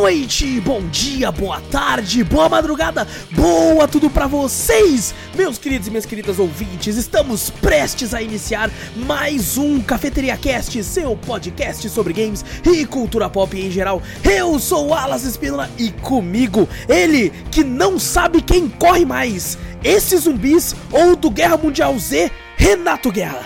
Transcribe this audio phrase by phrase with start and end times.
[0.00, 6.06] noite, bom dia, boa tarde, boa madrugada, boa tudo pra vocês, meus queridos e minhas
[6.06, 6.96] queridas ouvintes.
[6.96, 13.60] Estamos prestes a iniciar mais um Cafeteria Cast, seu podcast sobre games e cultura pop
[13.60, 14.00] em geral.
[14.22, 20.76] Eu sou Alas Espínola e comigo, ele que não sabe quem corre mais, esses zumbis
[20.92, 23.42] ou do Guerra Mundial Z, Renato Guerra.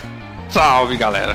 [0.51, 1.35] Salve, galera.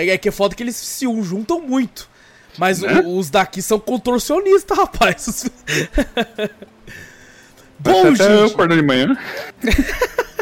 [0.00, 2.08] É, é que é foda que eles se juntam muito.
[2.58, 3.00] Mas Né?
[3.04, 5.44] o- os daqui são contorcionistas, rapaz.
[7.78, 9.16] Bom, eu gente, acordando de manhã.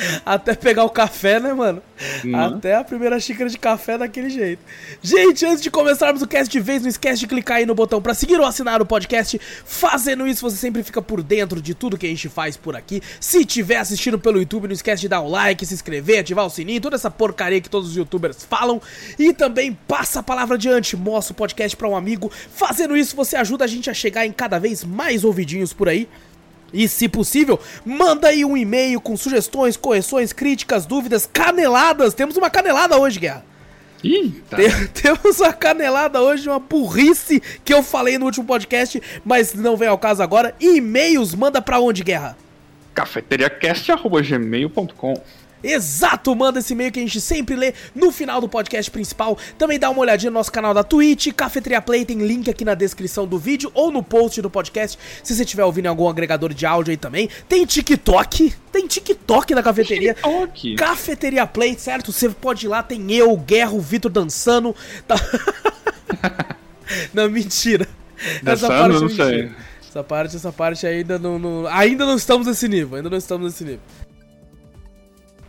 [0.24, 1.82] até pegar o café, né, mano?
[2.24, 2.38] Né?
[2.38, 4.62] Até a primeira xícara de café daquele jeito.
[5.02, 8.00] Gente, antes de começarmos o cast de vez, não esquece de clicar aí no botão
[8.02, 9.40] pra seguir ou assinar o podcast.
[9.64, 13.02] Fazendo isso, você sempre fica por dentro de tudo que a gente faz por aqui.
[13.20, 16.50] Se tiver assistindo pelo YouTube, não esquece de dar o like, se inscrever, ativar o
[16.50, 18.80] sininho, toda essa porcaria que todos os youtubers falam.
[19.18, 22.30] E também passa a palavra adiante, mostra o podcast pra um amigo.
[22.54, 26.08] Fazendo isso, você ajuda a gente a chegar em cada vez mais ouvidinhos por aí.
[26.72, 32.12] E se possível, manda aí um e-mail com sugestões, correções, críticas, dúvidas, caneladas.
[32.14, 33.44] Temos uma canelada hoje, Guerra.
[34.04, 34.56] Eita.
[34.56, 39.76] Tem- Temos uma canelada hoje, uma burrice que eu falei no último podcast, mas não
[39.76, 40.54] vem ao caso agora.
[40.60, 42.36] E-mails, manda pra onde, Guerra?
[42.94, 45.14] Cafeteriacast.gmail.com
[45.62, 49.38] Exato, manda esse e-mail que a gente sempre lê no final do podcast principal.
[49.58, 52.74] Também dá uma olhadinha no nosso canal da Twitch, Cafeteria Play, tem link aqui na
[52.74, 56.52] descrição do vídeo ou no post do podcast, se você estiver ouvindo em algum agregador
[56.52, 57.28] de áudio aí também.
[57.48, 60.14] Tem TikTok, tem TikTok da cafeteria.
[60.14, 60.74] TikTok?
[60.76, 62.12] Cafeteria Play, certo?
[62.12, 64.74] Você pode ir lá, tem eu, o Guerra, o Vitor dançando.
[65.06, 65.16] Tá...
[67.12, 67.88] não, mentira.
[68.42, 69.42] Dançando, é não sei.
[69.42, 69.56] mentira.
[69.88, 73.46] Essa parte, essa parte ainda não, não- Ainda não estamos nesse nível, ainda não estamos
[73.50, 73.80] nesse nível.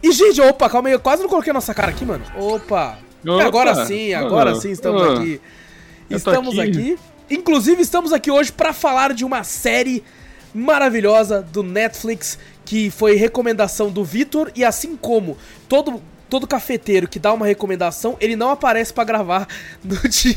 [0.01, 2.23] E, gente, opa, calma aí, eu quase não coloquei a nossa cara aqui, mano.
[2.35, 2.99] Opa!
[3.25, 3.43] Opa.
[3.43, 5.13] Agora sim, agora Ah, sim estamos ah.
[5.13, 5.41] aqui.
[6.09, 6.69] Estamos aqui.
[6.69, 6.99] aqui.
[7.29, 10.03] Inclusive, estamos aqui hoje pra falar de uma série
[10.53, 15.37] maravilhosa do Netflix que foi recomendação do Vitor e assim como
[15.67, 19.47] todo todo cafeteiro que dá uma recomendação, ele não aparece pra gravar
[19.83, 20.35] no dia.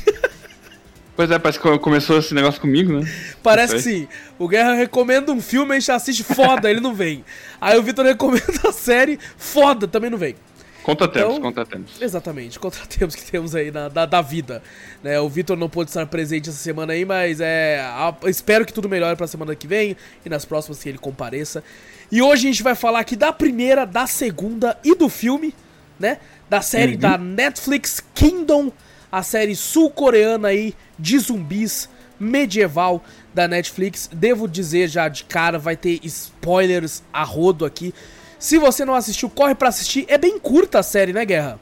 [1.20, 3.06] Pois é, parece que começou esse negócio comigo, né?
[3.42, 4.08] Parece que sim.
[4.38, 7.22] O Guerra recomenda um filme, a gente assiste foda, ele não vem.
[7.60, 10.34] Aí o Vitor recomenda a série, foda, também não vem.
[10.82, 12.00] Contratempos, Então- contratempos.
[12.00, 14.62] Exatamente, contratempos que temos aí na, da, da vida.
[15.02, 15.20] Né?
[15.20, 17.80] O Vitor não pôde estar presente essa semana aí, mas é.
[17.82, 19.94] a- espero que tudo melhore pra semana que vem
[20.24, 21.62] e nas próximas que ele compareça.
[22.10, 25.54] E hoje a gente vai falar aqui da primeira, da segunda e do filme,
[25.98, 26.16] né?
[26.48, 28.72] Da série da Netflix Kingdom,
[29.10, 31.88] a série sul-coreana aí de zumbis
[32.18, 33.02] medieval
[33.34, 34.08] da Netflix.
[34.12, 37.94] Devo dizer já de cara, vai ter spoilers a rodo aqui.
[38.38, 40.04] Se você não assistiu, corre pra assistir.
[40.08, 41.58] É bem curta a série, né, Guerra?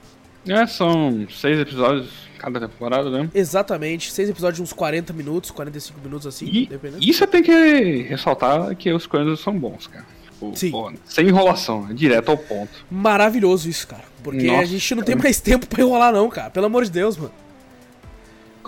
[0.47, 2.09] É, são seis episódios
[2.39, 3.29] cada temporada, né?
[3.35, 7.03] Exatamente, seis episódios de uns 40 minutos, 45 minutos assim, E dependendo.
[7.03, 10.07] isso tenho que ressaltar que os coreanos são bons, cara.
[10.31, 10.71] Tipo, Sim.
[10.71, 12.71] pô, sem enrolação, é direto ao ponto.
[12.89, 14.05] Maravilhoso isso, cara.
[14.23, 15.07] Porque a Nossa, gente não cara.
[15.17, 16.49] tem mais tempo pra enrolar, não, cara.
[16.51, 17.33] Pelo amor de Deus, mano.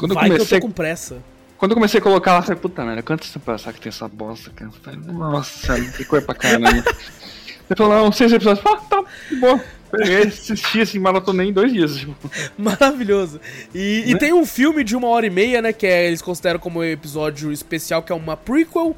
[0.00, 1.17] Quando Vai eu que comecei, eu tô com pressa.
[1.58, 4.08] quando eu comecei a colocar lá, eu falei, puta merda, quanto passar que tem essa
[4.08, 4.70] bosta, cara?
[4.82, 6.69] Falei, Nossa, que coisa pra caramba.
[6.70, 8.64] Ele falou, não, seis episódios.
[8.67, 9.05] Ah, tá,
[9.38, 9.61] boa.
[9.93, 11.97] Peguei, assisti assim, maratonei em dois dias.
[11.97, 12.14] Tipo.
[12.56, 13.41] Maravilhoso.
[13.75, 14.19] E, e Né?
[14.20, 15.73] tem um filme de uma hora e meia, né?
[15.73, 18.97] Que é- eles consideram como episódio especial, que é uma prequel.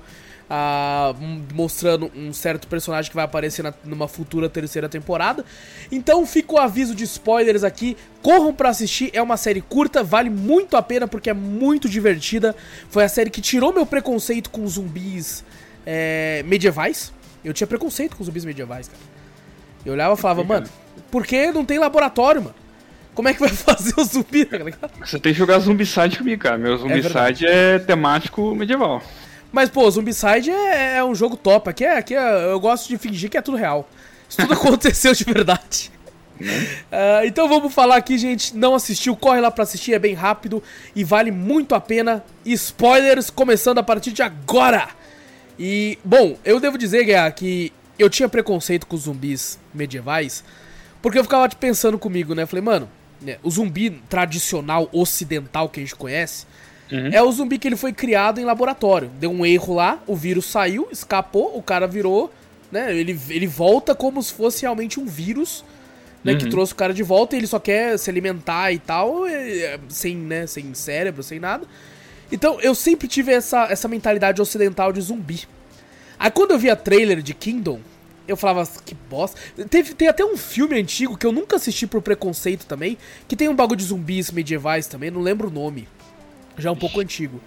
[0.55, 1.15] Ah,
[1.55, 5.43] mostrando um certo personagem que vai aparecer na- numa futura terceira temporada.
[5.91, 7.97] Então fica o aviso de spoilers aqui.
[8.21, 12.55] Corram pra assistir, é uma série curta, vale muito a pena porque é muito divertida.
[12.91, 15.43] Foi a série que tirou meu preconceito com zumbis
[15.87, 17.15] é, medievais.
[17.43, 19.01] Eu tinha preconceito com zumbis medievais, cara.
[19.87, 20.69] Eu olhava e falava, mano,
[21.11, 22.55] por que não tem laboratório, mano?
[23.15, 24.91] Como é que vai fazer o zumbi, tá ligado?
[25.01, 26.59] Você tem que jogar Zombicide comigo, cara.
[26.59, 29.03] Meu Zombicide é, temático medieval.
[29.53, 31.69] Mas, pô, Zombicide é, é um jogo top.
[31.69, 33.89] Aqui, é, aqui é, eu gosto de fingir que é tudo real.
[34.29, 35.93] Isso tudo aconteceu de verdade.
[36.41, 38.57] Uh, então vamos falar aqui, gente.
[38.57, 40.63] Não assistiu, corre lá pra assistir, é bem rápido
[40.97, 42.25] e vale muito a pena.
[42.47, 44.89] Spoilers começando a partir de agora.
[45.59, 50.43] E, bom, eu devo dizer, Guerra, que eu tinha preconceito com os zumbis medievais,
[51.03, 52.47] porque eu ficava pensando comigo, né?
[52.47, 52.89] falei, mano,
[53.21, 56.47] né, o zumbi tradicional ocidental que a gente conhece
[56.93, 57.11] uhum.
[57.13, 59.11] é o zumbi que ele foi criado em laboratório.
[59.19, 62.33] Deu um erro lá, o vírus saiu, escapou, o cara virou,
[62.71, 62.95] né?
[62.95, 65.65] Ele, ele volta como se fosse realmente um vírus
[66.25, 66.39] né, uhum.
[66.39, 69.23] que trouxe o cara de volta e ele só quer se alimentar e tal,
[69.89, 71.67] sem, né, sem cérebro, sem nada.
[72.31, 75.47] Então eu sempre tive essa, essa mentalidade ocidental de zumbi.
[76.19, 77.81] Aí quando eu vi a trailer de Kingdom,
[78.27, 79.39] eu falava, que bosta.
[79.69, 82.97] Teve, tem até um filme antigo que eu nunca assisti por preconceito também,
[83.27, 85.89] que tem um bagulho de zumbis medievais também, não lembro o nome.
[86.59, 87.41] Já é um pouco antigo.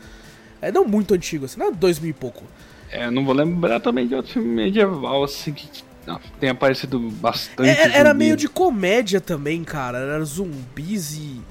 [0.61, 2.43] É não muito antigo, assim, não é dois mil e pouco.
[2.89, 7.69] É, não vou lembrar também de outro filme medieval, assim, que não, tem aparecido bastante.
[7.69, 9.97] É, era meio de comédia também, cara.
[9.97, 11.41] Era zumbis e, e,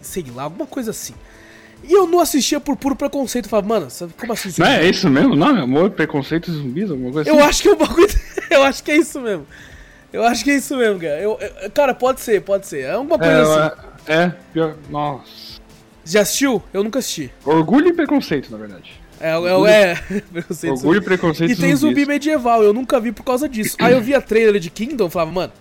[0.00, 1.14] sei lá, alguma coisa assim.
[1.84, 3.44] E eu não assistia por puro preconceito.
[3.46, 3.88] Eu falava, mano,
[4.18, 4.50] como assim?
[4.58, 5.36] Não é isso mesmo?
[5.36, 7.38] Não, amor, preconceito e zumbis, alguma coisa assim?
[7.38, 8.08] Eu acho que é um bagulho.
[8.50, 9.46] eu acho que é isso mesmo.
[10.12, 11.20] Eu acho que é isso mesmo, cara.
[11.20, 12.80] Eu, eu, cara, pode ser, pode ser.
[12.80, 13.72] É alguma coisa é, assim.
[14.06, 14.74] É, é, pior.
[14.88, 15.47] Nossa.
[16.08, 16.62] Já assistiu?
[16.72, 17.30] Eu nunca assisti.
[17.44, 18.90] Orgulho e preconceito, na verdade.
[19.20, 20.72] É, é, é preconceito.
[20.74, 21.50] Orgulho e preconceito.
[21.50, 23.76] E tem zumbi medieval, eu nunca vi por causa disso.
[23.78, 25.52] Aí eu vi a trailer de Kingdom e falava, mano.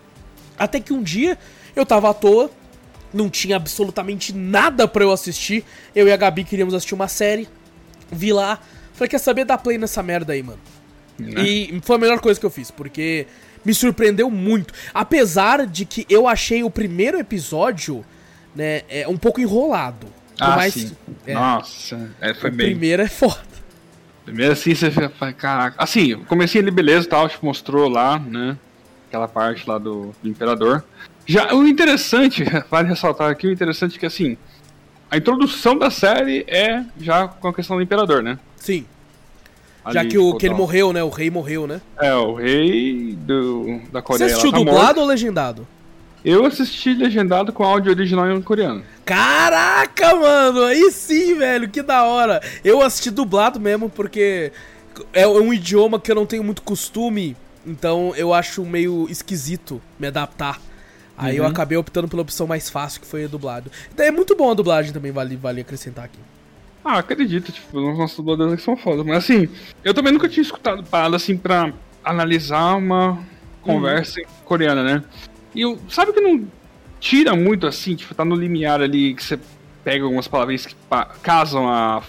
[0.57, 1.37] Até que um dia
[1.75, 2.49] eu tava à toa,
[3.13, 5.65] não tinha absolutamente nada para eu assistir.
[5.93, 7.47] Eu e a Gabi queríamos assistir uma série.
[8.11, 8.59] Vi lá.
[8.93, 9.45] Falei, quer saber?
[9.45, 10.59] Dá play nessa merda aí, mano.
[11.19, 11.41] Né?
[11.41, 13.27] E foi a melhor coisa que eu fiz, porque
[13.65, 14.73] me surpreendeu muito.
[14.93, 18.05] Apesar de que eu achei o primeiro episódio,
[18.55, 20.07] né, é, um pouco enrolado.
[20.39, 20.91] Ah, mais, sim.
[21.25, 22.71] É, Nossa, é, foi bem.
[22.71, 23.39] primeiro é foda.
[24.23, 25.81] Primeiro assim você fica, caraca.
[25.81, 28.57] Assim, comecei ali beleza tal, tipo, mostrou lá, né?
[29.07, 30.83] Aquela parte lá do, do Imperador.
[31.25, 34.37] Já o interessante, vale ressaltar aqui, o interessante é que assim,
[35.09, 38.37] a introdução da série é já com a questão do Imperador, né?
[38.57, 38.85] Sim.
[39.83, 41.01] Ali, já que, o, que ele morreu, né?
[41.01, 41.79] O rei morreu, né?
[41.97, 44.27] É, o rei do, da Coreia.
[44.27, 44.99] Você assistiu tá dublado morto.
[44.99, 45.67] ou legendado?
[46.25, 48.83] Eu assisti legendado com áudio original em coreano.
[49.05, 50.63] Caraca, mano!
[50.63, 52.41] Aí sim, velho, que da hora!
[52.63, 54.51] Eu assisti dublado mesmo, porque
[55.13, 57.35] é um idioma que eu não tenho muito costume,
[57.65, 60.59] então eu acho meio esquisito me adaptar.
[61.17, 61.45] Aí uhum.
[61.45, 63.71] eu acabei optando pela opção mais fácil, que foi a dublado.
[63.93, 66.19] Então é muito bom a dublagem também, vale, vale acrescentar aqui.
[66.83, 69.03] Ah, acredito, tipo, os nossos dubladores aqui são foda.
[69.03, 69.49] Mas assim,
[69.83, 71.73] eu também nunca tinha escutado parada assim pra
[72.03, 73.19] analisar uma
[73.61, 74.25] conversa uhum.
[74.45, 75.03] coreana, né?
[75.57, 76.47] E eu, sabe que não
[76.99, 79.39] tira muito assim, tipo, tá no limiar ali que você
[79.83, 80.75] pega algumas palavras que
[81.23, 82.03] casam a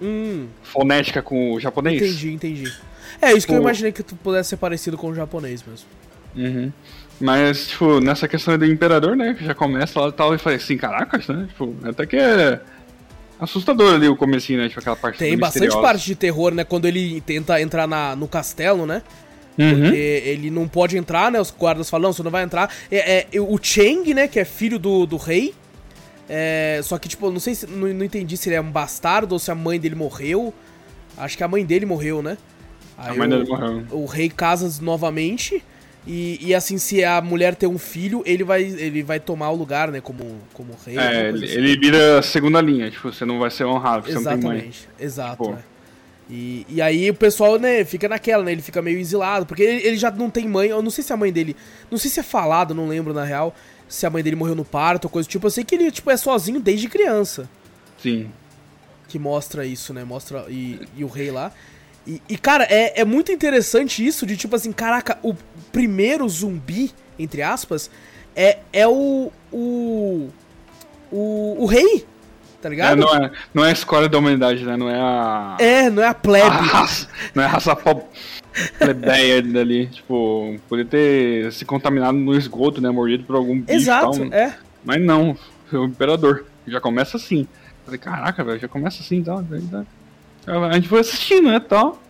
[0.00, 0.46] hum.
[0.62, 2.00] fonética com o japonês?
[2.00, 2.72] Entendi, entendi.
[3.20, 5.86] É isso que eu imaginei que tu pudesse ser parecido com o japonês mesmo.
[6.34, 6.72] Uhum.
[7.20, 9.34] Mas, tipo, nessa questão do imperador, né?
[9.34, 11.46] Que já começa lá e tal, e falei assim, caracas, né?
[11.48, 12.60] Tipo, até que é
[13.38, 14.68] assustador ali o comecinho, né?
[14.68, 16.64] Tipo, aquela parte Tem bastante parte de terror, né?
[16.64, 19.02] Quando ele tenta entrar na, no castelo, né?
[19.58, 19.82] Uhum.
[19.82, 21.40] Porque ele não pode entrar, né?
[21.40, 22.70] Os guardas falam, não, você não vai entrar.
[22.90, 24.28] É, é o Cheng, né?
[24.28, 25.54] Que é filho do, do rei.
[26.28, 27.66] É, só que, tipo, não sei se.
[27.66, 30.52] Não, não, entendi se ele é um bastardo ou se a mãe dele morreu.
[31.16, 32.36] Acho que a mãe dele morreu, né?
[32.98, 33.84] Aí a mãe o, dele morreu.
[33.90, 35.62] O rei casa novamente.
[36.06, 39.56] E, e assim, se a mulher ter um filho, ele vai, ele vai tomar o
[39.56, 40.00] lugar, né?
[40.00, 40.96] Como, como rei.
[40.96, 41.54] É, ele, assim.
[41.54, 42.90] ele vira a segunda linha.
[42.90, 44.44] Tipo, você não vai ser honrado, você Exatamente.
[44.44, 44.72] não tem mãe.
[45.00, 45.75] Exato, tipo, é.
[46.28, 48.52] E, e aí o pessoal, né, fica naquela, né?
[48.52, 50.68] Ele fica meio exilado, porque ele, ele, já não tem mãe.
[50.68, 51.56] Eu não sei se a mãe dele.
[51.90, 53.54] Não sei se é falado, não lembro na real.
[53.88, 55.46] Se a mãe dele morreu no parto ou coisa do tipo.
[55.46, 57.48] Eu sei que ele, tipo, é sozinho desde criança.
[58.02, 58.30] Sim.
[59.08, 60.02] Que mostra isso, né?
[60.02, 60.46] Mostra.
[60.48, 61.52] E, e o rei lá.
[62.04, 65.34] E, e, cara, é, é muito interessante isso de tipo assim, caraca, o
[65.72, 67.88] primeiro zumbi, entre aspas,
[68.34, 69.30] é, é o.
[69.52, 70.28] O.
[71.12, 72.04] O, o rei
[72.60, 72.92] tá ligado?
[72.92, 74.76] É, não, é, não é a escola da humanidade, né?
[74.76, 75.56] Não é a.
[75.58, 76.46] É, não é a plebe.
[76.46, 77.76] A raça, não é a raça
[78.78, 79.86] plebeia dali.
[79.86, 82.90] Tipo, poder ter se contaminado no esgoto, né?
[82.90, 83.72] Mordido por algum bicho.
[83.72, 84.56] Exato, tal, é.
[84.84, 85.36] Mas não,
[85.72, 86.46] é o imperador.
[86.66, 87.46] Já começa assim.
[87.84, 89.46] Falei, caraca, velho, já começa assim então.
[90.46, 91.60] A gente foi assistindo, né?
[91.60, 92.00] Tal.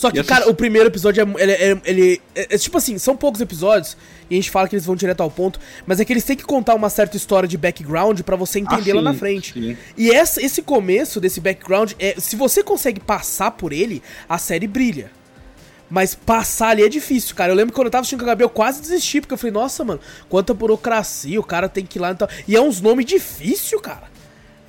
[0.00, 1.42] Só que, cara, o primeiro episódio é.
[1.42, 3.98] Ele, ele, ele é, é, Tipo assim, são poucos episódios
[4.30, 6.34] e a gente fala que eles vão direto ao ponto, mas é que eles têm
[6.34, 9.52] que contar uma certa história de background para você entender ah, lá na frente.
[9.52, 9.76] Sim.
[9.98, 14.66] E essa, esse começo desse background, é, se você consegue passar por ele, a série
[14.66, 15.10] brilha.
[15.90, 17.52] Mas passar ali é difícil, cara.
[17.52, 19.38] Eu lembro que quando eu tava assistindo com a Gabi, eu quase desisti, porque eu
[19.38, 22.28] falei, nossa, mano, quanta burocracia, o cara tem que ir lá e tal.
[22.48, 24.08] E é uns nomes difíceis, cara.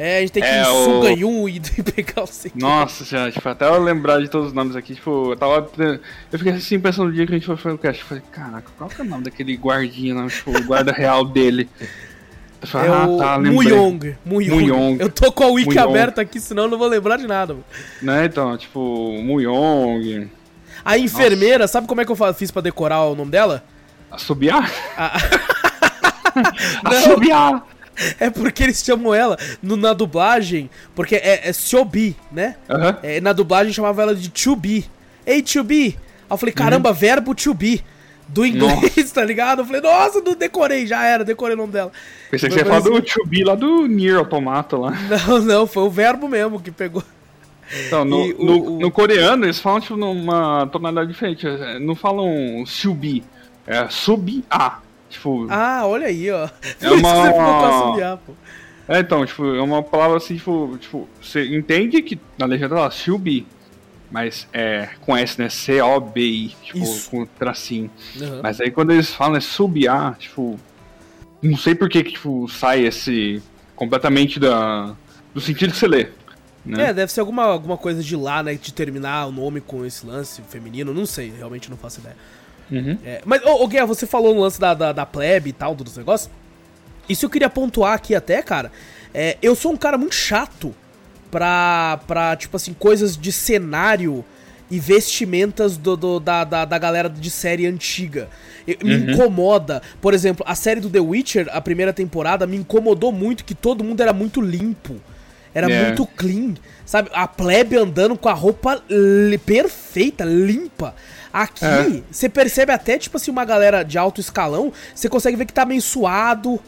[0.04, 1.60] É, a gente tem que É, ir o- Suganhum e
[1.94, 2.52] pegar o quê.
[2.56, 5.70] Nossa senhora, tipo, até eu lembrar de todos os nomes aqui, tipo, eu tava.
[6.32, 8.02] Eu fiquei assim pensando no dia que a gente foi fazer o cast.
[8.02, 10.28] Eu falei, caraca, qual que é o nome daquele guardinha, né?
[10.28, 11.70] tipo, o guarda real dele?
[12.60, 13.54] Eu falei, É ah, o tá, lembrei.
[13.54, 14.16] Muyong.
[14.26, 14.56] Muyong.
[14.62, 14.98] Muyong.
[15.00, 15.88] Eu tô com a wiki Muyong.
[15.90, 17.54] aberta aqui, senão eu não vou lembrar de nada.
[17.54, 17.66] Mano.
[18.02, 18.80] Né, então, tipo,
[19.22, 20.30] Muyong.
[20.84, 23.64] A enfermeira, sabe como é que eu fiz pra decorar o nome dela?
[24.10, 24.68] Assobiar?
[24.98, 25.18] A-.
[26.90, 27.64] Assobiar!
[28.20, 32.56] É porque eles chamam ela no- na dublagem, porque é, é Siobi, né?
[32.70, 32.98] Aham.
[33.04, 34.86] É, na dublagem chamava ela de to be.
[35.26, 35.96] Ei, to be.
[36.30, 37.84] Aí eu falei, caramba, verbo to be.
[38.28, 39.60] Do inglês, tá ligado?
[39.60, 41.92] Eu falei, nossa, não decorei, já era, decorei o nome dela.
[42.30, 44.92] Pensei que você ia falar do Chubi lá do Nier Automata lá.
[45.28, 47.04] Não, não, foi o verbo mesmo que pegou.
[47.88, 51.46] Então, no, o- no, o- no coreano eles falam tipo numa tonalidade diferente.
[51.82, 53.22] Não falam Chubi,
[53.68, 54.80] é Subi-A.
[55.12, 56.50] Tipo, Ah, olha aí, ó.
[56.82, 58.20] É uma-
[58.88, 62.90] é, então, tipo, é uma palavra assim, tipo, tipo, você entende que na legenda ela
[62.90, 63.46] Chubi,
[64.10, 65.50] mas é com S, né?
[65.50, 67.10] C-O-B-I, tipo, Isso.
[67.12, 67.90] com tracinho.
[68.22, 68.40] Aham.
[68.42, 70.60] Mas aí quando eles falam é Subi-A, tipo,
[71.42, 73.42] não sei por que que, tipo, sai esse
[73.76, 74.96] completamente da,
[75.34, 76.08] do sentido que você lê.
[76.66, 76.90] Né?
[76.90, 78.54] É, deve ser alguma, alguma coisa de lá, né?
[78.54, 82.16] De terminar o nome com esse lance feminino, não sei, realmente não faço ideia.
[82.72, 82.98] Uhum.
[83.06, 85.76] É, mas, ô, ô Guerra, você falou no lance da, da, da plebe e tal,
[85.76, 86.30] dos negócios.
[87.10, 88.72] Isso eu queria pontuar aqui até, cara.
[89.14, 90.74] É, eu sou um cara muito chato
[91.30, 94.24] pra, pra tipo assim, coisas de cenário
[94.70, 98.30] e vestimentas do, do- da, da, da galera de série antiga.
[98.66, 99.82] Eu- Me incomoda.
[100.00, 103.84] Por exemplo, a série do The Witcher, a primeira temporada, me incomodou muito que todo
[103.84, 104.96] mundo era muito limpo.
[105.54, 105.84] Era É.
[105.88, 106.54] muito clean,
[106.86, 107.10] sabe?
[107.14, 110.96] A plebe andando com a roupa li- perfeita, limpa.
[111.34, 112.04] Aqui, É.
[112.12, 115.66] você percebe até, tipo assim, uma galera de alto escalão, você consegue ver que tá
[115.66, 116.60] meio suado,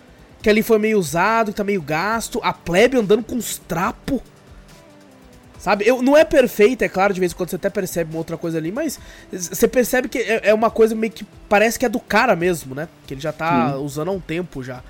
[0.41, 2.39] que ali foi meio usado, que tá meio gasto.
[2.43, 4.21] A plebe andando com uns trapos.
[5.59, 5.87] Sabe?
[5.87, 8.35] Eu, não é perfeita, é claro, de vez em quando você até percebe uma outra
[8.35, 8.99] coisa ali, mas
[9.31, 12.75] você percebe que é, é uma coisa meio que parece que é do cara mesmo,
[12.75, 12.89] né?
[13.07, 14.83] Que ele já tá usando há um tempo já.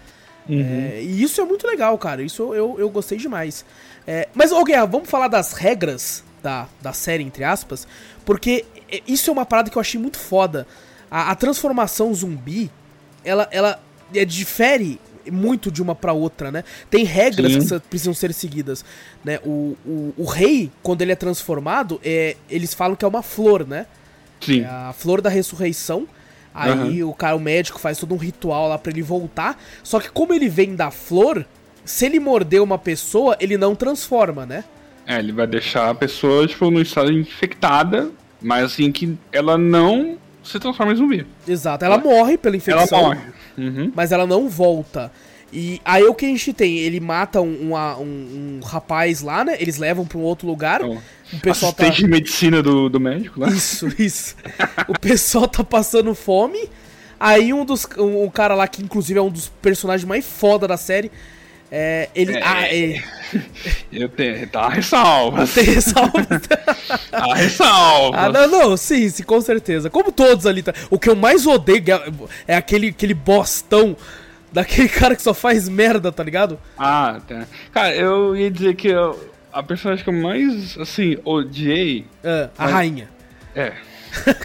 [0.49, 2.23] É, e isso é muito legal, cara.
[2.23, 3.63] Isso eu, eu gostei demais.
[4.07, 7.87] É, mas, ô Guerra, vamos falar das regras da, da série, entre aspas,
[8.25, 8.65] porque
[9.07, 10.67] isso é uma parada que eu achei muito foda.
[11.09, 12.69] A, a transformação zumbi,
[13.23, 13.79] ela, ela
[14.13, 14.99] é, difere
[15.31, 16.63] muito de uma pra outra, né?
[16.89, 17.59] Tem regras Sim.
[17.59, 18.83] que sa- precisam ser seguidas,
[19.23, 19.39] né?
[19.45, 23.65] O, o, o rei, quando ele é transformado, é, eles falam que é uma flor,
[23.65, 23.85] né?
[24.41, 24.61] Sim.
[24.61, 26.07] É a flor da ressurreição.
[26.53, 29.59] Aí o cara, o médico faz todo um ritual lá pra ele voltar.
[29.81, 31.45] Só que como ele vem da flor,
[31.83, 34.63] se ele morder uma pessoa, ele não transforma, né?
[35.07, 38.11] É, ele vai deixar a pessoa, tipo, no estado infectada,
[38.43, 41.25] mas assim que ela não se transforma em zumbi.
[41.47, 41.83] Exato.
[41.85, 42.97] Ela morre pela infecção.
[42.99, 43.21] Ela morre.
[43.57, 43.91] Uhum.
[43.95, 45.11] Mas ela não volta.
[45.51, 46.79] E aí o que a gente tem?
[46.79, 49.55] Ele mata um, uma- um- um rapaz lá, né?
[49.59, 50.81] Eles levam pra um outro lugar.
[50.81, 50.99] Então,
[51.31, 51.83] o pessoal tá.
[51.83, 53.49] Assistente de medicina do, do médico, né?
[53.49, 54.35] Isso, isso.
[54.87, 56.67] o pessoal tá passando fome.
[57.19, 57.87] Aí um dos.
[57.97, 61.11] Um, um cara lá, que inclusive é um dos personagens mais foda da série.
[61.75, 62.37] É, ele.
[62.37, 62.41] É.
[62.43, 63.01] Ah, é.
[63.91, 64.47] Eu tenho.
[64.47, 65.47] Tá, ressalva.
[65.47, 66.23] Tem ressalva.
[67.09, 68.15] Tá, ressalva.
[68.17, 69.89] Ah, não, não, sim, sim, com certeza.
[69.89, 70.71] Como todos ali, tá?
[70.91, 71.83] O que eu mais odeio
[72.47, 73.97] é aquele, aquele bostão
[74.51, 76.59] daquele cara que só faz merda, tá ligado?
[76.77, 77.47] Ah, tá.
[77.71, 82.05] Cara, eu ia dizer que eu- a personagem que eu mais, assim, odiei.
[82.23, 83.09] Ah, a Mas- rainha.
[83.55, 83.73] É.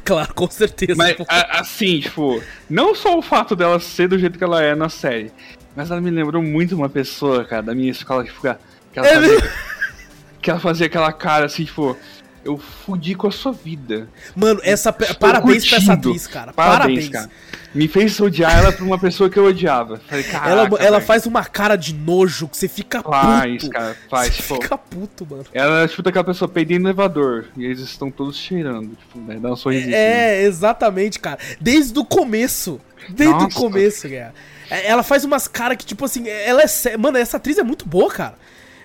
[0.03, 0.95] claro, com certeza.
[0.97, 4.75] Mas, a- assim, tipo, não só o fato dela ser do jeito que ela é
[4.75, 5.31] na série,
[5.79, 8.59] mas ela me lembrou muito uma pessoa, cara, da minha escola que fica.
[8.93, 9.53] Que ela, É fazia,
[10.43, 11.97] que ela fazia aquela cara assim, tipo,
[12.45, 14.09] eu fudi com a sua vida.
[14.35, 14.91] Mano, essa.
[14.91, 16.53] Estou Parabéns pra essa atriz, cara.
[16.53, 17.09] Parabéns.
[17.09, 17.31] cara.
[17.73, 20.01] Me fez odiar ela por uma pessoa que eu odiava.
[20.09, 23.71] Falei, caraca, ela ela faz uma cara de nojo que você fica Faz, puto.
[23.71, 25.45] cara, faz, Você tipo- fica puto, mano.
[25.53, 29.39] Ela é tipo daquela pessoa peidei no elevador e eles estão todos cheirando, tipo, né?
[29.41, 29.95] Dá um sorrisinho.
[29.95, 31.39] É, exatamente, cara.
[31.61, 32.81] Desde o começo.
[33.11, 33.57] Desde o Nossa.
[33.57, 34.35] começo, cara.
[34.71, 36.97] É, Ela faz umas caras que, tipo assim, ela é.
[36.97, 38.35] Mano, essa atriz é muito boa, cara.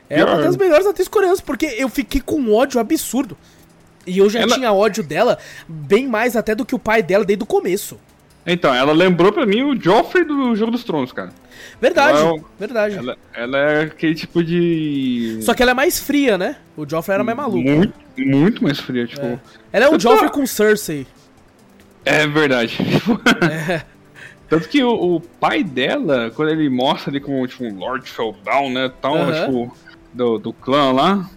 [0.10, 3.38] É uma das melhores atrizes coreanas, porque eu fiquei com um ódio absurdo.
[4.06, 5.38] E eu já Ela- tinha ódio dela
[5.68, 7.98] bem mais até do que o pai dela desde o começo.
[8.46, 11.32] Então, ela lembrou pra mim o Joffrey do Jogo dos Tronos, cara.
[11.82, 12.98] Verdade, Ela é um- verdade.
[12.98, 15.40] Ela, ela é aquele tipo de.
[15.42, 16.58] Só que ela é mais fria, né?
[16.75, 17.58] O Joffrey era mais maluco.
[17.70, 19.25] Muito, muito mais fria, tipo.
[19.25, 19.40] É.
[19.72, 21.08] Ela é um tô- Joffrey com Cersei.
[22.06, 22.78] É verdade.
[23.50, 23.82] É.
[24.54, 28.70] Tanto que o, o pai dela, quando ele mostra ali como tipo, um Lord Feudal,
[28.70, 28.92] né?
[29.02, 29.46] Tal, Aham.
[29.46, 29.78] tipo,
[30.14, 31.28] do, do clã lá.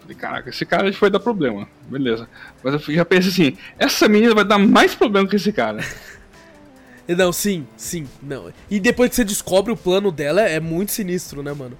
[0.00, 1.68] Falei, caraca, esse cara foi dar problema.
[1.86, 2.26] Beleza.
[2.64, 5.84] Mas eu já pensei assim, essa menina vai dar mais problema que esse cara.
[7.06, 8.52] Não, sim, sim, não.
[8.68, 11.78] E depois que você descobre o plano dela, é muito sinistro, né, mano?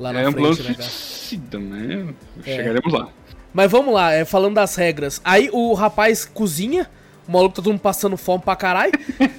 [0.00, 2.08] lá na É um plano frente, né, suicida, né?
[2.44, 2.56] É.
[2.56, 3.08] Chegaremos lá.
[3.54, 5.20] Mas vamos lá, é, falando das regras.
[5.24, 6.90] Aí o rapaz cozinha,
[7.28, 8.92] o maluco tá todo mundo passando fome pra caralho,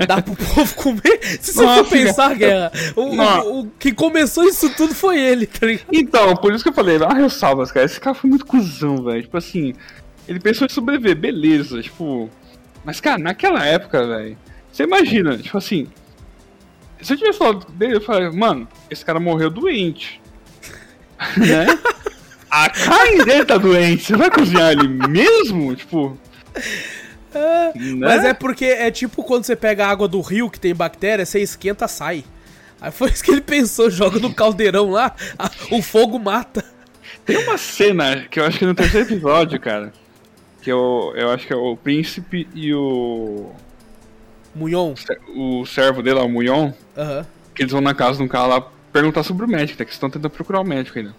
[0.07, 1.19] dá pro povo comer.
[1.41, 5.47] Se você Nossa, for pensar, Guerra, o, o, o que começou isso tudo foi ele,
[5.47, 5.87] tá ligado?
[5.91, 7.87] Então, por isso que eu falei, ah, ressalvas, cara.
[7.87, 9.23] Esse cara foi muito cuzão, velho.
[9.23, 9.73] Tipo assim,
[10.27, 12.29] ele pensou em sobreviver, beleza, tipo.
[12.85, 14.37] Mas, cara, naquela época, velho,
[14.71, 15.87] você imagina, tipo assim.
[17.01, 20.21] Se eu tivesse falado dele, eu falei, mano, esse cara morreu doente.
[21.37, 21.65] né?
[22.51, 25.75] A carne dele tá doente, você vai cozinhar ele mesmo?
[25.75, 26.15] Tipo.
[27.33, 27.71] Né?
[27.95, 31.25] Mas é porque é tipo quando você pega a água do rio que tem bactéria,
[31.25, 32.23] você esquenta, sai.
[32.81, 36.63] Aí foi isso que ele pensou, joga no caldeirão lá, a- o fogo mata.
[37.25, 39.93] Tem uma cena que eu acho que no terceiro episódio, cara.
[40.61, 43.51] Que eu, eu acho que é o príncipe e o.
[44.55, 44.93] Munhon.
[45.35, 46.71] O servo dele, lá, o Munhon.
[46.97, 47.25] Aham.
[47.53, 49.85] que eles vão na casa de um cara lá perguntar sobre o médico, né?
[49.85, 51.13] Que estão tentando procurar o médico ainda.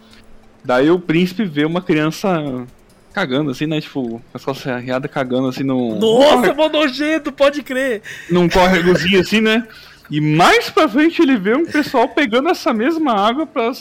[0.65, 2.67] Daí o príncipe vê uma criança
[3.13, 3.81] cagando, assim, né?
[3.81, 5.99] Tipo, com as costas arreadas cagando, assim, num...
[5.99, 8.03] Nossa, mó nojento, pode crer.
[8.31, 9.67] Num córregozinho, assim, né?
[10.11, 13.73] E mais pra frente ele vê um pessoal pegando essa mesma água pra,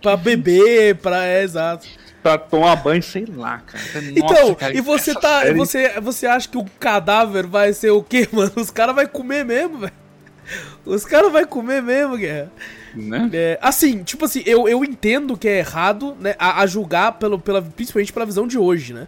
[0.00, 1.24] Pra beber, pra.
[1.24, 1.86] É, exato.
[2.22, 3.84] pra tomar banho, sei lá, cara.
[4.02, 4.10] Nossa,
[4.40, 5.42] então, cara, e você tá.
[5.42, 8.52] série- Você, você acha que o cadáver vai ser o quê, mano?
[8.56, 9.92] Os caras vão comer mesmo, velho.
[10.84, 12.50] Os caras vão comer mesmo, Guerra.
[12.94, 13.30] Né?
[13.32, 16.34] É, assim, tipo assim, eu, eu entendo que é errado, né?
[16.38, 19.06] A, a julgar, pelo, pela, principalmente pela visão de hoje, né?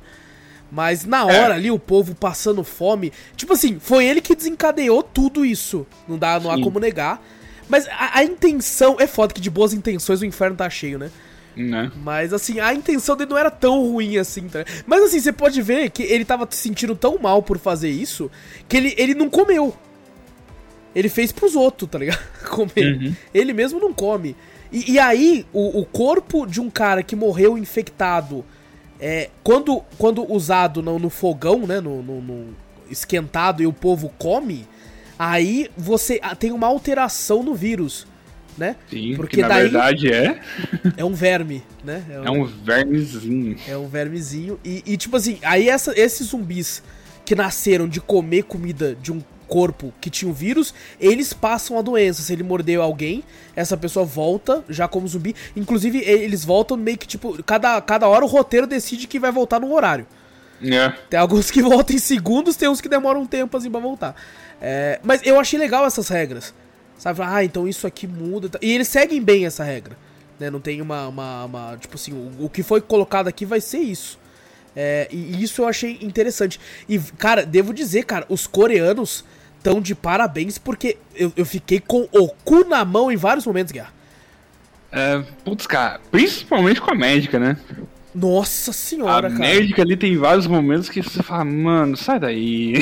[0.71, 3.13] Mas na hora ali, o povo passando fome.
[3.37, 5.87] Tipo assim, foi ele que desencadeou tudo isso.
[6.09, 7.23] Não dá, não há como negar.
[7.69, 8.97] Mas a, a intenção.
[8.99, 11.11] É foda que de boas intenções o inferno tá cheio, né?
[11.57, 11.91] Né?
[12.03, 14.63] Mas assim, a intenção dele não era tão ruim assim, tá?
[14.87, 18.31] Mas assim, você pode ver que ele tava se sentindo tão mal por fazer isso
[18.69, 19.75] que ele, ele não comeu.
[20.97, 22.19] Ele fez pros outros, tá ligado?
[22.49, 22.97] Comer.
[22.97, 23.15] Uhum.
[23.35, 24.35] Ele mesmo não come.
[24.73, 28.45] E, e aí, o, o corpo de um cara que morreu infectado,
[28.99, 31.81] é, quando, quando usado no, no fogão, né?
[31.83, 32.57] No, no- no
[32.91, 34.67] esquentado e o povo come,
[35.19, 38.07] aí você ah, tem uma alteração no vírus,
[38.57, 38.77] né?
[38.89, 40.41] Sim, Porque porque na daí- verdade é,
[40.97, 42.03] É um verme, né?
[42.09, 43.57] é um vermezinho.
[43.69, 44.59] É um vermezinho.
[44.65, 46.83] E, e, tipo assim, aí essa- esses zumbis
[47.25, 51.83] que nasceram de comer comida de um corpo que tinha o vírus, eles passam a
[51.83, 52.23] doença.
[52.23, 53.23] Se ele mordeu alguém,
[53.55, 55.35] essa pessoa volta já como zumbi.
[55.55, 59.61] Inclusive, eles voltam meio que, tipo, cada, cada hora o roteiro decide que vai voltar
[59.61, 60.07] no horário.
[60.63, 60.89] É.
[61.11, 64.15] Tem alguns que voltam em segundos, tem uns que demoram um tempo assim pra voltar.
[64.61, 66.55] É, mas eu achei legal essas regras.
[66.99, 67.21] Sabe?
[67.23, 68.59] Ah, então isso aqui muda.
[68.63, 69.97] E eles seguem bem essa regra.
[70.41, 70.51] Né?
[70.51, 73.79] Não tem uma, uma, uma- Tipo assim, o, o que foi colocado aqui vai ser
[73.79, 74.19] isso.
[74.75, 76.61] É, e isso eu achei interessante.
[76.89, 79.25] E, cara, devo dizer, cara, os coreanos
[79.67, 83.73] estão de parabéns porque eu, eu fiquei com o cu na mão em vários momentos,
[83.73, 83.93] Guerra.
[84.93, 85.23] é.
[85.45, 87.57] Putz, cara, principalmente com a médica, né?
[88.15, 89.39] Nossa senhora, a cara.
[89.39, 92.75] médica ali tem vários momentos que você fala, mano, sai daí.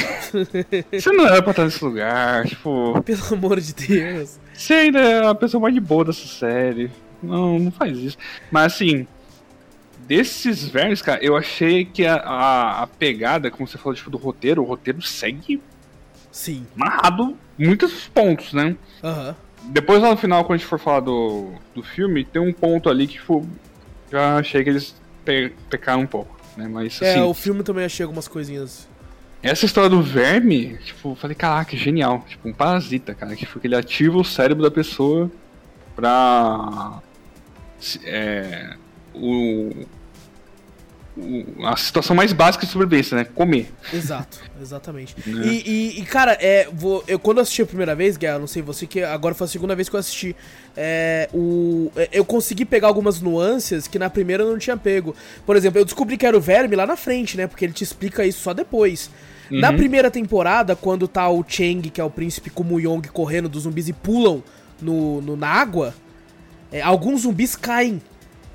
[0.92, 4.38] você não era pra estar nesse lugar, tipo, Pelo amor de Deus.
[4.53, 6.90] você ainda é a pessoa mais de boa dessa série.
[7.23, 8.16] Não, não faz isso.
[8.51, 9.09] Mas assim,
[10.07, 14.18] desses vermes, cara, eu achei que a, a, a pegada, como você falou, tipo, do
[14.18, 15.61] roteiro, o roteiro segue
[16.35, 16.66] Sim.
[16.75, 18.77] amarrado muitos pontos, né?
[19.03, 19.37] Aham.
[19.66, 22.90] Depois lá no final, quando a gente for falar do, do filme, tem um ponto
[22.90, 23.49] ali que, tipo,
[24.11, 24.94] já achei que eles
[25.25, 26.66] pe pecaram um pouco, né?
[26.68, 28.88] Mas, É, assim, o filme também achei algumas coisinhas.
[29.42, 32.25] essa história do verme, tipo, eu falei, caraca, genial.
[32.29, 35.31] Tipo, um parasita, cara, que, que ele ativa o cérebro da pessoa
[35.94, 37.01] pra...
[38.05, 38.77] É,
[39.14, 39.87] o-
[41.64, 43.24] a situação mais básica de sobrevivência, né?
[43.24, 43.72] Comer.
[43.92, 45.14] Exato, exatamente.
[45.27, 48.46] E, e- e, cara, é, vou, eu quando eu assisti a primeira vez, Guerra, não
[48.48, 50.35] sei você, que agora foi a segunda vez que eu assisti,
[50.77, 55.14] é, o, é, eu consegui pegar algumas nuances que na primeira eu não tinha pego.
[55.46, 57.46] Por exemplo, eu descobri que era o verme lá na frente, né?
[57.46, 59.09] Porque ele te explica isso só depois.
[59.50, 59.77] Na Uhum.
[59.77, 63.64] primeira temporada, quando tá o Cheng, que é o príncipe com o Yong correndo dos
[63.64, 64.42] zumbis e pulam
[64.81, 65.94] no, no- na água,
[66.72, 68.00] é, alguns zumbis caem.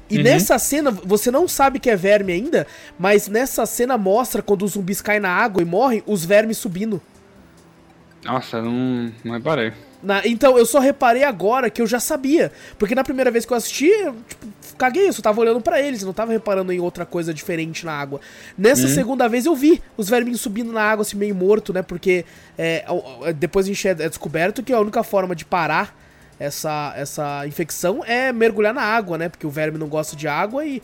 [0.10, 0.24] E Uhum.
[0.24, 2.66] nessa cena, você não sabe que é verme ainda,
[2.98, 7.02] mas nessa cena mostra quando os zumbis caem na água e morrem, os vermes subindo.
[8.24, 9.72] Nossa, não, não reparei.
[10.02, 12.52] Na- então, eu só reparei agora que eu já sabia.
[12.78, 15.82] Porque na primeira vez que eu assisti, eu, tipo, caguei, eu só tava olhando pra
[15.82, 18.20] eles, eu não tava reparando em outra coisa diferente na água.
[18.58, 21.82] Nessa segunda vez eu vi os verminhos subindo na água, assim, meio morto, né?
[21.82, 22.26] Porque
[22.58, 22.86] é,
[23.36, 25.94] depois a gente é é descoberto que a única forma de parar
[26.40, 29.28] essa, essa infecção é mergulhar na água, né?
[29.30, 30.82] Porque o verme não gosta de água e,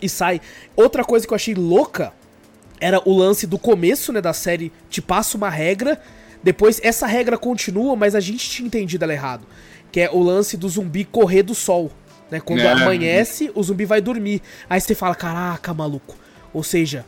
[0.00, 0.40] e sai.
[0.76, 2.12] Outra coisa que eu achei louca
[2.80, 6.00] era o lance do começo, né, da série, te passa uma regra,
[6.42, 9.46] depois essa regra continua, mas a gente tinha entendido ela errado,
[9.90, 11.90] que é o lance do zumbi correr do sol.
[12.30, 12.38] Né?
[12.38, 12.70] Quando É.
[12.70, 14.42] amanhece, o zumbi vai dormir.
[14.68, 16.14] Aí você fala, caraca, maluco.
[16.52, 17.04] Ou seja,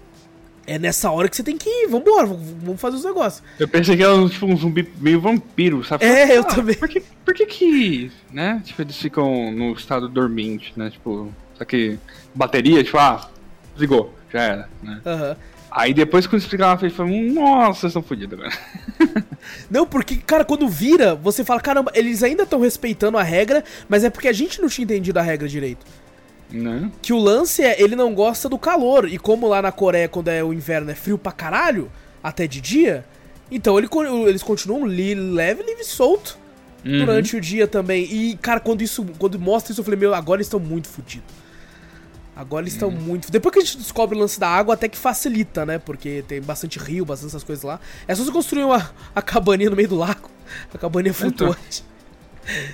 [0.75, 1.89] é nessa hora que você tem que ir.
[1.89, 3.43] Vambora, vamos fazer os negócios.
[3.59, 6.05] Eu pensei que era tipo um zumbi meio vampiro, sabe?
[6.05, 6.77] É, eu Ah, também.
[6.77, 8.63] Por que, por que que, né?
[8.65, 10.91] Tipo, eles ficam no estado dormente, né?
[10.91, 11.99] Tipo, só que
[12.35, 13.29] bateria, tipo, ah,
[13.73, 15.01] desligou, já era, né?
[15.05, 15.37] Aham.
[15.73, 18.53] Aí depois quando explicaram, eu falei, nossa, vocês estão fodidos agora.
[19.71, 24.03] Não, porque, cara, quando vira, você fala, caramba, eles ainda estão respeitando a regra, mas
[24.03, 25.87] é porque a gente não tinha entendido a regra direito.
[26.51, 26.91] Né?
[27.03, 29.07] Que o lance é, ele não gosta do calor.
[29.09, 31.91] E como lá na Coreia, quando é o inverno, é frio pra caralho,
[32.23, 33.05] até de dia,
[33.51, 33.89] então ele,
[34.29, 36.39] eles continuam li, leve, livre e solto
[36.85, 36.99] Uhum.
[36.99, 38.05] durante o dia também.
[38.05, 41.29] E, cara, quando isso quando mostra isso, eu falei, meu, agora eles estão muito fodidos.
[42.35, 42.95] Agora eles estão Uhum.
[42.97, 43.31] muito.
[43.31, 45.79] Depois que a gente descobre o lance da água, até que facilita, né?
[45.79, 47.79] Porque tem bastante rio, bastante essas coisas lá.
[48.09, 50.31] É só você construir uma a cabaninha no meio do lago.
[50.73, 51.29] A cabaninha Então.
[51.53, 51.85] flutuante.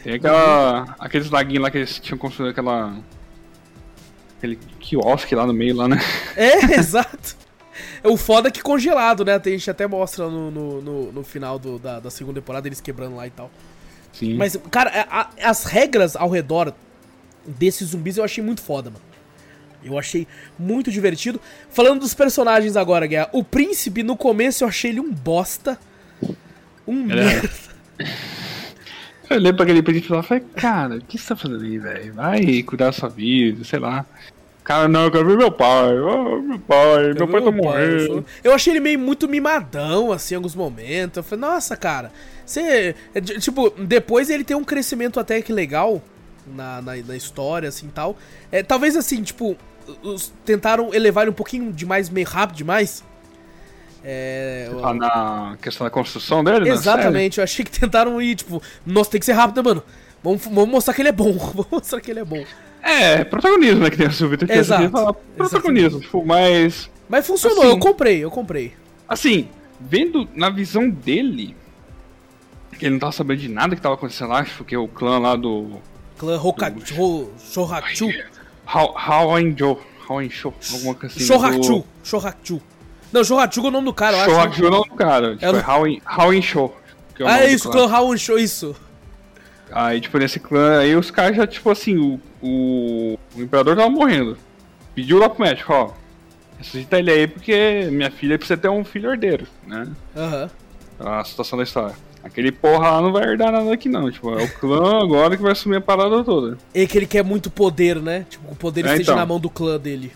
[0.05, 2.95] Tem aquela, aqueles laguinhos lá que eles tinham construído aquela.
[4.55, 5.99] Aquele quiosque lá no meio, lá, né?
[6.37, 7.37] É, exato.
[8.03, 9.35] É o foda é que congelado, né?
[9.35, 12.81] A gente até mostra no, no, no- no final do- da, da segunda temporada eles
[12.81, 13.51] quebrando lá e tal.
[14.13, 14.35] Sim.
[14.35, 16.73] Mas, cara, a- as regras ao redor
[17.47, 19.05] desses zumbis eu achei muito foda, mano.
[19.85, 20.27] Eu achei
[20.59, 21.41] muito divertido.
[21.71, 23.29] Falando dos personagens agora, Guerra.
[23.33, 25.79] O príncipe, no começo, eu achei ele um bosta.
[26.87, 27.51] Um é- merda.
[29.29, 31.79] Eu olhei pra aquele príncipe lá e falei, cara, o que você tá fazendo aí,
[31.79, 32.15] velho?
[32.15, 34.07] Vai cuidar da sua vida, sei lá.
[34.67, 35.97] Cara, não, eu quero ver meu pai.
[35.97, 38.27] Oh, meu pai, meu pai tá morrendo.
[38.43, 41.19] Eu achei ele meio muito mimadão, assim, em alguns momentos.
[41.19, 42.11] Eu falei, nossa, cara,
[42.45, 42.97] você.
[43.15, 46.03] é Tipo, depois ele tem um crescimento até que legal
[46.45, 48.17] na, na, na história, assim tal.
[48.51, 49.57] É, talvez assim, tipo,
[50.03, 53.05] os- tentaram elevar ele um pouquinho demais, meio rápido demais.
[54.03, 54.69] É.
[54.83, 56.71] Tá na questão da construção dele, né?
[56.71, 59.83] Exatamente, eu achei que tentaram ir, tipo, nossa, tem que ser rápido, né, mano?
[60.25, 61.33] Vamos, vamos mostrar que ele é bom.
[61.55, 62.45] Vamos mostrar que ele é bom.
[62.87, 63.91] É, protagonismo, né?
[63.91, 66.89] Que tem o Vitor que Exato, aqui fala protagonismo, tipo, mas.
[67.09, 67.71] Mas funcionou, Assim.
[67.71, 68.75] eu comprei, eu comprei.
[69.09, 69.49] Assim,
[69.81, 71.57] vendo na visão dele,
[72.79, 75.19] que ele não tava sabendo de nada que tava acontecendo lá, acho que o clã
[75.19, 75.81] lá do.
[76.17, 78.09] Clã Hokachu, Shohachu.
[80.09, 81.25] And Show, alguma coisa assim.
[81.25, 82.63] Shohachu, Shohachu.
[83.13, 84.31] Não, Shohachu é o nome do cara, eu acho.
[84.31, 85.33] Shohachu é o nome do cara.
[85.33, 85.63] Tipo, É o- é
[87.15, 88.17] que é Ah, é isso, clã.
[88.17, 88.77] Show, isso.
[89.73, 93.91] Aí, tipo, nesse clã, aí os caras já, tipo assim, o, o, o imperador tava
[93.91, 94.37] morrendo.
[94.95, 95.91] Pediu lá pro médico, ó.
[96.59, 99.87] Ressuscita ele aí porque minha filha precisa ter um filho herdeiro, né?
[100.17, 100.51] Aham.
[100.99, 101.95] A situação da história.
[102.25, 105.43] Aquele porra lá não vai herdar nada aqui não, tipo, é o clã agora que
[105.43, 106.57] vai assumir a parada toda.
[106.75, 108.27] E que ele quer muito poder, né?
[108.29, 109.17] Tipo, o poder É, esteja então.
[109.17, 110.13] na mão do clã dele.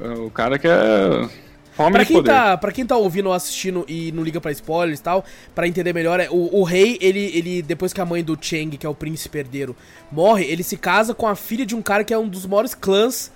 [0.00, 1.28] É, O cara quer
[1.72, 2.30] fome Pra quem, poder.
[2.30, 5.66] tá, pra quem tá ouvindo ou assistindo e não liga pra spoilers e tal, pra
[5.66, 8.86] entender melhor, é, o, o rei, ele, ele, depois que a mãe do Cheng, que
[8.86, 9.74] é o príncipe herdeiro,
[10.10, 12.74] morre, ele se casa com a filha de um cara que é um dos maiores
[12.74, 13.30] clãs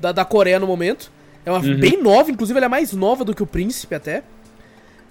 [0.00, 1.10] da, da Coreia no momento.
[1.44, 1.78] É uma Uhum.
[1.78, 4.22] bem nova, inclusive ela é mais nova do que o príncipe até.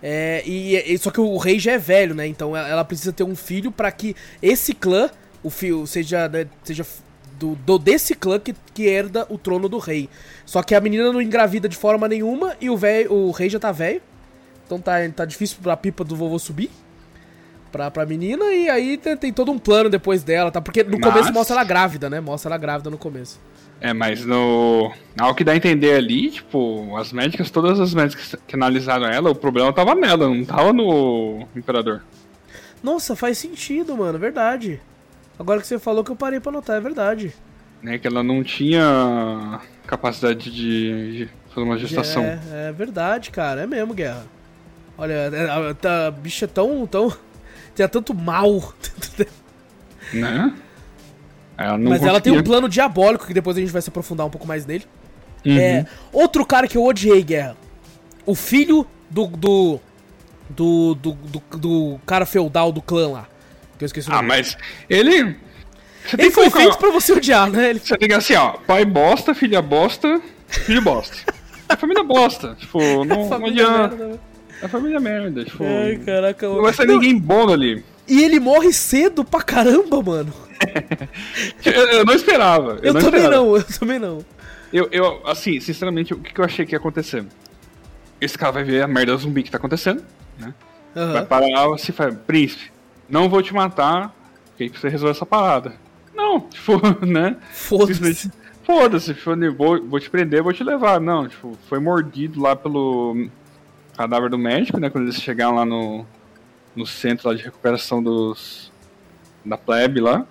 [0.02, 2.26] É, e, e- só que o rei já é velho, né?
[2.26, 5.10] Então ela, precisa ter um filho pra que esse clã,
[5.44, 6.86] o filho, seja, né, seja
[7.42, 10.08] do, do- desse clã que, que herda o trono do rei.
[10.46, 13.60] Só que a menina não engravida de forma nenhuma e o, velho, o rei já
[13.60, 14.02] tá velho.
[14.66, 16.70] Então tá, tá difícil pra pipa do vovô subir.
[17.72, 20.60] Pra, pra menina, e aí tem, tem todo um plano depois dela, tá?
[20.62, 22.20] Porque no Mas- começo mostra ela grávida, né?
[22.20, 23.40] Mostra ela grávida no começo.
[23.80, 24.92] É, mas no.
[25.18, 29.32] Ao que dá a entender ali, tipo, as médicas, todas as médicas que analisaram ela,
[29.32, 32.04] o problema tava nela, não tava no imperador.
[32.84, 34.80] Nossa, faz sentido, mano, verdade.
[35.38, 37.34] Agora que você falou que eu parei pra notar, é verdade.
[37.82, 42.24] Né, que ela não tinha capacidade de, fazer uma gestação.
[42.24, 42.40] É,
[42.70, 44.26] é verdade, cara, é mesmo, Guerra.
[44.98, 47.12] Olha, é, a, a, a bicha é tão, tão.
[47.76, 48.74] Tinha tanto mal.
[50.14, 50.54] Né?
[51.58, 52.44] Ela Mas ela tem um conseguia.
[52.44, 54.86] plano diabólico que depois a gente vai se aprofundar um pouco mais nele.
[55.46, 55.58] Uhum.
[55.58, 57.56] É, outro cara que eu odiei, Guerra.
[58.26, 59.28] O filho do.
[59.28, 59.80] do.
[60.50, 63.28] do, do, do, do cara feudal do clã lá.
[63.82, 64.28] Que eu esqueci o Ah, nome.
[64.28, 64.56] mas
[64.88, 65.36] ele.
[66.06, 67.72] Você tem Ele foi colocar- feito pra você odiar, né?
[67.72, 67.80] Ele...
[67.80, 71.16] Você tem que assim, ó, pai bosta, filha bosta, filho bosta.
[71.68, 72.56] É família bosta.
[72.60, 73.96] Tipo, não, não Família adianta.
[73.96, 74.20] merda, né?
[74.62, 75.64] É família merda, tipo.
[75.64, 76.48] Ai, caraca.
[76.48, 77.84] Não vai ser Não, ninguém bom ali.
[78.08, 80.32] E ele morre cedo pra caramba, mano.
[81.66, 82.74] Eu, eu não esperava.
[82.84, 83.46] Eu, Eu, não também esperava.
[83.46, 84.26] não, eu também não.
[84.72, 87.26] Eu, eu, assim, sinceramente, o que, eu achei que ia acontecer?
[88.20, 90.04] Esse cara vai ver a merda zumbi que tá acontecendo,
[90.40, 90.54] né?
[90.94, 91.26] Vai Aham.
[91.26, 92.72] parar assim, fala, príncipe,
[93.12, 94.16] não vou te matar,
[94.48, 95.74] porque aí você resolver essa parada.
[96.16, 96.74] Não, tipo,
[97.06, 97.36] né?
[97.52, 98.32] Foda-se.
[98.64, 101.00] Foda-se, tipo, vou, vou te prender, vou te levar.
[101.00, 103.28] Não, tipo, foi mordido lá pelo
[103.98, 104.90] cadáver do médico, né?
[104.90, 106.06] Quando eles chegaram lá no,
[106.76, 108.72] no centro lá de recuperação dos.
[109.44, 110.26] da plebe lá.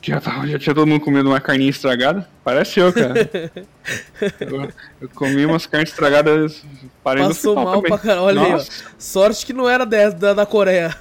[0.00, 2.28] que já, tava, já tinha todo mundo comendo uma carninha estragada.
[2.44, 3.14] Parece eu, cara.
[4.40, 4.68] eu,
[5.00, 6.64] eu comi umas carnes estragadas
[7.02, 7.90] parei Passou mal também.
[7.90, 8.22] pra caralho.
[8.22, 8.70] Olha Nossa.
[8.70, 8.94] aí, ó.
[8.98, 10.94] Sorte que não era da, da Coreia.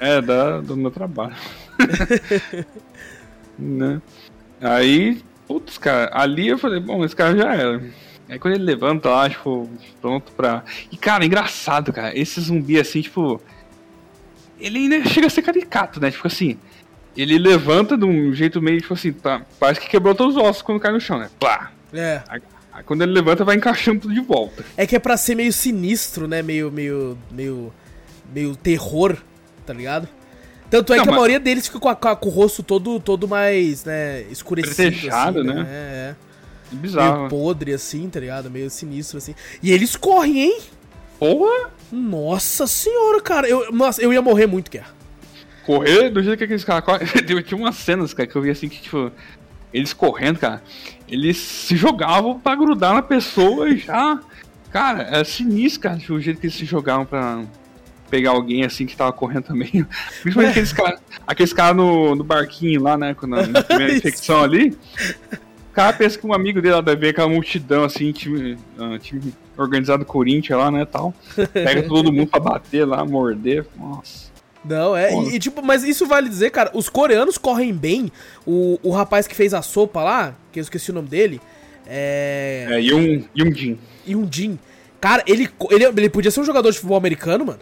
[0.00, 1.34] É, da, do meu trabalho.
[3.58, 4.00] né?
[4.60, 7.82] Aí, putz, cara, ali eu falei, bom, esse cara já era.
[8.28, 9.68] Aí quando ele levanta lá, tipo,
[10.00, 10.62] pronto pra.
[10.92, 13.40] E, cara, engraçado, cara, esse zumbi assim, tipo.
[14.60, 16.10] Ele ainda chega a ser caricato, né?
[16.10, 16.58] Tipo assim,
[17.16, 20.62] ele levanta de um jeito meio, tipo assim, tá, parece que quebrou todos os ossos
[20.62, 21.30] quando cai no chão, né?
[21.38, 21.72] Plá!
[21.92, 22.22] É.
[22.28, 22.40] Aí,
[22.72, 24.64] aí quando ele levanta, vai encaixando tudo de volta.
[24.76, 26.42] É que é pra ser meio sinistro, né?
[26.42, 27.72] Meio, meio, meio,
[28.32, 29.16] meio terror,
[29.68, 30.08] tá ligado?
[30.70, 31.20] Tanto é Não, que a mas...
[31.20, 34.74] maioria deles fica com, a, com, o rosto todo, todo mais, né, escurecido.
[34.74, 35.54] Fechado, assim, né?
[35.54, 35.66] né?
[35.70, 36.16] É, é.
[36.76, 37.18] Bizarro.
[37.18, 38.50] Meio podre, assim, tá ligado?
[38.50, 39.34] Meio sinistro, assim.
[39.62, 40.58] E eles correm, hein?
[41.18, 41.70] Porra!
[41.90, 43.48] Nossa senhora, cara.
[43.48, 44.98] Eu, nossa, eu ia morrer muito, Guerra
[45.68, 47.06] correr do jeito que aqueles caras correm.
[47.44, 49.12] Tinha umas cenas, cara, que eu vi assim que, tipo,
[49.70, 50.62] eles correndo, cara,
[51.06, 54.18] eles se jogavam pra grudar na pessoa e já.
[54.70, 57.44] Cara, é sinistro, cara, o jeito que eles se jogavam pra
[58.10, 59.70] pegar alguém assim que tava correndo também.
[60.22, 60.50] Principalmente é.
[60.50, 63.14] aqueles caras aqueles cara no, no barquinho lá, né?
[63.22, 64.76] Na, na primeira infecção ali.
[65.70, 68.98] O cara pensa que um amigo dele lá deve ver aquela multidão assim, time, uh,
[68.98, 70.84] time organizado Corinthians lá, né?
[70.84, 71.14] Tal.
[71.52, 73.66] Pega todo mundo pra bater lá, morder.
[73.76, 74.28] Nossa.
[74.64, 75.12] Não, é.
[75.14, 78.10] E, e, tipo, mas isso vale dizer, cara, os coreanos correm bem.
[78.46, 81.40] O, o rapaz que fez a sopa lá, que eu esqueci o nome dele.
[81.86, 82.66] É.
[82.70, 83.78] É, Yung, Yung Jin.
[84.06, 84.58] Yung Jin.
[85.00, 87.60] Cara, ele, ele, ele podia ser um jogador de futebol americano, mano.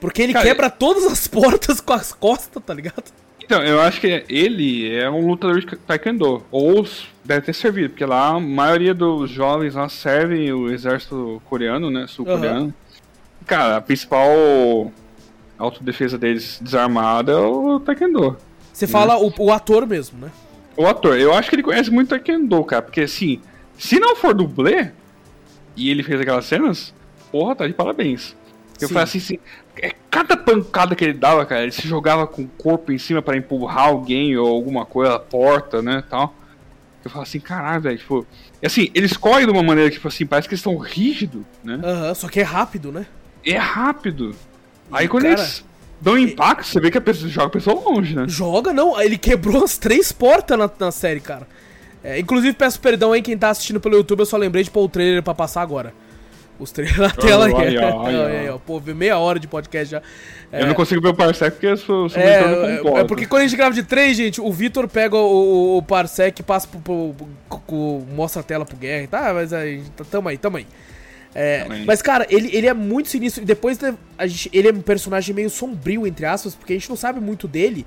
[0.00, 3.04] Porque ele cara, quebra todas as portas com as costas, tá ligado?
[3.42, 6.44] Então, eu acho que ele é um lutador de taekwondo.
[6.50, 6.84] Ou
[7.24, 12.06] deve ter servido, porque lá a maioria dos jovens lá servem o exército coreano, né?
[12.08, 12.66] Sul-coreano.
[12.66, 12.72] Uhum.
[13.46, 14.28] Cara, a principal
[15.56, 18.36] autodefesa deles desarmada é o Taekwondo.
[18.72, 18.92] Você né?
[18.92, 20.30] fala o, o, ator mesmo, né?
[20.76, 21.16] O ator.
[21.16, 22.82] Eu acho que ele conhece muito Taekwondo, cara.
[22.82, 23.40] Porque assim,
[23.78, 24.90] se não for dublê
[25.76, 26.92] e ele fez aquelas cenas,
[27.30, 28.34] porra, tá de parabéns.
[28.80, 29.38] Eu falei assim, assim,
[29.80, 33.20] é, cada pancada que ele dava, cara, ele se jogava com o corpo em cima
[33.20, 36.34] para empurrar alguém ou alguma coisa, porta, né, tal.
[37.04, 38.26] Eu falo assim, caralho, velho, tipo...
[38.64, 41.80] Assim, eles correm de uma maneira, tipo assim, parece que eles estão rígidos, né?
[41.82, 43.06] Aham, uhum, só que é rápido, né?
[43.44, 44.34] É rápido.
[44.90, 45.64] Aí quando cara, eles
[46.00, 48.24] dão impacto, você vê que a pessoa joga a pessoa longe, né?
[48.26, 49.00] Joga, não.
[49.00, 51.46] Ele quebrou as três portas na, na série, cara.
[52.02, 54.84] É, inclusive, peço perdão aí quem tá assistindo pelo YouTube, eu só lembrei de pôr
[54.84, 55.92] o trailer pra passar agora.
[56.58, 57.76] Os trailers na tela oh, aí.
[57.76, 60.02] Aí, ó, Pô, meia hora de podcast já.
[60.50, 63.26] É, eu não consigo ver o Parsec porque eu sou, sou é, é, é porque
[63.26, 66.66] quando a gente grava de três, gente, o Vitor pega o, o, Parsec e passa
[66.66, 67.14] pro, pro,
[67.48, 69.34] pro, pro, mostra a tela pro Guerra, tá?
[69.34, 70.66] Mas aí, tamo aí, tamo aí.
[71.38, 73.42] É, mas, cara, ele, ele é muito sinistro.
[73.42, 73.78] E depois
[74.16, 77.20] a gente, ele é um personagem meio sombrio, entre aspas, porque a gente não sabe
[77.20, 77.84] muito dele.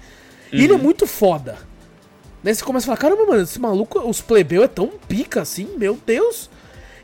[0.53, 0.59] Uhum.
[0.59, 0.83] E ele é uhum.
[0.83, 1.57] muito foda.
[2.43, 2.53] Né?
[2.53, 5.97] Você começa a falar, caramba, mano, esse maluco, os plebeu é tão pica assim, meu
[6.05, 6.47] Deus.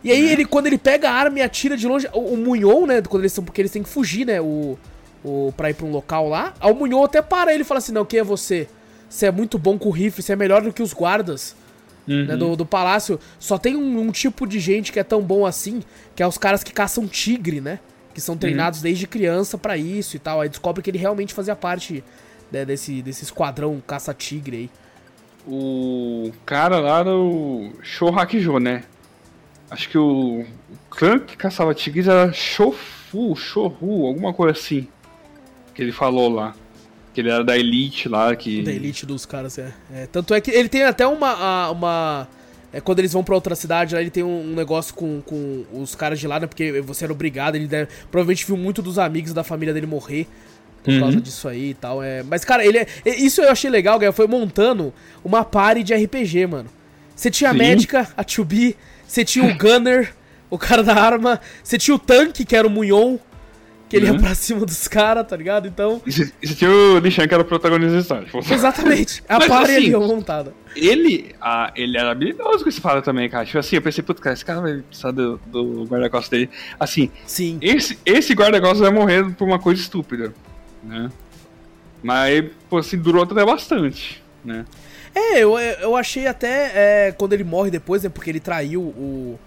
[0.05, 0.29] E aí, uhum.
[0.29, 3.01] ele, quando ele pega a arma e atira de longe, o, o Munhon, né?
[3.01, 4.39] Quando eles são, porque eles têm que fugir, né?
[4.39, 4.77] O,
[5.23, 6.53] o, pra ir pra um local lá.
[6.59, 8.67] Aí o Munhon até para ele e fala assim: Não, quem é você?
[9.09, 11.55] Você é muito bom com o rifle, você é melhor do que os guardas
[12.07, 12.25] né, uhum.
[12.25, 15.45] né, do, do palácio, só tem um, um, tipo de gente que é tão bom
[15.45, 15.81] assim,
[16.15, 17.79] que é os caras que caçam tigre, né?
[18.13, 18.83] Que são treinados uhum.
[18.83, 20.39] desde criança para isso e tal.
[20.39, 22.03] Aí descobre que ele realmente fazia parte
[22.51, 24.69] né, desse, desse esquadrão caça-tigre aí.
[25.47, 28.83] O cara lá do Shohakijo, né?
[29.75, 30.45] Acho que o,
[30.89, 34.87] clã que caçava tigres era Shofu, Shohu, alguma coisa assim.
[35.73, 36.55] Que ele falou lá.
[37.13, 38.63] Que ele era da elite lá, que...
[38.63, 39.73] Da elite dos caras, é.
[39.93, 41.71] é tanto é que ele tem até uma...
[41.71, 42.27] uma
[42.71, 45.93] é, quando eles vão pra outra cidade, lá ele tem um, negócio com, com os
[45.93, 46.47] caras de lá, né?
[46.47, 50.25] Porque você era obrigado, ele deve, provavelmente viu muito dos amigos da família dele morrer
[50.81, 50.99] por uhum.
[51.01, 52.01] causa disso aí e tal.
[52.01, 55.93] É, mas, cara, ele é, Isso eu achei legal, cara, foi montando uma party de
[55.93, 56.69] RPG, mano.
[57.13, 57.55] Você tinha Sim.
[57.55, 58.75] a médica, a 2B,
[59.07, 60.13] você tinha o Gunner,
[60.49, 63.17] o cara da arma, você tinha o tanque, que era o Munhon,
[63.87, 64.15] que ele uhum.
[64.15, 65.67] ia pra cima dos caras, tá ligado?
[65.67, 66.01] Então.
[66.05, 68.25] Isso tinha o Lishan que era o protagonista história.
[68.25, 68.39] Tipo...
[68.53, 69.23] Exatamente.
[69.29, 70.53] A party assim, ali montada.
[70.75, 73.45] Ele, ah, ele era habilidoso com esse fala também, cara.
[73.45, 76.49] Tipo assim, eu pensei, puto, cara, esse cara vai precisar do, do guarda-costas dele.
[76.79, 77.57] Assim, Sim.
[77.61, 80.33] esse, esse guarda-costas vai morrer por uma coisa estúpida,
[80.83, 81.09] né?
[82.03, 84.65] Mas, pô, assim, durou até bastante, né?
[85.15, 88.09] É, eu, eu achei até é, quando ele morre depois, né?
[88.09, 89.39] Porque ele traiu o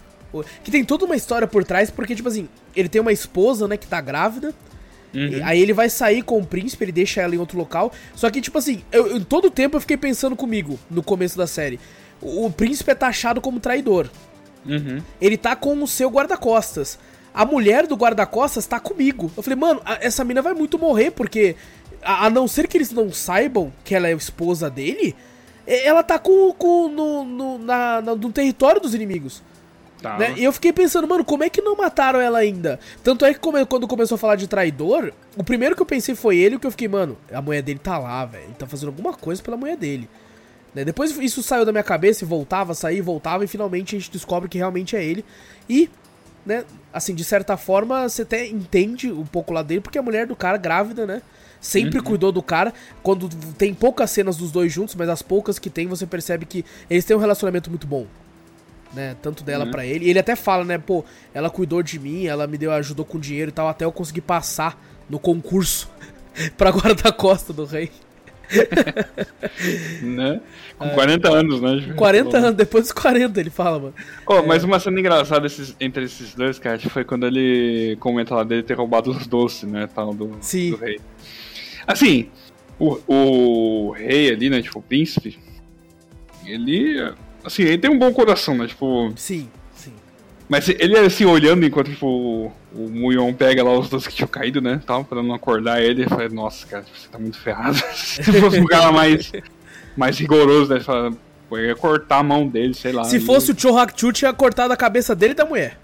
[0.62, 3.76] que tem toda uma história por trás, porque, tipo assim, ele tem uma esposa, né,
[3.76, 4.54] que tá grávida.
[5.14, 5.40] Uhum.
[5.42, 7.92] Aí ele vai sair com o príncipe, ele deixa ela em outro local.
[8.14, 11.36] Só que, tipo assim, eu, eu, todo o tempo eu fiquei pensando comigo, no começo
[11.36, 11.80] da série.
[12.20, 14.10] O, o príncipe é taxado como traidor.
[14.66, 15.00] Uhum.
[15.20, 16.98] Ele tá com o seu guarda-costas.
[17.32, 19.32] A mulher do guarda-costas tá comigo.
[19.34, 21.56] Eu falei, mano, a, essa mina vai muito morrer, porque
[22.02, 25.16] a, a, não ser que eles não saibam que ela é a esposa dele,
[25.68, 29.42] Ela tá com, com no, no, na, no território dos inimigos.
[30.00, 30.16] Tá.
[30.16, 30.34] né?
[30.36, 32.78] E eu fiquei pensando, mano, como é que não mataram ela ainda?
[33.02, 36.38] Tanto é que quando começou a falar de traidor, o primeiro que eu pensei foi
[36.38, 38.44] ele, que eu fiquei, mano, a mulher dele tá lá, velho.
[38.44, 40.08] Ele tá fazendo alguma coisa pela mulher dele.
[40.74, 40.84] Né?
[40.84, 44.10] Depois isso saiu da minha cabeça e voltava, saía, e voltava, e finalmente a gente
[44.10, 45.24] descobre que realmente é ele.
[45.68, 45.90] E,
[46.46, 50.26] né, assim, de certa forma, você até entende um pouco lá dele, porque a mulher
[50.26, 51.22] do cara, grávida, né?
[51.60, 52.72] Sempre cuidou do cara.
[53.02, 56.64] Quando tem poucas cenas dos dois juntos, mas as poucas que tem, você percebe que
[56.88, 58.06] eles têm um relacionamento muito bom
[58.94, 59.14] né?
[59.20, 59.70] Tanto dela Uhum.
[59.70, 60.06] pra ele.
[60.06, 60.78] E ele até fala, né?
[60.78, 63.92] Pô, ela cuidou de mim, ela me deu, ajudou com dinheiro e tal, até eu
[63.92, 65.90] conseguir passar no concurso
[66.56, 67.90] pra guarda-costa do rei.
[70.02, 70.40] Né?
[70.78, 71.92] Com 40 anos, né?
[71.96, 73.94] 40 anos, depois dos 40, ele fala, mano.
[74.26, 78.44] Oh, mas uma cena engraçada esses- entre esses dois, cara, foi quando ele comenta lá
[78.44, 80.70] dele ter roubado os doces, né, tal, do, Sim.
[80.70, 81.00] do rei.
[81.88, 82.28] Assim,
[82.78, 85.38] o, o rei ali, né, tipo, o príncipe,
[86.46, 89.94] ele, assim, ele tem um bom coração, né, tipo, Sim, sim.
[90.48, 94.28] mas ele, assim, olhando enquanto, tipo, o, o Muyon pega lá os doces que tinham
[94.28, 97.78] caído, né, tal, pra não acordar ele, ele fala, nossa, cara, você tá muito ferrado.
[97.96, 99.32] Se fosse um cara mais,
[99.96, 101.10] mais rigoroso, né, ele fala,
[101.52, 103.04] ia cortar a mão dele, sei lá.
[103.04, 105.80] Se e- fosse o Chohakchu, tinha cortado a cabeça dele e da mulher.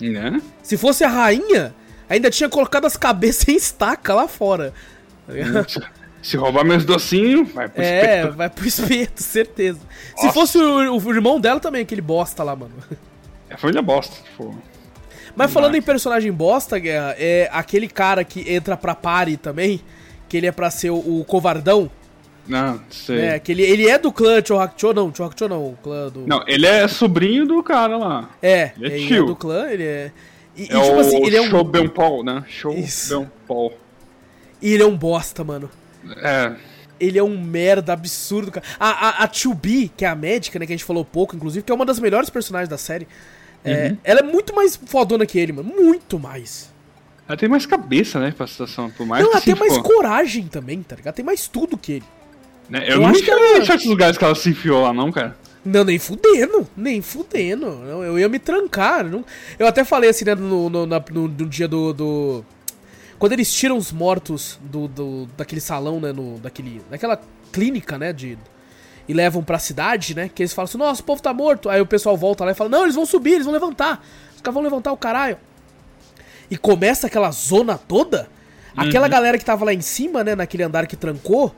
[0.00, 0.40] Né?
[0.62, 1.74] Se fosse a rainha,
[2.08, 4.72] ainda tinha colocado as cabeças em estaca lá fora.
[5.26, 5.70] Tá ligado?
[5.70, 5.80] Se-
[6.22, 8.36] Se roubar meus docinhos, vai pro É, espeto.
[8.36, 9.78] vai pro espeto, certeza.
[10.16, 10.32] Se Nossa.
[10.34, 12.72] fosse o, o irmão dela também, aquele bosta lá, mano.
[13.48, 14.56] É família bosta, tipo.
[15.36, 19.80] Mas falando em personagem bosta, Guerra, é aquele cara que entra pra pare também,
[20.28, 21.88] que ele é pra ser o, o covardão,
[22.48, 23.16] Não, sei.
[23.18, 23.38] né?
[23.38, 26.26] Que ele, ele é do clã Chohakucho, não, Chohakucho não, o clã do...
[26.26, 28.30] Não, ele é sobrinho do cara lá.
[28.42, 30.10] É, ele é ele é do clã, ele é...
[30.56, 31.50] E, e, É tipo o assim, ele é um...
[31.50, 32.42] Show Ben Paul, né?
[32.48, 32.72] Show.
[32.74, 33.72] Ben Paul.
[34.68, 35.70] E ele é um bosta, mano.
[36.22, 36.52] É.
[36.98, 38.64] Ele é um merda absurdo, cara.
[38.80, 38.88] A,
[39.20, 41.70] a, a 2B, que é a médica, né, que a gente falou pouco, inclusive, que
[41.70, 43.06] é uma das melhores personagens da série,
[43.64, 43.98] é, Uhum.
[44.04, 45.68] ela é muito mais fodona que ele, mano.
[45.76, 46.70] Muito mais.
[47.28, 48.88] Ela tem mais cabeça, né, pra situação.
[48.90, 51.14] Por mais Não, ela assim, tem mais tipo, coragem também, tá ligado?
[51.14, 52.04] Tem mais tudo que ele.
[52.70, 55.10] né, Eu, eu não acho que ela- certos lugares que ela se enfiou lá, não,
[55.12, 55.36] cara.
[55.64, 57.66] Não, nem fudendo, nem fudendo.
[57.66, 59.04] Eu, eu ia me trancar.
[59.04, 59.24] não-
[59.58, 62.44] Eu até falei assim, né, no, no, na- no- no dia do, do-
[63.18, 67.20] Quando eles tiram os mortos do, do- daquele salão, né, no, daquele, daquela
[67.52, 68.36] clínica, né, de...
[69.08, 71.68] E levam pra cidade, né, que eles falam assim, nossa, o povo tá morto.
[71.68, 74.04] Aí o pessoal volta lá e fala, não, eles vão subir, eles vão levantar.
[74.34, 75.38] Os caras vão levantar o caralho.
[76.50, 78.28] E começa aquela zona toda.
[78.76, 81.54] Aquela galera que tava lá em cima, né, naquele andar que trancou...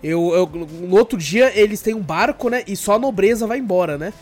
[0.00, 2.62] Eu, eu- no outro dia eles têm um barco, né?
[2.68, 4.12] E só a nobreza vai embora, né?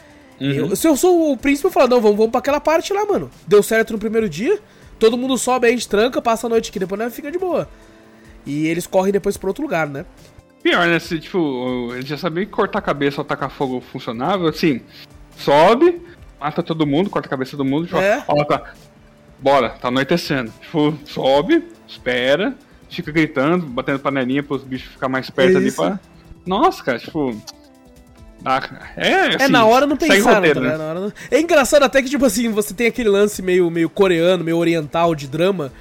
[0.56, 3.04] Eu- se eu sou o príncipe, eu falo, não, vamos, vamos pra aquela parte lá,
[3.04, 3.30] mano.
[3.46, 4.58] Deu certo no primeiro dia,
[4.98, 7.68] todo mundo sobe, a gente tranca, passa a noite aqui, depois né, fica de boa.
[8.44, 10.04] E eles correm depois pra outro lugar, né?
[10.62, 10.98] Pior, né?
[10.98, 14.80] Se, tipo, ele já sabia que cortar a cabeça ou tacar fogo funcionava, assim,
[15.36, 16.00] sobe,
[16.40, 18.24] mata todo mundo, corta a cabeça todo mundo, fala, É.
[18.26, 18.72] ó, tá,
[19.38, 20.52] bora, tá anoitecendo.
[20.60, 22.54] Tipo, sobe, espera,
[22.88, 26.00] fica gritando, batendo panelinha pros bichos ficar mais perto ali pra...
[26.44, 27.36] Nossa, cara, tipo...
[28.40, 28.62] dá-
[28.96, 30.76] é, é, assim, na hora não segue pensaram, roteiro, tá né?
[30.76, 33.88] Na hora não- É engraçado até que, tipo assim, você tem aquele lance meio, meio
[33.90, 35.72] coreano, meio oriental de drama,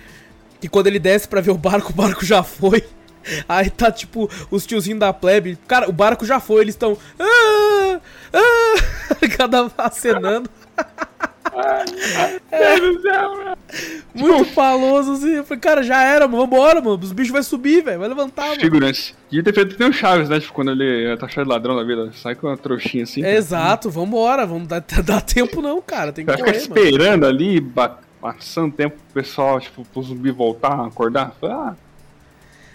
[0.62, 2.84] que quando ele desce pra ver o barco, o barco já foi.
[3.50, 5.58] Aí tá, tipo, os tiozinhos da plebe.
[5.68, 6.96] Cara, o barco já foi, eles estão.
[7.20, 8.00] Ah,
[8.34, 10.50] ah, cada acenando.
[11.56, 13.56] Meu Deus do céu, velho.
[14.14, 15.36] Muito faloso assim.
[15.36, 16.44] Eu falei, cara, já era, mano.
[16.44, 17.00] Vambora, mano.
[17.02, 18.00] Os bichos vão subir, velho.
[18.00, 18.60] Vai levantar, mano.
[18.60, 19.16] Figurante.
[19.30, 20.40] Devia ter feito nem o Chaves, né?
[20.40, 23.26] Tipo, quando ele tá cheio de ladrão da vida, sai com uma trouxinha assim.
[23.26, 24.46] Exato, vambora.
[24.46, 26.12] Vamos dar, dar tempo, não, cara.
[26.12, 26.80] Tem que Vai ficar correr, mano.
[26.82, 31.34] esperando ali, ba- passando tempo pro pessoal, tipo, pro zumbi voltar, acordar.
[31.44, 31.74] Ah,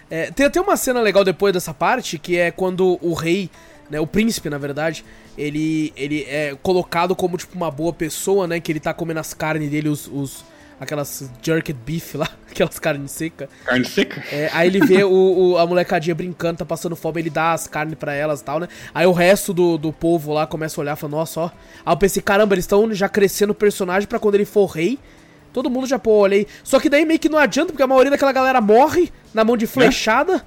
[0.09, 3.49] É, tem até uma cena legal depois dessa parte, que é quando o rei,
[3.91, 5.03] né, o príncipe, na verdade,
[5.37, 9.33] ele, ele é colocado como, tipo, uma boa pessoa, né, que ele tá comendo as
[9.33, 10.43] carnes dele, os, os
[10.79, 13.47] aquelas jerked beef lá, aquelas carnes secas.
[13.65, 14.23] carne seca?
[14.31, 15.11] É, aí ele vê o,
[15.51, 18.59] o- a molecadinha brincando, tá passando fome, ele dá as carnes pra elas e tal,
[18.59, 18.67] né?
[18.93, 21.45] Aí o resto do, do povo lá começa a olhar e fala, nossa, ó.
[21.85, 24.97] Aí eu pensei, caramba, eles estão já crescendo o personagem pra quando ele for rei.
[25.53, 26.47] Todo mundo já, pô, olha aí.
[26.63, 29.57] Só que daí meio que não adianta, porque a maioria daquela galera morre na mão
[29.57, 30.43] de flechada.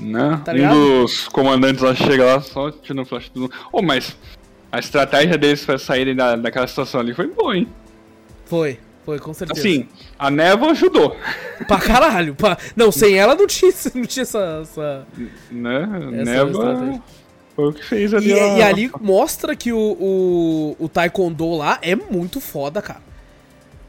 [0.00, 0.40] Né?
[0.44, 3.52] Tá um dos comandantes lá chega lá só tirando flash mundo.
[3.72, 4.16] Oh, mas
[4.70, 7.66] a estratégia deles pra saírem da, daquela situação ali foi boa, hein?
[8.44, 9.60] Foi, foi, com certeza.
[9.60, 9.88] Assim,
[10.18, 11.16] a névoa ajudou,
[11.66, 12.34] Pra caralho.
[12.34, 12.56] Pra...
[12.76, 14.60] Não, sem ela não tinha, não tinha essa...
[14.62, 15.06] essa...
[15.50, 15.88] né?
[16.12, 17.02] Essa névoa estratégia.
[17.56, 18.28] foi o que fez ali.
[18.30, 23.00] E, a- e ali mostra que o, o, o Taekwondo lá é muito foda, cara.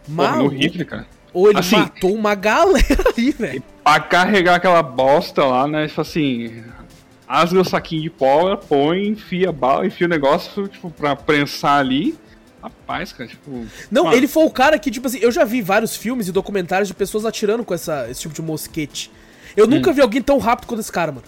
[0.08, 0.50] Pô, no
[0.86, 1.06] cara.
[1.34, 3.64] Ou ele Assim- matou uma galera ali, velho.
[3.84, 5.88] Pra carregar aquela bosta lá, né?
[5.88, 6.64] Tipo assim.
[7.28, 11.80] asga o saquinho de pólvora, põe, enfia a bala, enfia o negócio, tipo, pra prensar
[11.80, 12.18] ali.
[12.62, 13.66] Rapaz, cara, tipo.
[13.90, 16.32] Não, mano, ele foi o cara que, tipo assim, eu já vi vários filmes e
[16.32, 19.10] documentários de pessoas atirando com essa, esse tipo de mosquete.
[19.56, 19.70] Eu Hum.
[19.70, 21.26] nunca vi alguém tão rápido quanto esse cara, mano.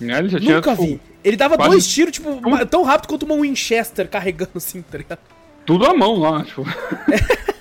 [0.00, 1.00] né, Ele já tinha, Nunca tipo, vi.
[1.24, 2.66] Ele dava dois tiros, tipo, tudo.
[2.66, 5.18] tão rápido quanto uma Winchester carregando assim, tá ligado?
[5.64, 6.64] tudo à mão lá, tipo.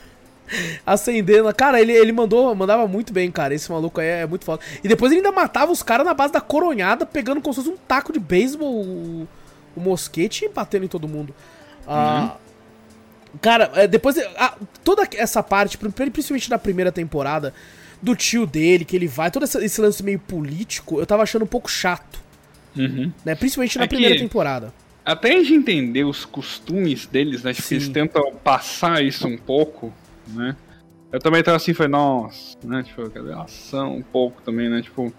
[0.86, 1.54] Acendendo.
[1.54, 3.54] Cara, ele, ele mandou, mandava muito bem, cara.
[3.54, 4.62] Esse maluco aí é muito foda.
[4.84, 7.74] E depois ele ainda matava os caras na base da coronhada, pegando como se fosse
[7.74, 9.28] um taco de beisebol o,
[9.76, 11.34] o mosquete e batendo em todo mundo.
[11.88, 12.36] Ah,
[13.42, 14.18] Cara, é, depois.
[14.38, 17.54] ah, toda essa parte, pri- principalmente na primeira temporada,
[18.02, 21.48] do tio dele, que ele vai, todo esse lance meio político, eu tava achando um
[21.48, 22.20] pouco chato.
[22.76, 23.12] Uhum.
[23.24, 23.36] Né?
[23.36, 24.74] Principalmente na É que- primeira temporada.
[25.06, 27.54] Até a gente entender os costumes deles, né?
[27.54, 27.76] Tipo, Sim.
[27.76, 29.92] eles tentam passar isso um pouco,
[30.34, 30.56] né?
[31.12, 32.84] Eu também tava assim, falei, nossa, né?
[32.84, 34.82] Tipo, cadê a ação um pouco também, né?
[34.82, 35.14] Tipo.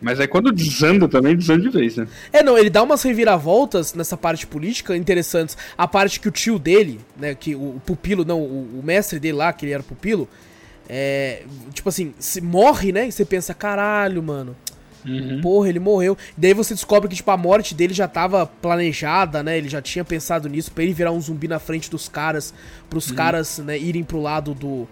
[0.00, 2.08] Mas aí quando desanda também, desanda de vez, né?
[2.32, 5.58] É, não, ele dá umas reviravoltas nessa parte política interessantes.
[5.76, 9.20] A parte que o tio dele, né, que o, o pupilo, não, o, o mestre
[9.20, 10.26] dele lá, que ele era pupilo,
[10.88, 11.42] é,
[11.74, 14.56] tipo assim, se morre, né, e você pensa, caralho, mano,
[15.06, 15.40] Uhum.
[15.40, 16.16] porra, ele morreu.
[16.36, 20.04] Daí você descobre que, tipo, a morte dele já tava planejada, né, ele já tinha
[20.04, 22.52] pensado nisso, pra ele virar um zumbi na frente dos caras,
[22.88, 24.86] pros caras, né, irem pro lado do...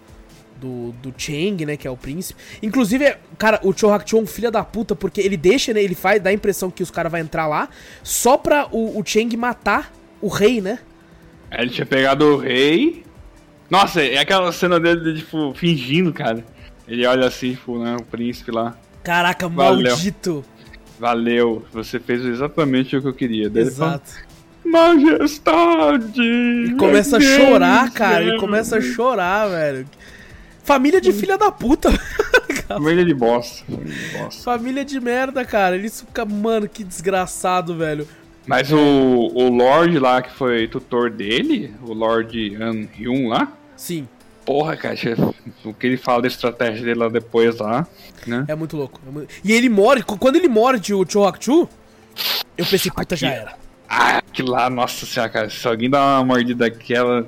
[0.59, 2.37] Do, do Chang, né, que é o príncipe.
[2.61, 5.81] Inclusive, é- cara, o Cho Hak-cho é um filho da puta, porque ele deixa, né,
[5.81, 7.69] ele faz, dá a impressão que os caras vão entrar lá,
[8.03, 9.89] só pra o, o Chang matar
[10.19, 10.79] o rei, né?
[11.49, 13.05] Ele tinha pegado o rei.
[13.69, 16.43] Nossa, é aquela cena dele, de, tipo, fingindo, cara.
[16.85, 18.77] Ele olha assim, tipo, né, o príncipe lá.
[19.03, 19.89] Caraca, Valeu.
[19.91, 20.43] maldito.
[20.99, 23.49] Valeu, você fez exatamente o que eu queria.
[23.49, 24.29] Daí ele fala, Exato.
[24.65, 26.21] Majestade!
[26.21, 29.87] E começa a chorar, Deus, cara, ele meu começa a Deus." chorar, velho.
[30.63, 31.89] Família de filha da puta.
[32.67, 33.65] Família de bosta.
[33.65, 34.43] família de bosta.
[34.43, 35.75] Família de merda, cara.
[35.75, 38.07] Ele fica, mano, que desgraçado, velho.
[38.45, 44.07] Mas o, o Lorde lá, que foi tutor dele, o Lorde An Hyun lá, Sim,
[44.49, 44.95] porra, cara,
[45.63, 47.85] o que ele fala da estratégia dele lá depois lá,
[48.25, 48.45] né?
[48.47, 48.99] é muito louco.
[49.07, 51.69] é muito- E ele morre, quando ele morde o Cho Hak-chu,
[52.57, 53.53] eu pensei, puta, já era.
[53.87, 57.27] Ah, que lá, nossa senhora, cara, se alguém dá uma mordida daquela,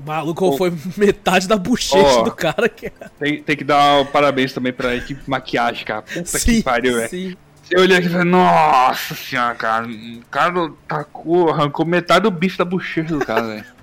[0.00, 2.22] O maluco foi metade da bochecha Ó.
[2.22, 2.66] do cara.
[2.66, 2.90] Que...
[3.18, 6.00] tem, tem que dar o parabéns também pra equipe maquiagem, cara.
[6.00, 7.10] Puta que pariu, velho.
[7.10, 7.36] sim.
[7.70, 12.56] Eu olhei aqui e falei, nossa senhora, cara, o cara tacou, arrancou metade do bife
[12.56, 13.73] da bochecha do cara, velho.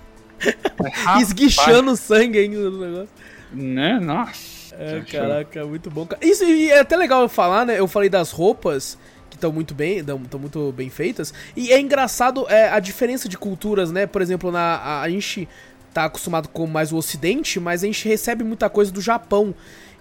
[0.78, 3.10] Rapaz, Esguichando sangue ainda no negócio.
[3.54, 4.76] Né, nossa.
[4.78, 6.08] É, caraca, muito bom.
[6.22, 7.80] Isso e é até legal eu falar, né?
[7.80, 8.98] Eu falei das roupas
[9.30, 11.34] que estão muito bem, estão muito bem feitas.
[11.56, 14.08] E é engraçado é, a diferença de culturas, né?
[14.08, 15.48] Por exemplo, na, a, a gente
[15.94, 19.54] tá acostumado com mais o ocidente, mas a gente recebe muita coisa do Japão.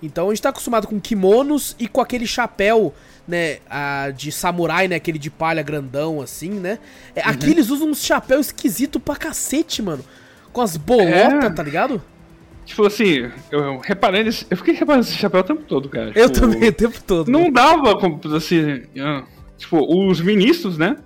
[0.03, 2.95] Então a gente tá acostumado com kimonos e com aquele chapéu,
[3.28, 6.78] né, a, de samurai, né, aquele de palha grandão assim, né?
[7.14, 10.05] É, Aqui eles usam uns chapéus esquisito pra cacete, mano.
[10.53, 11.12] Com as bolotas,
[11.44, 11.51] É.
[11.51, 12.03] tá ligado?
[12.66, 14.46] Tipo assim, eu, eu reparei nesse.
[14.51, 16.12] Eu fiquei reparando nesse chapéu o tempo todo, cara.
[16.14, 17.28] Eu Tipo, também, o tempo todo.
[17.30, 18.82] Não dava como assim.
[19.01, 19.24] ah,
[19.59, 19.78] Tipo,
[20.09, 20.96] os ministros, né?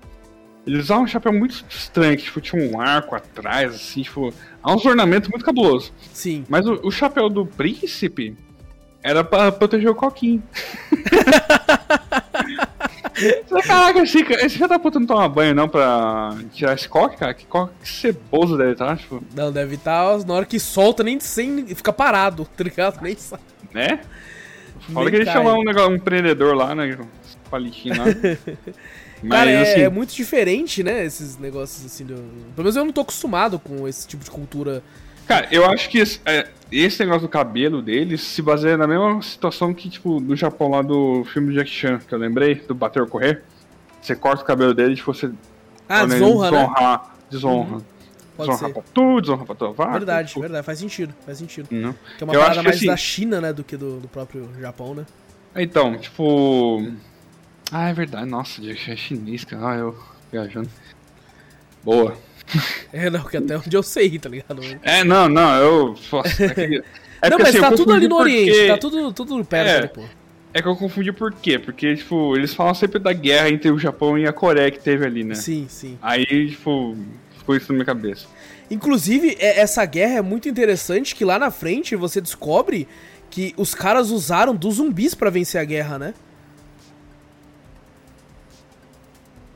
[0.67, 4.33] Eles usavam um chapéu muito estranho, que tipo, tinha um arco atrás, assim, tipo.
[4.63, 5.93] Há uns ornamentos muito cabulosos.
[6.13, 6.45] Sim.
[6.49, 8.37] Mas o, o chapéu do príncipe
[9.03, 10.43] era pra proteger o coquinho.
[13.65, 17.33] Caraca, esse, esse filho da puta não toma banho não pra tirar esse coque, cara?
[17.33, 21.67] Que coque ceboso deve estar, tipo, Não, deve estar na hora que solta, nem sem.
[21.67, 23.01] fica parado, tá ligado?
[23.03, 23.41] Nem sai.
[23.73, 24.01] né?
[24.93, 26.99] Fala que ele chamar um, negócio, um empreendedor lá, né?
[27.51, 28.05] Palitinho lá.
[29.23, 31.05] Mas Cara, é, assim, é muito diferente, né?
[31.05, 32.05] Esses negócios assim.
[32.05, 32.15] Do...
[32.15, 34.83] Pelo menos eu não tô acostumado com esse tipo de cultura.
[35.27, 39.21] Cara, eu acho que esse, é, esse negócio do cabelo deles se baseia na mesma
[39.23, 42.75] situação que, tipo, do Japão lá do filme do Jack Chan, que eu lembrei, do
[42.75, 43.43] Bater ou Correr.
[44.01, 45.31] Você corta o cabelo dele e tipo, você.
[45.89, 47.01] Ah, ele desonra, né?
[47.31, 47.81] Desonra.
[48.37, 48.75] Pode desonra ser.
[48.75, 49.93] pra tu, desonra pra tua vaca.
[49.93, 51.69] Verdade, tipo, verdade, faz sentido, faz sentido.
[51.71, 51.93] Não.
[51.93, 54.49] Que é uma Eu parada mais assim- da China, né, do que do, do próprio
[54.61, 55.07] Japão, né?
[55.57, 56.91] Então, tipo.
[57.73, 58.29] Ah, é verdade.
[58.29, 59.71] Nossa, Jack Chan é chinês, cara.
[59.71, 59.99] Ah, eu
[60.31, 60.69] viajando.
[61.83, 62.17] Boa.
[62.93, 64.63] É, não, que até onde eu sei, tá ligado?
[64.83, 65.95] É, não, não, eu.
[66.49, 66.65] É
[67.27, 69.45] é não, porque, mas assim, tá tudo ali no confundi Oriente, porque- tá tudo, tudo
[69.45, 69.77] perto É.
[69.79, 70.03] ali, pô.
[70.53, 71.59] É que eu confundi por quê?
[71.59, 75.05] Porque, tipo, eles falam sempre da guerra entre o Japão e a Coreia que teve
[75.05, 75.35] ali, né?
[75.35, 75.99] Sim, sim.
[76.01, 76.97] Aí, tipo,
[77.37, 78.27] ficou isso na minha cabeça.
[78.71, 82.87] Inclusive, é- essa guerra é muito interessante que lá na frente você descobre
[83.31, 86.15] que os caras usaram dos zumbis pra vencer a guerra, né?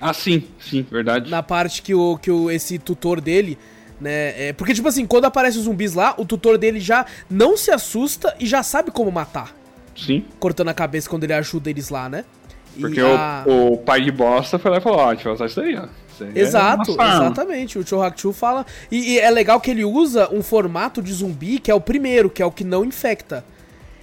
[0.00, 1.30] Ah, sim, sim, verdade.
[1.30, 3.58] Na parte que o, que o esse tutor dele,
[4.00, 4.48] né?
[4.48, 7.70] É, porque, tipo assim, quando aparece os zumbis lá, o tutor dele já não se
[7.70, 9.54] assusta e já sabe como matar.
[9.96, 10.24] Sim.
[10.38, 12.24] Cortando a cabeça quando ele ajuda eles lá, né?
[12.80, 13.44] Porque a...
[13.46, 15.60] o, o, pai de bosta foi lá e falou, ó, a gente vai usar isso
[15.60, 15.86] aí, ó.
[16.34, 17.78] Exato, é exatamente.
[17.78, 18.66] O Chohaku fala.
[18.90, 22.28] E, e, é legal que ele usa um formato de zumbi que é o primeiro,
[22.28, 23.44] que é o que não infecta.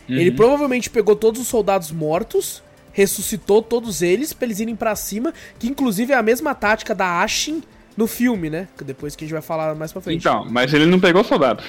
[0.07, 0.15] Uhum.
[0.15, 2.63] Ele provavelmente pegou todos os soldados mortos,
[2.95, 7.21] ressuscitou todos eles pra eles irem para cima, que inclusive é a mesma tática da
[7.21, 7.61] Ashin
[7.95, 8.69] no filme, né?
[8.83, 10.21] Depois que a gente vai falar mais pra frente.
[10.21, 11.61] Então, mas ele não pegou soldado.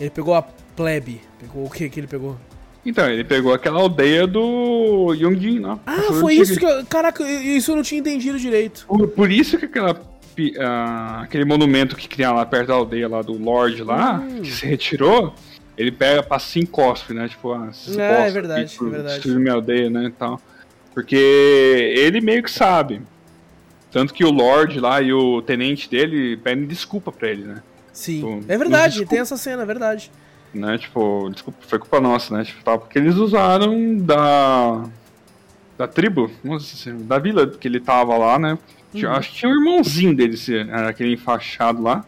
[0.00, 1.20] Ele pegou a plebe.
[1.38, 2.36] Pegou o que que ele pegou?
[2.84, 5.78] Então, ele pegou aquela aldeia do Yongjin, né?
[5.86, 8.84] Ah, foi isso que eu, Caraca, isso eu não tinha entendido direito.
[8.86, 13.22] Por, por isso que aquela, uh, aquele monumento que criaram lá perto da aldeia lá
[13.22, 14.42] do Lorde lá, hum.
[14.42, 15.34] que se retirou,
[15.76, 17.28] ele pega, passa em cospe, né?
[17.28, 19.14] Tipo, ah, se é, é verdade, aqui, é verdade.
[19.14, 20.04] Destruir minha aldeia, né?
[20.04, 20.40] E tal.
[20.94, 23.02] Porque ele meio que sabe.
[23.90, 27.62] Tanto que o Lorde lá e o tenente dele pedem desculpa pra ele, né?
[27.92, 28.40] Sim.
[28.40, 30.10] Tipo, é verdade, tem essa cena, é verdade
[30.56, 30.78] né?
[30.78, 32.44] Tipo, desculpa, foi culpa nossa, né?
[32.44, 34.84] Tipo, tal, porque eles usaram da.
[35.78, 38.58] Da tribo, assim, da vila que ele tava lá, né?
[38.94, 39.10] Uhum.
[39.10, 40.34] Acho que tinha um irmãozinho dele,
[40.88, 42.02] aquele enfaixado lá,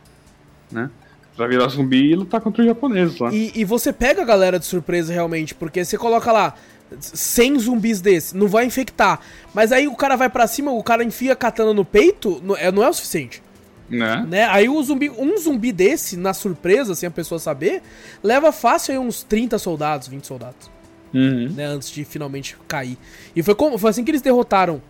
[0.73, 0.91] né?
[1.39, 3.32] Pra virar zumbi e lutar contra os japoneses lá.
[3.32, 6.53] E, e você pega a galera de surpresa realmente, porque você coloca lá
[6.99, 9.20] 100 zumbis desse, não vai infectar.
[9.55, 12.57] Mas aí o cara vai para cima, o cara enfia a katana no peito, não
[12.57, 13.41] é, não é o suficiente.
[13.89, 14.26] Né?
[14.28, 14.45] né?
[14.47, 17.82] Aí o zumbi, um zumbi desse, na surpresa, sem a pessoa saber,
[18.20, 20.68] leva fácil aí uns 30 soldados, 20 soldados.
[21.14, 21.51] Uhum.
[21.51, 22.99] Né, antes de finalmente cair.
[23.36, 24.82] E foi, como, foi assim que eles derrotaram,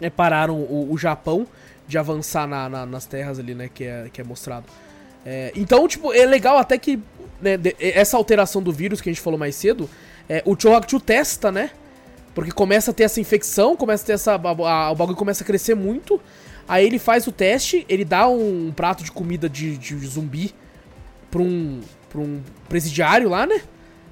[0.00, 1.46] né, pararam o, o Japão
[1.86, 4.64] de avançar na, na, nas terras ali, né, que é, que é mostrado.
[5.24, 6.98] É, então, tipo, é legal até que
[7.40, 9.88] né, essa alteração do vírus que a gente falou mais cedo,
[10.28, 11.70] é, o Chohaku testa, né?
[12.34, 14.34] Porque começa a ter essa infecção, começa a ter essa.
[14.34, 16.20] A, a, o bagulho começa a crescer muito.
[16.68, 20.54] Aí ele faz o teste, ele dá um prato de comida de, de zumbi
[21.28, 23.60] pra um, pra um presidiário lá, né?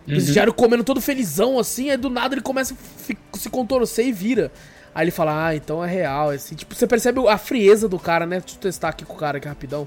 [0.03, 0.57] O presidiário uhum.
[0.57, 4.51] comendo todo felizão assim, aí do nada ele começa a se contorcer e vira.
[4.95, 6.31] Aí ele fala, ah, então é real.
[6.31, 8.41] Assim, tipo, você percebe a frieza do cara, né?
[8.41, 9.87] Deixa eu testar aqui com o cara aqui rapidão.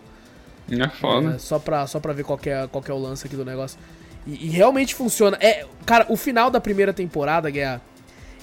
[0.71, 1.35] É foda.
[1.35, 3.77] É, só, pra, só pra ver qual é, qual é o lance aqui do negócio.
[4.25, 5.37] E, e, realmente funciona.
[5.41, 7.81] É, cara, o final da primeira temporada, Guerra,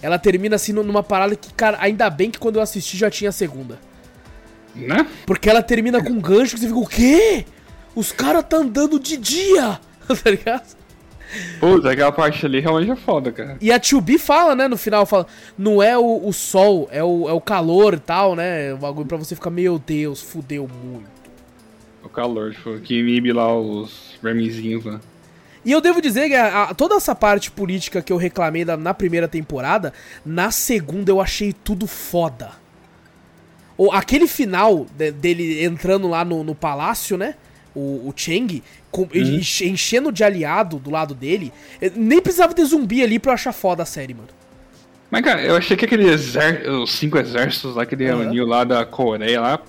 [0.03, 3.31] ela termina assim numa parada que, cara, ainda bem que quando eu assisti já tinha
[3.31, 3.79] a segunda.
[4.75, 5.07] Né?
[5.27, 7.45] Porque ela termina com um gancho que você fica, o quê?
[7.95, 10.79] Os caras tá andando de dia, tá ligado?
[11.61, 13.57] Putz, aquela parte ali realmente é foda, cara.
[13.61, 15.27] E a 2B fala, né, no final, fala,
[15.59, 18.73] não é o, o sol, é o, é o calor e tal, né?
[18.73, 21.18] O bagulho pra você ficar, meu Deus, fudeu muito.
[22.19, 24.99] Calor, tipo, que inibe lá os vermezinhos, né?
[25.65, 28.77] E eu devo dizer que a, a, toda essa parte política que eu reclamei da,
[28.77, 29.93] na primeira temporada,
[30.25, 32.51] na segunda eu achei tudo foda.
[33.77, 37.35] Ou aquele final de, dele entrando lá no, no palácio, né?
[37.75, 39.41] O, o Cheng, com, uhum.
[39.63, 41.53] enchendo de aliado do lado dele.
[41.95, 44.29] Nem precisava ter zumbi ali pra eu achar foda a série, mano.
[45.11, 48.23] Mas, cara, eu achei que aquele exército, os cinco exércitos lá que ele uhum.
[48.23, 49.61] reuniu lá da Coreia lá.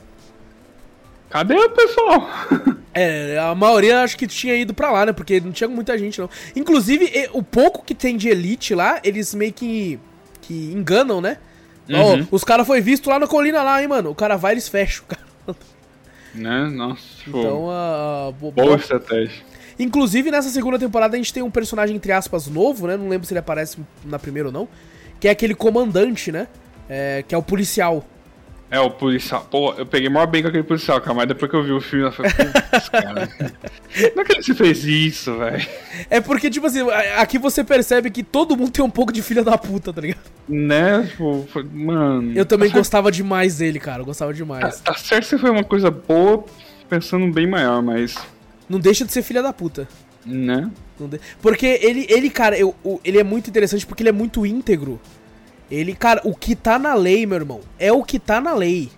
[1.29, 2.29] Cadê o pessoal?
[2.91, 5.13] É, a maioria acho que tinha ido pra lá, né?
[5.13, 6.27] Porque não tinha muita gente, não.
[6.55, 9.99] Inclusive, o pouco que tem de elite lá, eles meio que,
[10.41, 11.37] que enganam, né?
[11.87, 12.27] Uhum.
[12.29, 14.09] Oh, os caras foi visto lá na colina lá, hein, mano.
[14.09, 15.05] O cara vai, eles fecham.
[16.33, 16.69] Né?
[16.69, 18.29] Nossa, tipo, Então, a.
[18.29, 19.41] Uh, boa estratégia.
[19.79, 22.95] Inclusive, nessa segunda temporada, a gente tem um personagem, entre aspas, novo, né?
[22.95, 24.67] Não lembro se ele aparece na primeira ou não.
[25.19, 26.47] Que é aquele comandante, né?
[26.87, 28.05] É, que é o policial.
[28.71, 29.47] É, o policial.
[29.49, 31.81] Pô, eu peguei maior bem com aquele policial, cara, mas depois que eu vi o
[31.81, 32.31] filme, eu falei,
[32.91, 33.29] cara.
[34.15, 35.67] Não é que ele fez isso, velho.
[36.07, 39.43] É porque, tipo assim, aqui você percebe que todo mundo tem um pouco de filha
[39.43, 40.21] da puta, tá ligado?
[40.47, 41.07] Né?
[41.07, 42.31] Tipo, mano.
[42.35, 43.15] Eu também tá gostava certo.
[43.15, 44.03] demais dele, cara.
[44.03, 44.79] Eu gostava demais.
[44.81, 46.45] Tá, tá certo que foi uma coisa boa,
[46.87, 48.17] pensando bem maior, mas.
[48.69, 49.87] Não deixa de ser filha da puta.
[50.23, 50.69] Né?
[51.41, 54.99] Porque ele, ele cara, eu, ele é muito interessante porque ele é muito íntegro.
[55.69, 58.91] Ele, cara, o que tá na lei, meu irmão, é o que tá na lei.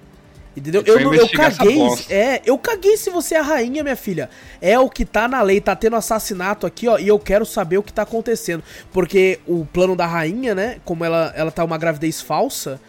[0.55, 0.83] Entendeu?
[0.85, 1.79] Eu, eu caguei.
[2.09, 4.29] É, eu caguei se você é a rainha, minha filha.
[4.61, 5.61] É o que tá na lei.
[5.61, 6.97] Tá tendo assassinato aqui, ó.
[6.97, 8.61] E eu quero saber o que tá acontecendo.
[8.91, 10.77] Porque o plano da rainha, né?
[10.83, 12.81] Como ela, ela tá uma gravidez falsa.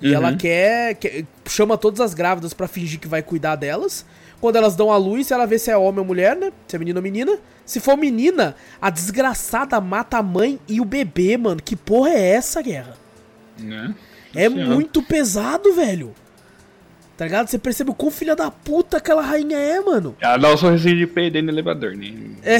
[0.00, 0.14] E uhum.
[0.14, 4.06] ela quer, quer, Chama todas as grávidas para fingir que vai cuidar delas.
[4.40, 6.50] Quando elas dão a luz, ela vê se é homem ou mulher, né?
[6.66, 7.38] Se é menino ou menina.
[7.66, 11.60] Se for menina, a desgraçada mata a mãe e o bebê, mano.
[11.62, 12.99] Que porra é essa, guerra?
[13.62, 13.94] Né?
[14.34, 16.14] É muito pesado, velho.
[17.20, 17.48] Tá ligado?
[17.48, 20.16] Você percebe o quão filha da puta aquela rainha é, mano.
[20.18, 22.14] Ela dá um sorrisinho de PD no elevador, né?
[22.42, 22.56] É.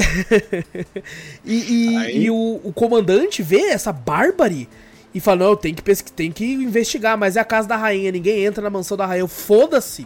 [1.43, 4.69] e, e, e o, o, comandante vê essa bárbare
[5.15, 5.81] e fala: Não, tem que,
[6.11, 9.27] tem que investigar, mas é a casa da rainha, ninguém entra na mansão da rainha.
[9.27, 10.05] Foda-se.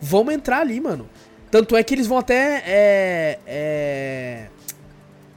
[0.00, 1.08] Vamos entrar ali, mano.
[1.50, 2.62] Tanto é que eles vão até.
[2.64, 3.38] É.
[3.48, 4.46] é...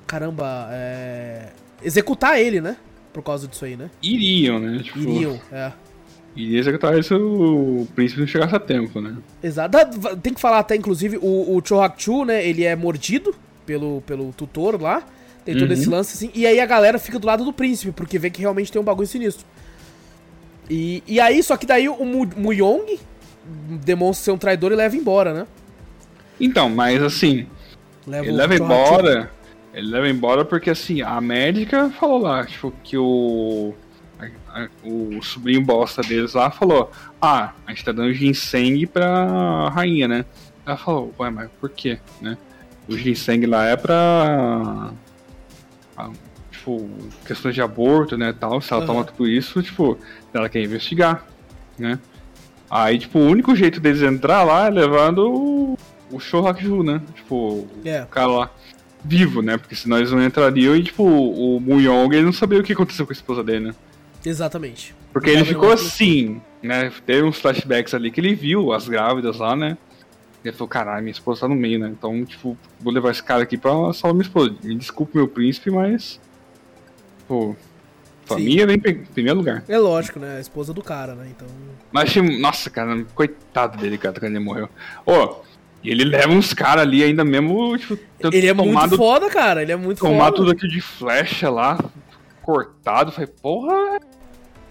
[0.06, 1.48] Caramba, é...
[1.82, 2.78] Executar ele, né?
[3.14, 3.90] Por causa disso aí, né?
[4.02, 4.82] Iriam, né?
[4.84, 5.72] Tipo, Iriam, é.
[6.36, 9.18] Iria executar se o príncipe não chegasse a tempo, né?
[9.44, 9.70] Exato.
[9.78, 12.46] Dá- Tem que falar até, inclusive, o, o Chohaku, né?
[12.48, 13.36] Ele é mordido
[13.66, 15.04] pelo, pelo tutor lá.
[15.44, 15.74] Tem todo Uhum.
[15.74, 16.32] esse lance, assim.
[16.34, 18.86] E aí a galera fica do lado do príncipe, porque vê que realmente tem um
[18.86, 19.46] bagulho sinistro.
[20.70, 22.98] E, e aí, só que daí o Mu, Muyong
[23.84, 25.48] demonstra ser um traidor e leva embora, né?
[26.40, 27.46] Então, mas assim,
[28.08, 29.32] Leva ele leva embora.
[29.74, 33.74] Ele leva embora porque assim, a médica falou lá, tipo, que o.
[34.20, 36.92] a- a- o sobrinho bosta deles lá falou:
[37.22, 40.26] Ah, a gente tá dando ginseng pra rainha, né?
[40.66, 42.00] Ela falou, ué, mas por quê?
[42.22, 42.38] Né?
[42.88, 44.92] O ginseng lá é pra.
[45.98, 46.10] ah,
[46.52, 46.88] Tipo,
[47.26, 48.34] questões de aborto, né?
[48.40, 48.94] Tal, se ela Aham.
[48.94, 49.98] toma tudo isso, tipo,
[50.32, 51.26] ela quer investigar,
[51.80, 51.98] né?
[52.70, 55.78] Aí, tipo, o único jeito deles entrar lá é levando o,
[56.12, 57.02] o Shohaku, né?
[57.16, 58.04] Tipo, É.
[58.04, 58.52] o cara lá
[59.04, 59.58] vivo, né?
[59.58, 63.06] Porque senão eles não entrariam e, tipo, o Muyong ele não sabia o que aconteceu
[63.06, 63.76] com a esposa dele, né?
[64.26, 64.96] Exatamente.
[65.12, 66.92] Porque ele ficou assim, né?
[67.06, 69.78] Teve uns flashbacks ali que ele viu as grávidas lá, né?
[70.44, 71.90] E ele falou, caralho, minha esposa tá no meio, né?
[71.90, 74.56] Então, tipo, vou levar esse cara aqui pra salvar minha esposa.
[74.64, 76.20] Me desculpe, meu príncipe, mas.
[77.28, 77.56] Pô.
[78.26, 79.64] Família vem em primeiro lugar.
[79.68, 80.38] É lógico, né?
[80.38, 81.28] A esposa do cara, né?
[81.30, 81.48] Então.
[81.92, 82.40] Mas achei.
[82.40, 84.70] Nossa, cara, coitado dele, cara, quando ele morreu.
[85.06, 85.42] Ô,
[85.84, 87.98] e ele leva uns caras ali ainda mesmo, tipo,
[88.32, 89.62] Ele é muito tomado, foda, cara.
[89.62, 90.36] Ele é muito tomar foda.
[90.38, 91.78] tudo aquilo de flecha lá,
[92.42, 93.12] cortado.
[93.12, 94.00] Falei, porra.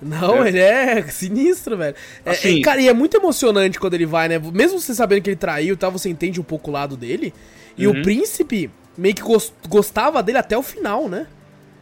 [0.02, 0.48] Não, É.
[0.48, 1.94] ele é sinistro, velho.
[2.24, 4.38] É, Assim- é, cara, e é muito emocionante quando ele vai, né?
[4.38, 7.34] Mesmo você sabendo que ele traiu e tal, você entende um pouco o lado dele.
[7.76, 7.98] E Uhum.
[8.00, 11.26] o príncipe meio que gos- gostava dele até o final, né?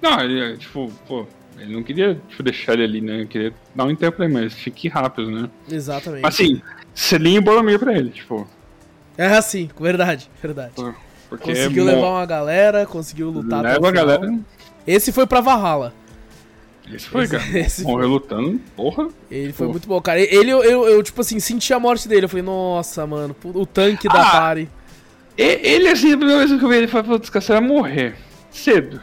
[0.03, 1.27] Não, ele, tipo, pô,
[1.59, 3.15] ele não queria tipo, deixar ele ali, né?
[3.19, 5.49] Ele queria dar um tempo pra ele, mas tinha que ir rápido, né?
[5.71, 6.27] Exatamente.
[6.27, 6.61] Assim,
[6.95, 8.49] selinho e Boromir pra ele, tipo.
[9.19, 10.73] É assim, verdade, verdade.
[11.29, 14.39] Porque Conseguiu mo- levar uma galera, conseguiu lutar leva a galera.
[14.87, 15.93] Esse foi pra Valhalla.
[16.91, 17.43] Esse foi, cara.
[17.59, 17.83] esse.
[17.83, 19.09] Morreu lutando, porra.
[19.31, 20.19] Ele foi muito bom, cara.
[20.21, 22.25] Ele, eu, eu, eu, tipo assim, senti a morte dele.
[22.25, 24.69] Eu falei, nossa, mano, o tanque da Ah, party.
[25.37, 27.61] E- Ele, assim, a primeira vez que eu vi ele, falei, putz, cara, você vai
[27.61, 28.15] morrer.
[28.51, 29.03] Cedo.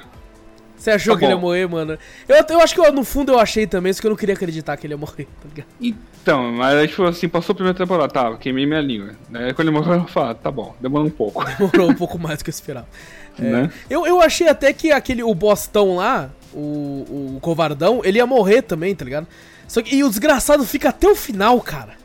[0.86, 1.42] Você achou Tá que ele ia bom.
[1.48, 1.98] morrer, mano?
[2.30, 4.36] Eu, eu acho que eu, no fundo eu achei também, só que eu não queria
[4.36, 5.68] acreditar que ele ia morrer, tá ligado?
[5.82, 9.16] Então, mas aí, tipo assim, passou a primeira temporada, tá, queimei minha língua.
[9.28, 12.38] Daí quando ele morreu, eu falei, tá bom, demorou um pouco, Demorou um pouco mais
[12.38, 12.88] do que eu esperava.
[13.38, 13.42] É.
[13.42, 13.70] né?
[13.90, 18.62] Eu, eu achei até que aquele, o bostão lá, o, o covardão, ele ia morrer
[18.62, 19.28] também, tá ligado?
[19.68, 21.96] Só que, e o desgraçado fica até o final, cara.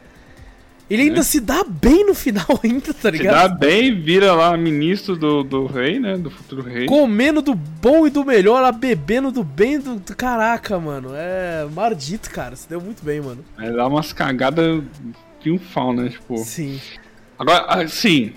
[0.91, 1.23] Ele ainda Né?
[1.23, 3.49] se dá bem no final ainda, tá Se ligado?
[3.51, 6.87] dá bem, vira lá ministro do, do rei, né, do futuro rei.
[6.87, 11.11] Comendo do bom e do melhor, lá bebendo do bem do, do- Caraca, mano.
[11.15, 12.57] É maldito, cara.
[12.57, 13.45] Se deu muito bem, mano.
[13.57, 14.83] Aí dá umas cagadas
[15.41, 16.37] triunfal, né, tipo...
[16.39, 16.81] Sim.
[17.39, 18.33] Agora, assim...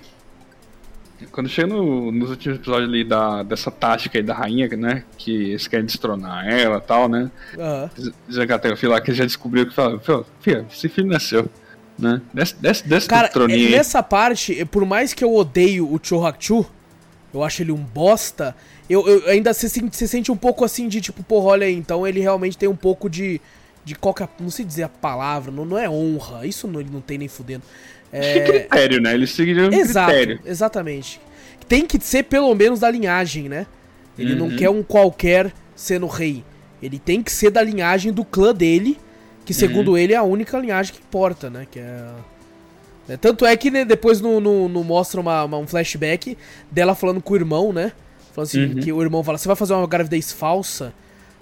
[1.32, 5.32] Quando chega no- nos últimos episódios ali da, dessa tática aí da rainha, né, que
[5.52, 7.32] eles querem destronar ela e tal, né,
[8.28, 9.98] dizendo que até o filho lá que já descobriu que fala,
[10.42, 11.48] filho, esse filho nasceu,
[11.98, 13.72] né, desce, desce, desce Cara, troninho aí.
[13.72, 16.66] nessa parte, por mais que eu odeio o Chohachu,
[17.34, 18.56] eu acho ele um bosta,
[18.90, 21.74] eu, eu ainda se, sente- se sente um pouco assim de tipo, porra, olha aí,
[21.76, 23.40] então ele realmente tem um pouco de.
[23.86, 24.28] de qualquer.
[24.40, 27.28] Não sei dizer a palavra, não, não é honra, isso não, ele não tem nem
[27.28, 27.64] fudendo.
[28.16, 30.40] É, critério, né, eles seguiram um exato, critério.
[30.46, 31.20] exatamente.
[31.68, 33.66] Tem que ser pelo menos da linhagem, né?
[34.20, 34.56] Ele não Uhum.
[34.56, 36.44] quer um qualquer sendo rei.
[36.80, 39.00] Ele tem que ser da linhagem do clã dele,
[39.46, 39.98] que segundo Uhum.
[39.98, 41.68] ele é a única linhagem que importa, né?
[41.70, 42.10] Que é.
[43.10, 46.38] é, tanto é que né, depois no, no, no mostra uma, uma- um flashback
[46.72, 47.92] dela falando com o irmão, né?
[48.34, 48.76] Falando assim, Uhum.
[48.82, 50.94] que o irmão fala, você vai fazer uma gravidez falsa?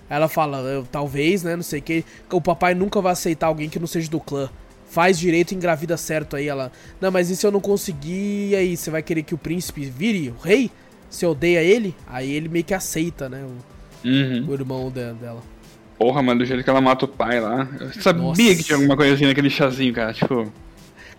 [0.09, 1.55] Aí ela fala, "Eu- talvez, né?
[1.55, 2.03] Não sei o que.
[2.31, 4.49] O papai nunca vai aceitar alguém que não seja do clã.
[4.89, 6.49] Faz direito e engravida certo aí.
[6.49, 8.49] Ela, não, mas e se eu não conseguir?
[8.49, 10.69] E aí, você vai querer que o príncipe vire o rei?
[11.09, 11.95] Você odeia ele?
[12.07, 13.41] Aí ele meio que aceita, né?
[13.45, 14.47] O, Uhum.
[14.49, 15.41] o irmão de- dela.
[16.01, 17.67] Porra, mano, do jeito que ela mata o pai lá.
[17.79, 18.41] Eu sabia Nossa.
[18.41, 20.11] que tinha alguma coisinha naquele chazinho, cara.
[20.11, 20.51] Tipo.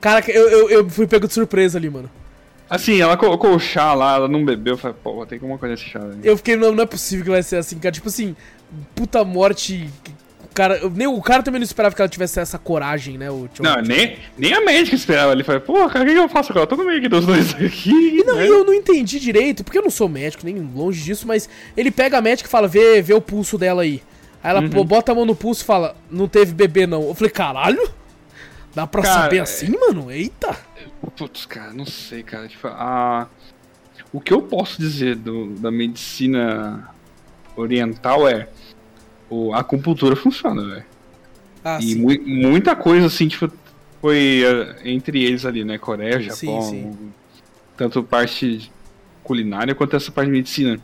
[0.01, 2.11] Cara, eu, eu, eu fui pego de surpresa ali, mano.
[2.69, 4.75] Assim, ela colocou o chá lá, ela não bebeu.
[4.75, 6.01] Eu falei, pô, tem alguma coisa nesse chá.
[6.01, 6.17] né?
[6.25, 7.93] Eu fiquei, não, não é possível que vai ser assim, cara.
[7.93, 8.35] Tipo assim,
[8.93, 9.89] puta morte.
[10.43, 13.31] O cara, nem, o cara também não esperava que ela tivesse essa coragem, né?
[13.31, 15.31] O Não, nem, nem a médica esperava.
[15.31, 16.65] Ele falou, pô, cara, o que eu faço agora?
[16.65, 18.19] Eu tô no meio dos dois aqui.
[18.19, 18.49] E não, né?
[18.49, 22.19] eu não entendi direito, porque eu não sou médico, nem longe disso, mas ele pega
[22.19, 24.03] a médica e fala, vê, vê o pulso dela aí.
[24.43, 24.71] Aí ela Uhum.
[24.71, 27.03] pô, bota a mão no pulso e fala, não teve bebê não.
[27.05, 27.89] Eu falei, caralho?
[28.75, 30.11] Dá pra Cara, saber é- assim, mano?
[30.11, 30.57] Eita!
[31.17, 32.49] Putz, cara, não sei, cara.
[32.49, 33.29] Tipo, a...
[34.13, 36.89] O que eu posso dizer do, da medicina
[37.57, 38.49] oriental é.
[39.31, 40.85] O, a acupuntura funciona, velho.
[41.65, 42.01] Ah, e sim.
[42.01, 43.51] mui- muita coisa, assim, tipo,
[44.01, 45.79] foi eh, entre eles ali, né?
[45.79, 46.63] Coreia, Sim, Japão.
[46.63, 47.13] sim.
[47.77, 48.71] Tanto parte
[49.23, 50.79] culinária quanto essa parte de medicina.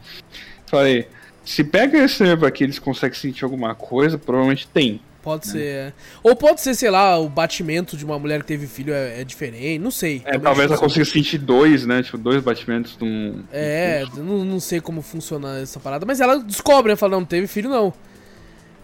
[0.67, 1.09] Falei,
[1.49, 5.01] Se pega esse aqui, eles conseguem sentir alguma coisa, provavelmente tem.
[5.23, 5.63] Pode ser.
[5.63, 5.93] é.
[6.23, 9.25] Ou pode ser, sei lá, o batimento de uma mulher que teve filho é, é
[9.25, 10.21] diferente, não sei.
[10.27, 12.03] É, talvez ela consiga sentir dois, né?
[12.03, 13.43] Tipo, dois batimentos de um.
[13.51, 16.97] É, não, não sei como funciona essa parada, mas ela descobre, né?
[16.97, 17.95] Fala, não, não teve filho não.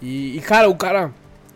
[0.01, 1.13] E, e, cara, o cara.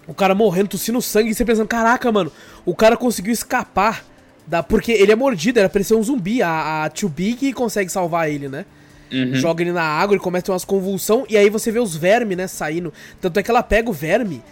[0.07, 2.31] O cara morrendo, tossindo sangue, e você pensando, caraca, mano,
[2.67, 4.05] o cara conseguiu escapar
[4.47, 4.63] da.
[4.63, 6.43] Porque ele é mordido, era pra ele ser um zumbi.
[6.43, 8.67] A, a Too Big consegue salvar ele, né?
[9.13, 9.35] Uhum.
[9.35, 11.97] Joga ele na água, ele começa a ter umas convulsão, e aí você vê os
[11.97, 12.93] vermes, né, saindo.
[13.21, 14.43] Tanto é que ela pega o verme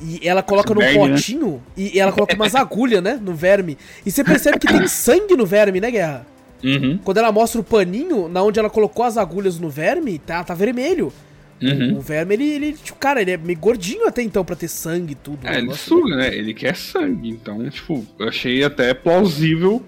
[0.00, 0.94] e ela coloca num né?
[0.94, 3.78] potinho e ela coloca umas agulhas, né, no verme.
[4.04, 6.26] E você percebe que tem sangue no verme, né, Guerra?
[6.62, 6.98] Uhum.
[7.02, 10.54] Quando ela mostra o paninho, na onde ela colocou as agulhas no verme, tá, tá
[10.54, 11.12] vermelho.
[11.60, 11.98] Uhum.
[11.98, 15.12] O verme, ele, ele, tipo, cara, ele é meio gordinho até então pra ter sangue
[15.12, 15.46] e tudo.
[15.46, 16.34] É, ele suga, né?
[16.34, 17.28] Ele quer sangue.
[17.28, 19.82] Então, tipo, eu achei até plausível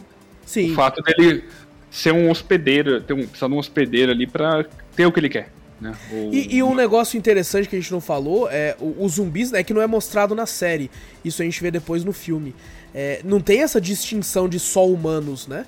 [0.47, 0.71] Sim.
[0.71, 1.45] o fato dele
[1.95, 4.65] ser um hospedeiro, ter um, precisar de um hospedeiro ali pra
[4.97, 5.51] ter o que ele quer.
[5.81, 5.95] Né?
[6.11, 9.53] O- E, e um negócio interessante que a gente não falou é o- os zumbis,
[9.53, 10.91] é que não é mostrado na série.
[11.25, 12.55] Isso a gente vê depois no filme.
[12.95, 15.67] É, não tem essa distinção de só humanos, né?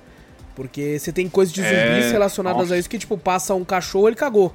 [0.55, 2.75] Porque você tem coisas de zumbis É, relacionadas nossa.
[2.75, 4.55] a isso que, tipo, passa um cachorro, ele cagou.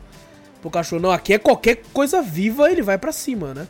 [0.62, 3.68] Pro cachorro, não, aqui é qualquer coisa viva, ele vai pra cima, né?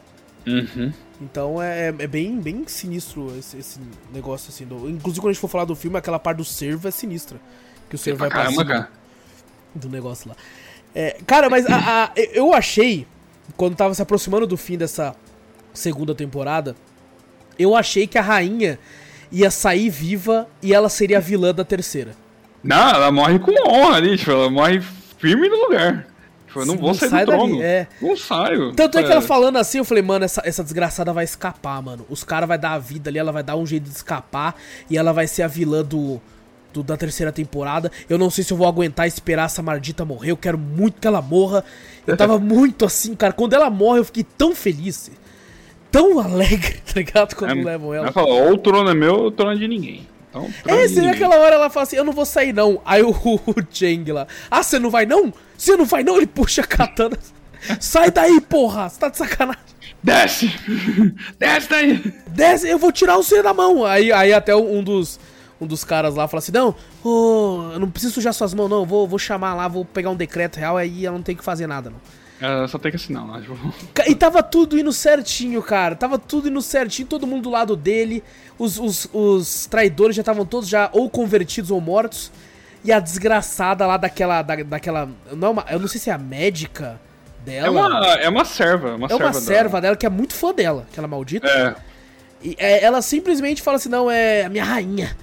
[0.47, 0.91] Uhum.
[1.21, 3.79] Então é, é bem, bem sinistro esse, esse
[4.13, 4.65] negócio assim.
[4.65, 7.39] Do, inclusive, quando a gente for falar do filme, aquela parte do servo é sinistra.
[7.91, 8.89] Que o servo Pra vai caramba, cara.
[9.75, 10.35] do negócio lá.
[10.95, 13.05] É, cara, mas a- a- eu achei,
[13.57, 15.13] quando tava se aproximando do fim dessa
[15.73, 16.73] segunda temporada,
[17.59, 18.79] eu achei que a rainha
[19.31, 22.13] ia sair viva e ela seria a vilã da terceira.
[22.63, 24.81] Não, ela morre com honra ali, tipo, ela morre
[25.17, 26.07] firme no lugar.
[26.47, 27.55] Tipo, eu não Sim, vou sair sai do trono.
[27.57, 27.87] dali, é.
[28.01, 28.73] Não saio.
[28.73, 32.05] Tanto é que ela falando assim, eu falei, mano, essa, essa desgraçada vai escapar, mano.
[32.09, 34.55] Os caras vai dar a vida ali, ela vai dar um jeito de escapar
[34.89, 36.21] e ela vai ser a vilã do,
[36.73, 37.91] do- da terceira temporada.
[38.09, 40.31] Eu não sei se eu vou aguentar esperar essa maldita morrer.
[40.31, 41.63] Eu quero muito que ela morra.
[42.05, 43.33] Eu tava muito assim, cara.
[43.33, 45.11] Quando ela morre, eu fiquei tão feliz.
[45.91, 47.35] Tão alegre, tá ligado?
[47.35, 48.05] Quando levam ela.
[48.05, 50.07] Ela fala, ou o trono é meu ou o trono é de ninguém.
[50.29, 51.09] Então, É, vê ninguém.
[51.09, 52.81] aquela hora ela fala assim, eu não vou sair não.
[52.85, 55.33] Aí o, o Chang lá, ah, você não vai não?
[55.57, 56.15] Você não vai não?
[56.15, 57.17] Ele puxa a katana.
[57.79, 59.61] Sai daí, porra, você tá de sacanagem.
[60.01, 60.49] Desce!
[61.37, 62.13] Desce daí!
[62.27, 63.85] Desce, eu vou tirar você da mão.
[63.85, 65.19] Aí, aí até um dos,
[65.61, 68.83] um dos caras lá fala assim, não, ô, eu não preciso sujar suas mãos não,
[68.83, 71.67] vou, vou chamar lá, vou pegar um decreto real, aí ela não tem que fazer
[71.67, 71.99] nada não.
[72.41, 73.39] Ela só tem que assinar lá.
[73.39, 73.55] Tipo,
[74.07, 75.95] E tava tudo indo certinho, cara.
[75.95, 78.23] Tava tudo indo certinho, todo mundo do lado dele.
[78.57, 82.31] Os, os, os traidores já estavam todos já ou convertidos ou mortos.
[82.83, 84.41] E a desgraçada lá daquela.
[84.41, 85.07] Da, daquela.
[85.31, 86.99] Não é uma, eu não sei se é a médica
[87.45, 87.67] dela.
[87.67, 88.95] é, uma, é uma serva.
[88.95, 91.47] Uma é uma serva serva dela que é muito fã dela, aquela maldita.
[91.47, 91.75] É.
[92.43, 95.15] E é, ela simplesmente fala assim: não, é a minha rainha.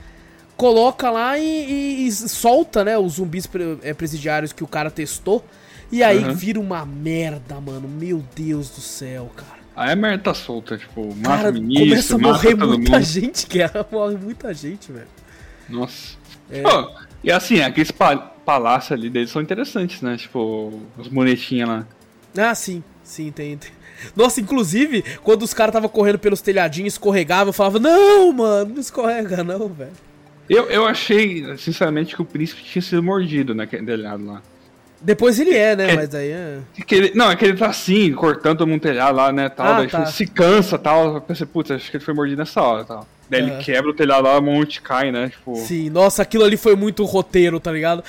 [0.59, 3.48] Coloca lá e, e- e solta, né, os zumbis
[3.82, 5.42] é, presidiários que o cara testou.
[5.90, 6.34] E aí Uhum.
[6.34, 7.88] vira uma merda, mano.
[7.88, 9.59] Meu Deus do céu, cara.
[9.74, 13.04] A Emer tá solta, tipo, mata Cara, ministro, começa a morrer muita mundo.
[13.04, 13.86] gente, guerra.
[13.92, 15.06] Morre muita gente, velho.
[15.68, 16.16] Nossa.
[16.50, 16.62] É.
[16.62, 16.90] Pô,
[17.22, 20.16] e assim, aqueles pa palácios ali deles são interessantes, né?
[20.16, 21.86] Tipo, os bonetinhos lá.
[22.36, 22.82] Ah, sim.
[23.04, 23.56] Sim, tem.
[23.56, 23.70] tem.
[24.16, 28.80] Nossa, inclusive, quando os caras estavam correndo pelos telhadinhos, escorregavam, eu falava, não, mano, não
[28.80, 29.92] escorrega, não, velho.
[30.49, 34.42] Eu, eu achei, sinceramente, que o príncipe tinha sido mordido naquele telhado lá.
[35.01, 35.90] Depois ele é, né?
[35.92, 35.94] É.
[35.96, 36.59] Mas aí é.
[36.86, 39.66] Que ele- não, é que ele tá assim, cortando todo mundo telhado lá, né, tal,
[39.66, 40.07] Ah, daí tá.
[40.07, 43.07] se cansa, tal, eu pensei, putz, acho que ele foi mordido nessa hora, tal.
[43.30, 43.53] Daí Aham.
[43.53, 45.55] ele quebra o telhado lá, a monte cai, né, tipo...
[45.55, 48.03] Sim, nossa, aquilo ali foi muito roteiro, tá ligado?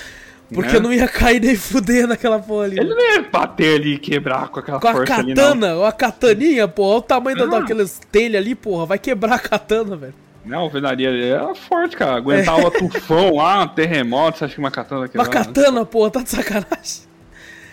[0.51, 0.79] Porque Né?
[0.79, 2.79] não ia cair nem fuder naquela porra ali.
[2.79, 5.43] Ele não ia bater ali e quebrar com aquela Com a força ali, não.
[5.43, 7.59] katana, a kataninha, porra, olha o tamanho Ah.
[7.59, 10.13] daquelas telhas ali, porra, vai quebrar a katana, velho.
[10.45, 14.71] Não, a alvenaria ali era forte, cara, aguentava tufão lá, terremoto, você acha que uma
[14.71, 15.29] katana Uma quebrava?
[15.31, 17.01] katana, porra, tá de sacanagem.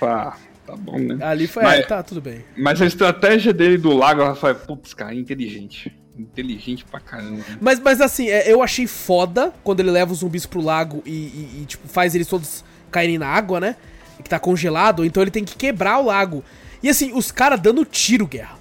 [0.01, 0.37] Pá,
[0.67, 1.19] tá bom, né.
[1.25, 2.45] Ali foi, Mas- é, tá, tudo bem.
[2.57, 5.97] Mas a estratégia dele do lago, ela foi, putz, cara, inteligente.
[6.19, 7.37] Inteligente pra caramba.
[7.37, 7.45] né?
[7.61, 11.11] Mas, mas assim, é, eu achei foda quando ele leva os zumbis pro lago e,
[11.11, 13.77] e- e, tipo, faz eles todos caírem na água, né?
[14.23, 16.43] Que tá congelado, então ele tem que quebrar o lago.
[16.83, 18.57] E assim, os caras dando tiro, guerra.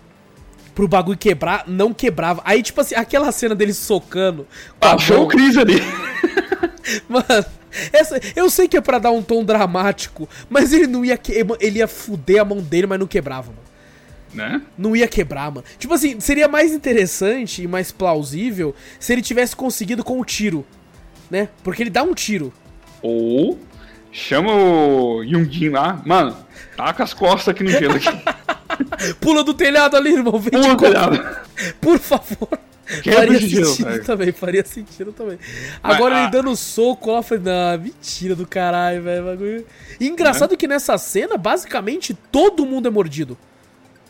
[0.76, 2.42] Pro bagulho quebrar, não quebrava.
[2.46, 4.46] Aí, tipo assim, aquela cena dele socando.
[4.80, 5.82] Achou o Cris ali.
[7.10, 7.46] Mano,
[7.92, 11.34] essa, eu sei que é pra dar um tom dramático, mas ele não ia que,
[11.60, 13.62] ele ia fuder a mão dele, mas não quebrava, mano.
[14.34, 14.62] né?
[14.78, 15.66] Não ia quebrar, mano.
[15.80, 20.66] Tipo assim, seria mais interessante e mais plausível se ele tivesse conseguido com o tiro,
[21.30, 21.50] né?
[21.64, 22.54] Porque ele dá um tiro.
[23.02, 23.60] Ou
[24.12, 26.36] chama o Yungjin lá, mano,
[26.78, 28.08] taca as costas aqui no gelo aqui.
[29.20, 30.40] Pula do telhado ali, irmão.
[30.40, 31.46] Vem Pula, costas, cuidado.
[31.82, 32.60] Por favor.
[33.02, 34.06] Quebra faria de gelo, sentido velho.
[34.06, 35.40] também, faria sentido também.
[35.82, 36.22] Agora ah.
[36.22, 39.66] ele dando soco lá, eu falei, não, mentira do caralho, velho.
[40.00, 43.36] E engraçado que nessa cena, basicamente, todo mundo é mordido.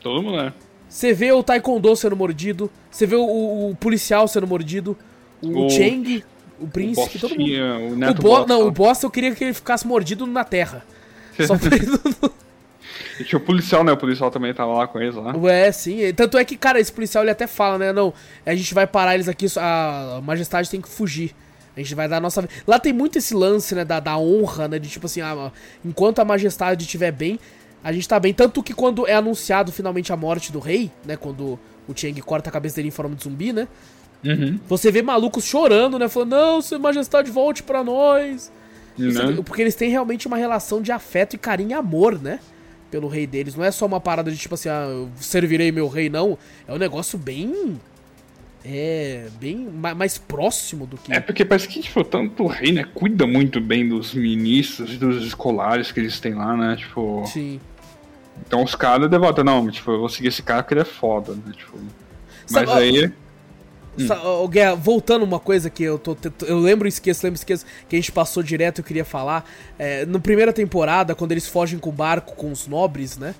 [0.01, 0.53] Todo mundo é.
[0.89, 4.97] Você vê o Taekwondo sendo mordido, você vê o, o- o policial sendo mordido,
[5.41, 6.23] o, O- Cheng,
[6.59, 7.51] o príncipe, todo mundo.
[7.51, 8.21] O O bo...
[8.21, 8.47] Bosta.
[8.47, 10.83] Não, o boss eu queria que ele ficasse mordido na terra.
[11.47, 12.31] Só pra ele não-
[13.19, 13.91] E tinha o policial, né?
[13.91, 15.33] O policial também tava lá com eles lá.
[15.49, 16.13] É, sim.
[16.13, 17.93] Tanto é que, cara, esse policial ele até fala, né?
[17.93, 18.13] Não,
[18.45, 21.33] a gente vai parar eles aqui, a majestade tem que fugir.
[21.75, 22.47] A gente vai dar a nossa.
[22.65, 23.83] Lá tem muito esse lance, né?
[23.83, 24.79] Da, da honra, né?
[24.79, 25.51] De tipo assim, ah,
[25.83, 27.39] enquanto a majestade estiver bem,
[27.83, 28.33] a gente tá bem.
[28.33, 31.17] Tanto que quando é anunciado finalmente a morte do rei, né?
[31.17, 33.67] Quando o Cheng corta a cabeça dele em forma de zumbi, né?
[34.23, 34.59] Uhum.
[34.67, 36.07] Você vê malucos chorando, né?
[36.07, 38.51] Falando, não, sua majestade, volte pra nós.
[38.97, 39.41] Né?
[39.45, 42.39] porque eles têm realmente uma relação de afeto e carinho e amor, né?
[42.91, 43.55] Pelo rei deles.
[43.55, 46.37] Não é só uma parada de tipo assim, ah, eu servirei meu rei, não.
[46.67, 47.79] É um negócio bem.
[48.63, 49.27] É.
[49.39, 51.13] Bem ma- mais próximo do que.
[51.13, 54.97] É porque parece que, tipo, tanto o rei, né, cuida muito bem dos ministros e
[54.97, 56.75] dos escolares que eles têm lá, né?
[56.75, 57.23] Tipo.
[57.27, 57.59] Sim.
[58.45, 61.33] Então os caras devotam, não, tipo, eu vou seguir esse cara porque ele é foda,
[61.33, 61.53] né?
[61.55, 61.77] Tipo.
[62.47, 63.11] Sabe, Mas ó, aí.
[64.23, 66.15] Ó, Guerra, voltando uma coisa que eu tô.
[66.45, 69.49] Eu lembro e esqueço, lembro e esqueço, que a gente passou direto eu queria falar.
[69.79, 73.33] É, na primeira temporada, quando eles fogem com o barco com os nobres, né?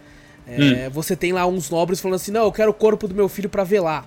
[0.48, 3.28] É, Você tem lá uns nobres falando assim: não, eu quero o corpo do meu
[3.28, 4.06] filho pra velar.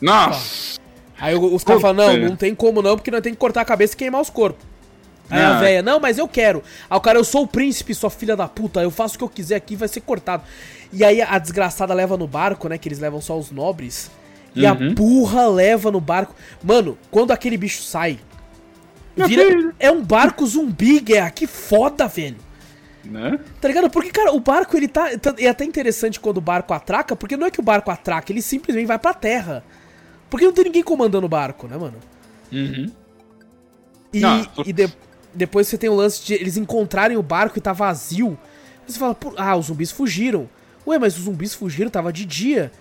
[0.00, 0.78] Nossa!
[1.20, 3.62] Aí o- os caras falam, não, não tem como não, porque nós tem que cortar
[3.62, 4.64] a cabeça e queimar os corpos.
[5.30, 5.56] Aí Ah.
[5.56, 6.62] a véia, não, mas eu quero.
[6.88, 9.24] Aí o cara, eu sou o príncipe, sua filha da puta, eu faço o que
[9.24, 10.42] eu quiser aqui, vai ser cortado.
[10.92, 14.10] E aí a desgraçada leva no barco, né, que eles levam só os nobres.
[14.54, 14.94] E a Uhum.
[14.94, 16.34] burra leva no barco.
[16.62, 18.18] Mano, quando aquele bicho sai,
[19.16, 22.36] vira, é um barco zumbi, Guerra, que foda, velho.
[23.04, 23.38] Né?
[23.60, 23.88] Tá ligado?
[23.88, 25.16] Porque, cara, o barco, ele tá.
[25.18, 28.30] tá- É até interessante quando o barco atraca, porque não é que o barco atraca,
[28.32, 29.64] ele simplesmente vai pra terra.
[30.28, 31.94] Porque não tem ninguém comandando o barco, né, mano?
[32.52, 32.90] Uhum.
[34.12, 34.20] E,
[34.66, 34.92] e de-
[35.34, 38.38] depois você tem o lance de eles encontrarem o barco e tá vazio.
[38.86, 40.48] Aí você fala, "Pô, ah, os zumbis fugiram.
[40.86, 42.72] Ué, mas os zumbis fugiram, tava de dia.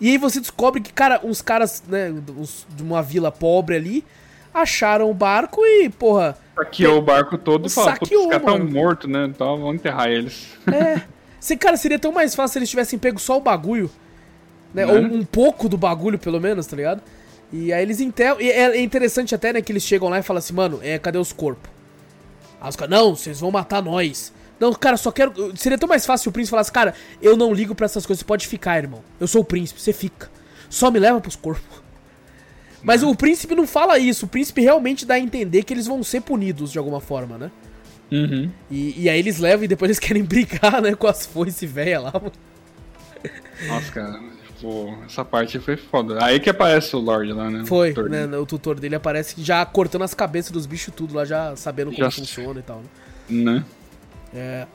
[0.00, 4.04] E aí você descobre que, cara, uns caras, né, uns- de uma vila pobre ali,
[4.52, 8.58] acharam o barco e, porra, Saqueou o barco todo e falou, putz, os caras tão
[8.58, 8.70] mano.
[8.70, 9.26] mortos, né?
[9.28, 10.48] Então vamos enterrar eles.
[10.72, 11.00] É.
[11.40, 13.90] Se, cara, seria tão mais fácil se eles tivessem pego só o bagulho.
[14.72, 14.86] Né?
[14.86, 14.92] Né?
[14.92, 17.02] Ou um pouco do bagulho, pelo menos, tá ligado?
[17.52, 18.40] E aí eles enterram.
[18.40, 20.98] E é é interessante até, né, que eles chegam lá e falam assim, mano, é,
[20.98, 21.70] cadê os corpos?
[22.60, 24.32] Aí os caras, não, vocês vão matar nós.
[24.60, 25.56] Não, cara, só quero.
[25.56, 28.20] Seria tão mais fácil se o príncipe falasse, cara, eu não ligo pra essas coisas,
[28.20, 29.02] você pode ficar, irmão.
[29.18, 30.30] Eu sou o príncipe, você fica.
[30.70, 31.82] Só me leva pros corpos.
[32.82, 36.02] Mas o príncipe não fala isso, o príncipe realmente dá a entender que eles vão
[36.02, 37.50] ser punidos de alguma forma, né?
[38.12, 38.50] Uhum.
[38.70, 41.98] E, e aí eles levam e depois eles querem brigar, né, com as foices velha
[42.00, 42.12] lá.
[42.12, 42.32] mano.
[43.68, 44.20] Nossa, cara,
[44.56, 46.22] tipo, essa parte foi foda.
[46.22, 47.64] Aí que aparece o Lorde lá, né?
[47.64, 48.10] Foi, O Tutor.
[48.10, 51.86] né, o tutor dele aparece já cortando as cabeças dos bichos tudo lá, já sabendo
[51.90, 52.84] como Já- funciona e tal, né?
[53.30, 53.64] Né?
[54.34, 54.66] É.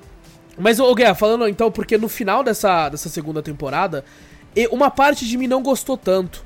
[0.58, 4.04] Mas, ô Guerra, falando então, porque no final dessa, dessa segunda temporada,
[4.72, 6.44] uma parte de mim não gostou tanto.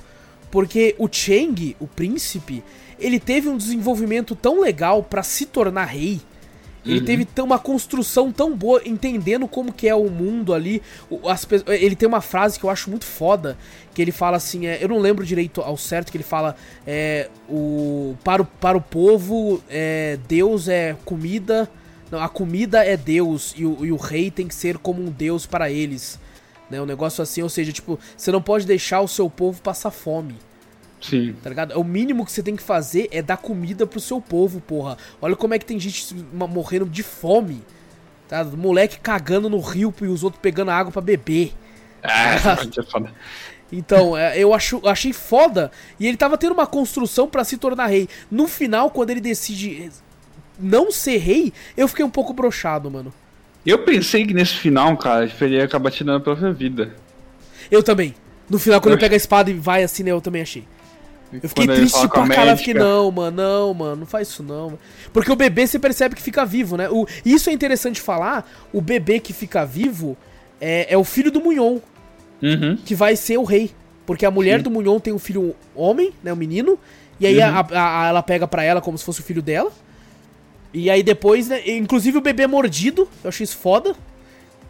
[0.52, 2.64] Porque o Cheng, o príncipe,
[3.00, 6.22] ele teve um desenvolvimento tão legal pra se tornar rei.
[6.86, 10.82] Ele teve tão- uma construção tão boa, entendendo como que é o mundo ali.
[11.26, 13.58] As ele tem uma frase que eu acho muito foda,
[13.94, 17.30] que ele fala assim, é, eu não lembro direito ao certo, que ele fala, é,
[17.50, 21.72] o, para, o, para o povo, é, Deus é comida,
[22.14, 25.10] não, a comida é Deus, e o, e o rei tem que ser como um
[25.10, 26.20] Deus para eles.
[26.70, 29.90] Né, um negócio assim, ou seja, tipo, você não pode deixar o seu povo passar
[29.90, 30.36] fome.
[31.02, 31.36] Sim.
[31.42, 31.78] Tá ligado?
[31.78, 34.96] O mínimo que você tem que fazer é dar comida pro seu povo, porra.
[35.20, 37.62] Olha como é que tem gente morrendo de fome.
[38.30, 38.44] Tá?
[38.44, 41.52] Moleque cagando no rio e os outros pegando água pra beber.
[42.06, 43.12] Ah, é foda.
[43.72, 45.72] Então, é, eu acho, eu achei foda.
[46.00, 48.08] E ele tava tendo uma construção pra se tornar rei.
[48.30, 49.90] No final, quando ele decide
[50.64, 53.14] não ser rei, eu fiquei um pouco brochado, mano.
[53.66, 56.94] Eu pensei que nesse final, cara, ele ia acabar tirando a própria vida.
[57.72, 58.14] Eu também.
[58.50, 60.66] No final, quando Eu ele pega a espada e vai assim, né, eu também achei.
[61.32, 64.78] Eu fiquei Quando triste pra caralho, fiquei, não, mano, não, mano, não faz isso não.
[65.12, 66.88] Porque o bebê você percebe que fica vivo, né?
[66.92, 70.16] O, isso é interessante falar, o bebê que fica vivo
[70.62, 71.80] é, é o filho do Munhon,
[72.42, 72.76] Uhum.
[72.86, 73.72] que vai ser o rei.
[74.06, 74.64] Porque a mulher Sim.
[74.64, 76.78] do Munhon tem um filho homem, né, um menino,
[77.20, 77.44] e aí Uhum.
[77.46, 79.72] a- a- a- ela pega pra ela como se fosse o filho dela.
[80.74, 83.94] E aí depois, né, inclusive o bebê é mordido, eu achei isso foda.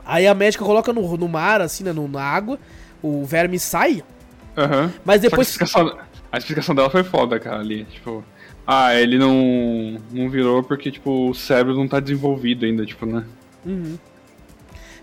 [0.06, 2.60] Aí a médica coloca no, no mar, assim, né, no- na água,
[3.02, 4.04] o verme sai,
[4.58, 4.92] Aham.
[5.06, 5.48] mas depois...
[5.48, 5.98] A explicação,
[6.32, 7.86] a explicação dela foi foda, cara, ali.
[7.86, 8.22] Tipo,
[8.68, 13.24] ah, ele não, não virou porque, tipo, o cérebro não tá desenvolvido ainda, tipo, né?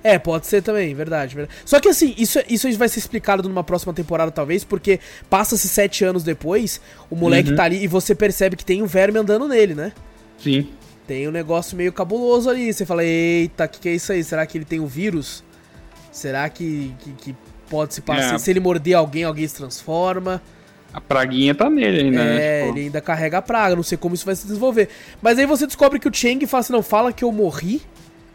[0.03, 1.59] É, pode ser também, verdade, verdade.
[1.65, 4.99] Só que assim, isso, isso vai ser explicado numa próxima temporada, talvez, porque
[5.29, 6.81] passa-se sete anos depois,
[7.11, 7.57] o moleque Uhum.
[7.57, 9.93] tá ali e você percebe que tem um verme andando nele, né?
[10.39, 10.69] Sim.
[11.11, 12.73] Tem um negócio meio cabuloso ali.
[12.73, 14.23] Você fala, eita, o que, que é isso aí?
[14.23, 15.43] Será que ele tem o vírus?
[16.13, 17.37] Será que, que, que
[17.69, 18.37] pode se passar?
[18.37, 18.39] É.
[18.39, 20.41] Se ele morder alguém, alguém se transforma?
[20.93, 22.61] A praguinha tá nele ainda, É, né?
[22.67, 24.89] Tipo, ele ainda carrega a praga, não sei como isso vai se desenvolver.
[25.21, 27.83] Mas aí você descobre que o Chang fala assim, não, fala que eu morri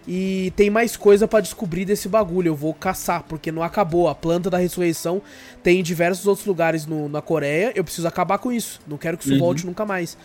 [0.05, 4.09] e tem mais coisa pra descobrir desse bagulho, eu vou caçar, porque não acabou.
[4.09, 5.21] A planta da ressurreição
[5.63, 9.17] tem em diversos outros lugares no- na Coreia, eu preciso acabar com isso, não quero
[9.17, 9.39] que isso Uhum.
[9.39, 10.17] volte nunca mais.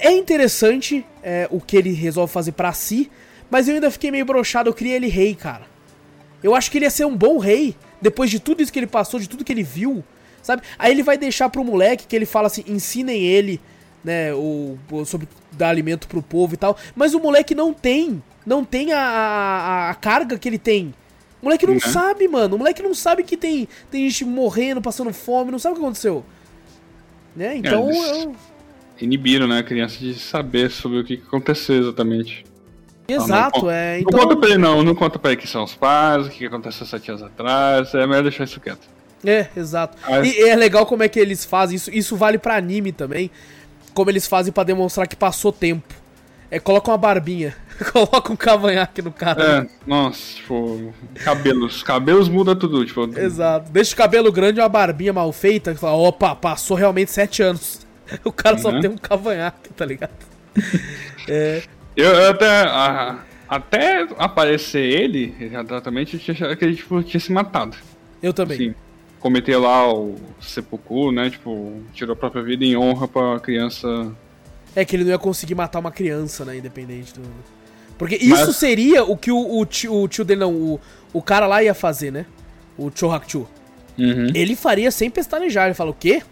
[0.00, 3.10] É interessante é, o que ele resolve fazer pra si,
[3.50, 5.62] mas eu ainda fiquei meio broxado, eu queria ele rei, cara.
[6.42, 8.86] Eu acho que ele ia ser um bom rei, depois de tudo isso que ele
[8.86, 10.02] passou, de tudo que ele viu,
[10.42, 10.62] sabe?
[10.78, 13.60] Aí ele vai deixar pro moleque que ele fala assim, ensinem ele,
[14.02, 16.76] né, o, sobre dar alimento pro povo e tal.
[16.96, 20.94] Mas o moleque não tem, não tem a, a, a carga que ele tem.
[21.42, 21.80] O moleque não Né?
[21.80, 22.56] sabe, mano.
[22.56, 25.82] O moleque não sabe que tem, tem gente morrendo, passando fome, não sabe o que
[25.84, 26.24] aconteceu.
[27.36, 27.56] Né?
[27.56, 28.34] Então, eles- eu-
[29.04, 32.44] Inibiram, né, a criança de saber sobre o que aconteceu exatamente.
[33.08, 33.98] exato, não, é.
[33.98, 36.30] Não conta Então, pra ele não, não conta pra ele que são os pais, o
[36.30, 38.86] que aconteceu sete anos atrás, é melhor deixar isso quieto.
[39.24, 39.96] É, exato.
[40.02, 41.90] Ah, E, é legal como é que eles fazem isso.
[41.92, 43.30] Isso vale pra anime também.
[43.92, 45.94] Como eles fazem pra demonstrar que passou tempo.
[46.50, 47.54] É, coloca uma barbinha.
[47.92, 49.42] coloca um cavanhaque no cara.
[49.42, 50.92] É, nossa, tipo,
[51.22, 53.70] cabelos, cabelos muda tudo, tipo, Exato.
[53.70, 55.74] Deixa o cabelo grande e uma barbinha mal feita.
[55.74, 57.86] Que fala, opa, passou realmente sete anos.
[58.24, 58.80] O cara só Uhum.
[58.80, 60.10] tem um cavanhaque, tá ligado?
[61.28, 61.62] é.
[61.96, 62.46] Eu, eu até.
[62.62, 67.76] a- até aparecer ele, exatamente, eu tinha achado que ele tipo, tinha se matado.
[68.22, 68.56] Eu também.
[68.56, 68.74] Assim,
[69.18, 71.30] cometeu lá o seppuku, né?
[71.30, 74.12] Tipo, tirou a própria vida em honra pra criança.
[74.74, 76.56] É que ele não ia conseguir matar uma criança, né?
[76.58, 77.22] Independente do.
[77.98, 80.80] Porque isso Mas- seria o que o, o, tio, o tio dele, não, o,
[81.12, 82.26] o cara lá ia fazer, né?
[82.78, 83.48] O Chohaku.
[83.98, 84.28] Uhum.
[84.32, 85.66] Ele faria sem pestanejar.
[85.66, 86.22] Ele fala, o quê?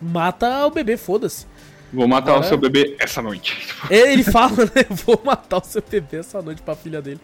[0.00, 1.46] Mata o bebê, foda-se.
[1.92, 3.56] Vou matar Agora- o seu bebê essa noite.
[3.66, 4.84] Tipo, Ele fala, né?
[5.04, 7.20] Vou matar o seu bebê essa noite pra filha dele.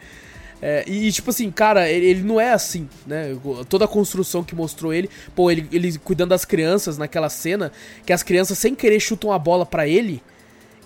[0.60, 3.36] É, e, tipo assim, cara, ele, ele não é assim, né?
[3.68, 7.70] Toda a construção que mostrou ele, pô, ele, ele cuidando das crianças naquela cena,
[8.06, 10.22] que as crianças sem querer chutam a bola pra ele.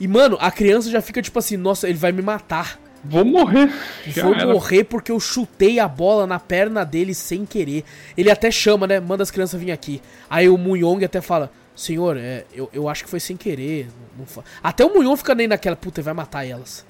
[0.01, 2.79] E, mano, a criança já fica tipo assim, nossa, ele vai me matar.
[3.05, 3.73] Vou morrer.
[4.09, 4.47] Já Vou era.
[4.53, 7.85] morrer porque eu chutei a bola na perna dele sem querer.
[8.19, 8.99] Ele até chama, né?
[9.01, 10.03] Manda as crianças vir aqui.
[10.29, 13.89] Aí o Munhong até fala: Senhor, é, eu, eu acho que foi sem querer.
[14.19, 16.85] não fa-" Até o Munhong fica nem naquela, puta, vai matar elas.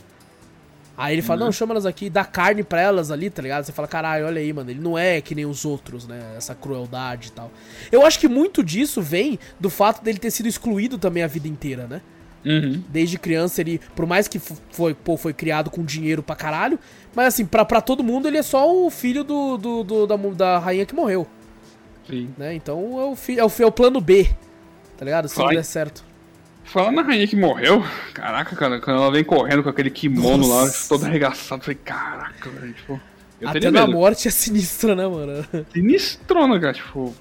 [0.96, 3.64] Aí ele fala: Não, chama elas aqui, dá carne pra elas ali, tá ligado?
[3.64, 4.70] Você fala: Caralho, olha aí, mano.
[4.70, 6.34] Ele não é que nem os outros, né?
[6.36, 7.50] Essa crueldade e tal.
[7.90, 11.48] Eu acho que muito disso vem do fato dele ter sido excluído também a vida
[11.48, 12.02] inteira, né?
[12.44, 12.82] Uhum.
[12.88, 16.78] Desde criança ele, por mais que foi, pô, foi criado com dinheiro pra caralho,
[17.14, 20.16] mas assim, pra, pra todo mundo ele é só o filho do, do, do- da,
[20.16, 21.26] da rainha que morreu,
[22.08, 22.30] Sim.
[22.38, 22.54] né?
[22.54, 24.26] Então é o, fi, é o, é o plano B,
[25.00, 25.28] tá ligado?
[25.30, 25.56] Se não Vai.
[25.56, 26.04] der certo.
[26.62, 27.82] Falando na rainha que morreu,
[28.12, 30.88] caraca, cara, quando ela vem correndo com aquele kimono lá, Nossa.
[30.90, 33.00] todo arregaçado, eu falei, caraca, velho, tipo.
[33.40, 35.42] Eu Até na morte é sinistra, né, mano?
[35.72, 37.14] Sinistrona, cara, tipo.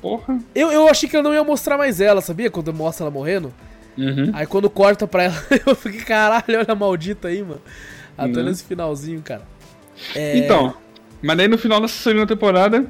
[0.00, 0.38] Porra.
[0.54, 2.48] Eu, eu achei que ela não ia mostrar mais ela, sabia?
[2.48, 3.52] Quando mostra ela morrendo.
[3.98, 4.30] Uhum.
[4.32, 7.60] Aí quando corta pra ela, eu fiquei, caralho, olha a maldita aí, mano.
[8.16, 8.44] Até Né?
[8.44, 9.42] nesse finalzinho, cara.
[10.14, 10.74] É, Então,
[11.20, 12.86] mas daí no final dessa segunda temporada,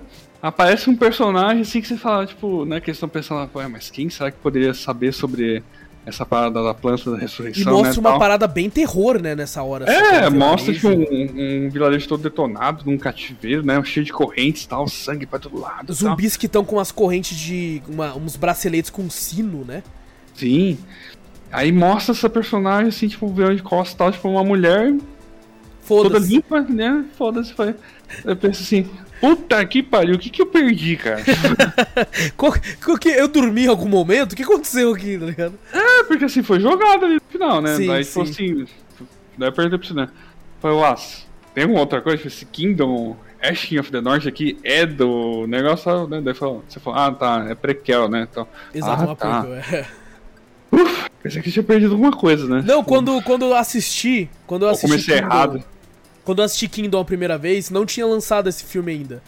[0.49, 3.91] aparece um personagem assim que você fala, tipo, né, que eles estão pensando, ué, mas
[3.91, 5.63] quem será que poderia saber sobre
[6.05, 8.19] essa parada da planta da E ressurreição, mostra né, uma tal?
[8.21, 9.85] parada bem terror, né, nessa hora.
[9.85, 13.83] assim, É, mostra tipo, um, um vilarejo todo detonado, num cativeiro, né?
[13.85, 15.83] Cheio de correntes e tal, sangue pra todo lado.
[15.83, 15.97] e tal.
[15.97, 17.83] Zumbis que estão com as correntes de.
[17.89, 19.83] uma- uns braceletes com sino, né?
[20.35, 20.79] Sim.
[21.51, 24.95] Aí mostra essa personagem, assim, tipo, virando de costas e tal, tipo, uma mulher
[25.89, 27.05] toda limpa, né?
[27.19, 27.53] Foda-se.
[27.53, 27.75] foi.
[28.25, 28.89] Eu penso assim,
[29.21, 31.23] puta que pariu, o que que eu perdi, cara?
[32.37, 32.55] Qual-
[32.85, 34.33] qual que- Eu dormi em algum momento?
[34.33, 35.59] O que aconteceu aqui, tá ligado?
[35.73, 37.77] é, porque assim, foi jogado ali no final, né?
[37.77, 38.31] Sim, Daí, tipo sim.
[38.31, 38.67] assim,
[39.39, 40.09] daí eu perguntei pra você, né?
[40.61, 42.17] Falei, Las, tem alguma outra coisa?
[42.19, 46.21] Tipo, esse Kingdom, Ashen of the North aqui é do negócio, né?
[46.23, 48.27] Daí falou, você falou, ah, tá, é prequel, né?
[48.31, 49.43] Então, Exato, ah, uma tá.
[49.43, 49.87] prequel, é.
[51.23, 52.63] Pensei que tinha perdido alguma coisa, né?
[52.67, 54.29] Não, quando, quando eu assisti.
[54.47, 54.89] Quando eu Eu assisti.
[54.91, 55.65] comecei Kingdom- errado.
[56.27, 59.23] Quando eu assisti Kingdom a primeira vez, não tinha lançado esse filme ainda.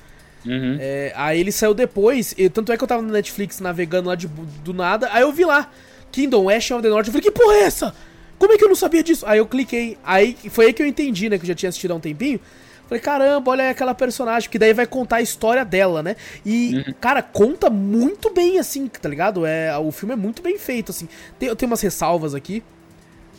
[0.44, 0.76] Uhum.
[0.78, 4.14] É, aí ele saiu depois, e tanto é que eu tava no Netflix navegando lá
[4.14, 4.26] de,
[4.62, 5.70] do nada, aí eu vi lá,
[6.12, 7.94] Kingdom, Ashen of the North, eu falei, que porra é essa?
[8.38, 9.24] Como é que eu não sabia disso?
[9.26, 11.90] Aí eu cliquei, aí foi aí que eu entendi, né, que eu já tinha assistido
[11.92, 12.40] há um tempinho,
[12.88, 16.14] falei, caramba, olha aquela personagem, que daí vai contar a história dela, né,
[16.46, 19.44] e, cara, conta muito bem, assim, tá ligado?
[19.44, 22.62] É, o filme é muito bem feito, assim, tem, tem umas ressalvas aqui,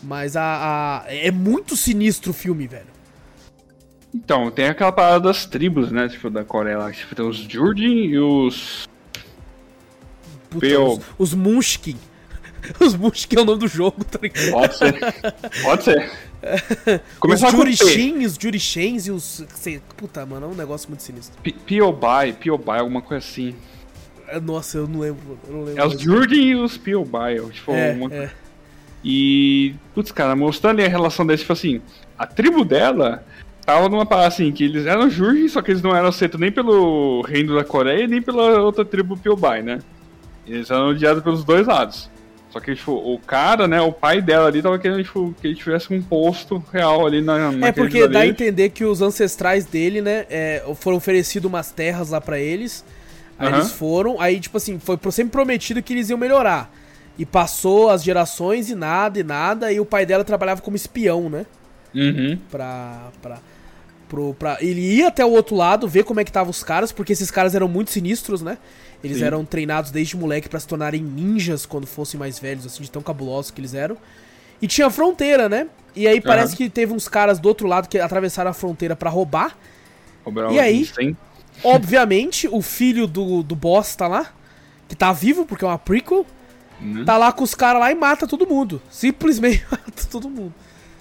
[0.03, 2.99] mas a, a- é muito sinistro o filme, velho.
[4.14, 6.07] Então, tem aquela parada das tribos, né?
[6.10, 6.91] Tipo, da Coreia lá.
[6.91, 8.88] Tipo, tem os Jurdin e os.
[10.49, 10.93] Puta, Peo.
[10.93, 11.95] os, os Munchkin.
[12.82, 14.51] Os Munchkin é o nome do jogo, tá ligado?
[14.51, 14.93] Pode ser.
[15.64, 16.12] Pode ser.
[17.14, 17.72] Os Começar com P.
[17.72, 19.45] Jurichin, os Jurichens e os.
[19.55, 21.41] sei- Puta, mano, é um negócio muito sinistro.
[21.66, 23.55] Piobai, Piobai, alguma coisa assim.
[24.28, 25.39] É, Nossa, eu não lembro.
[25.47, 25.99] Eu não lembro É os.
[26.01, 27.39] Jurdin e os Piobai.
[27.51, 28.30] Tipo, É, uma- é.
[29.05, 31.82] E, putz, cara, mostrando a relação deles, tipo assim,
[32.18, 33.24] a tribo dela
[33.70, 37.22] tava numa assim, que eles eram Jurgen, só que eles não eram aceitos nem pelo
[37.22, 39.80] reino da Coreia, nem pela outra tribo Piobai, né?
[40.48, 42.10] Eles eram odiados pelos dois lados.
[42.50, 45.56] Só que, tipo, o cara, né, o pai dela ali tava querendo, tipo, que ele
[45.56, 49.66] tivesse um posto real ali na É naquele porque dá a entender que os ancestrais
[49.66, 52.84] dele, né, é, foram oferecidos umas terras lá pra eles.
[53.38, 53.58] Aí Aham.
[53.58, 56.74] eles foram, aí, tipo assim, foi sempre prometido que eles iam melhorar.
[57.20, 61.30] E passou as gerações e nada, e nada, e o pai dela trabalhava como espião,
[61.30, 61.46] né?
[61.94, 62.38] Uhum.
[62.50, 63.10] Pra.
[63.22, 63.38] pra,
[64.10, 66.91] pro, pra ele ia até o outro lado, ver como é que estavam os caras,
[66.91, 68.57] porque esses caras eram muito sinistros, né?
[69.01, 69.24] Eles Sim.
[69.24, 73.01] eram treinados desde moleque pra se tornarem ninjas quando fossem mais velhos, assim, de tão
[73.01, 73.95] cabulosos que eles eram.
[74.62, 75.68] E tinha fronteira, né?
[75.95, 76.57] E aí parece Aham.
[76.57, 79.55] que teve uns caras do outro lado que atravessaram a fronteira pra roubar.
[80.26, 80.86] Roubaram E aí?
[80.86, 81.16] cem.
[81.64, 84.28] Obviamente, o filho do, do boss tá lá,
[84.88, 86.26] que tá vivo, porque é uma prequel,
[86.82, 87.03] Uhum.
[87.03, 88.82] tá lá com os caras lá e mata todo mundo.
[88.89, 90.53] Simplesmente mata todo mundo.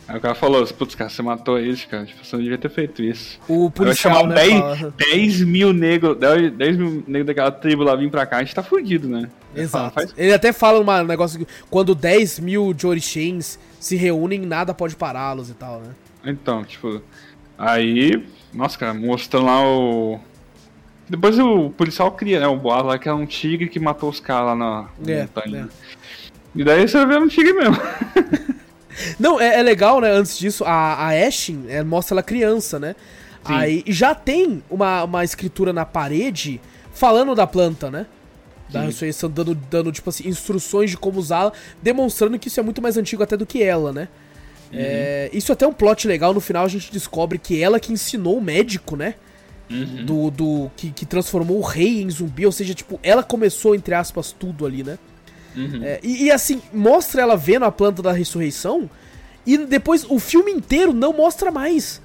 [0.08, 2.06] Aí o cara falou, putz, cara, você matou eles, cara.
[2.06, 3.38] Tipo, você não devia ter feito isso.
[3.46, 7.50] O Vai policial, chamar né, 10, fala- 10 mil negros, 10, 10 mil negros daquela
[7.52, 9.28] tribo lá vir pra cá, a gente tá fudido, né?
[9.54, 9.92] Exato.
[9.94, 14.96] Faz- Ele até fala um negócio que quando 10 mil Jorishens se reúnem, nada pode
[14.96, 15.90] pará-los e tal, né?
[16.24, 17.02] Então, tipo,
[17.58, 20.18] aí, nossa, cara, mostrando lá o.
[21.08, 22.46] Depois o policial cria, né?
[22.46, 25.68] O boato lá que era um tigre que matou os caras lá na É, montanha.
[26.54, 27.76] E daí você vê um tigre mesmo.
[29.18, 30.10] Não, é, é legal, né?
[30.10, 32.94] Antes disso, a, a Ashin é, mostra ela criança, né?
[33.46, 33.52] Sim.
[33.54, 36.60] Aí já tem uma, uma escritura na parede
[36.92, 38.06] falando da planta, né?
[38.68, 38.86] Da Sim.
[38.86, 42.96] ressurreição, dando, dando, tipo assim, instruções de como usá-la, demonstrando que isso é muito mais
[42.96, 44.08] antigo até do que ela, né?
[44.72, 44.78] Uhum.
[44.78, 47.92] É, isso é até um plot legal, no final a gente descobre que ela que
[47.92, 49.14] ensinou o médico, né?
[49.70, 50.04] Uhum.
[50.04, 53.94] Do, do que, que transformou o rei em zumbi, ou seja, tipo, ela começou, entre
[53.94, 54.98] aspas, tudo ali, né?
[55.58, 55.82] Uhum.
[55.82, 58.88] É, e, e, assim, mostra ela vendo a planta da ressurreição
[59.46, 62.00] e depois o filme inteiro não mostra mais.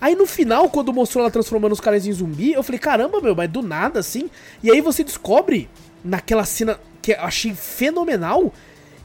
[0.00, 3.34] Aí no final, quando mostrou ela transformando os caras em zumbi, eu falei, caramba, meu,
[3.34, 4.30] mas do nada assim.
[4.62, 5.68] E aí você descobre,
[6.04, 8.52] naquela cena que eu achei fenomenal,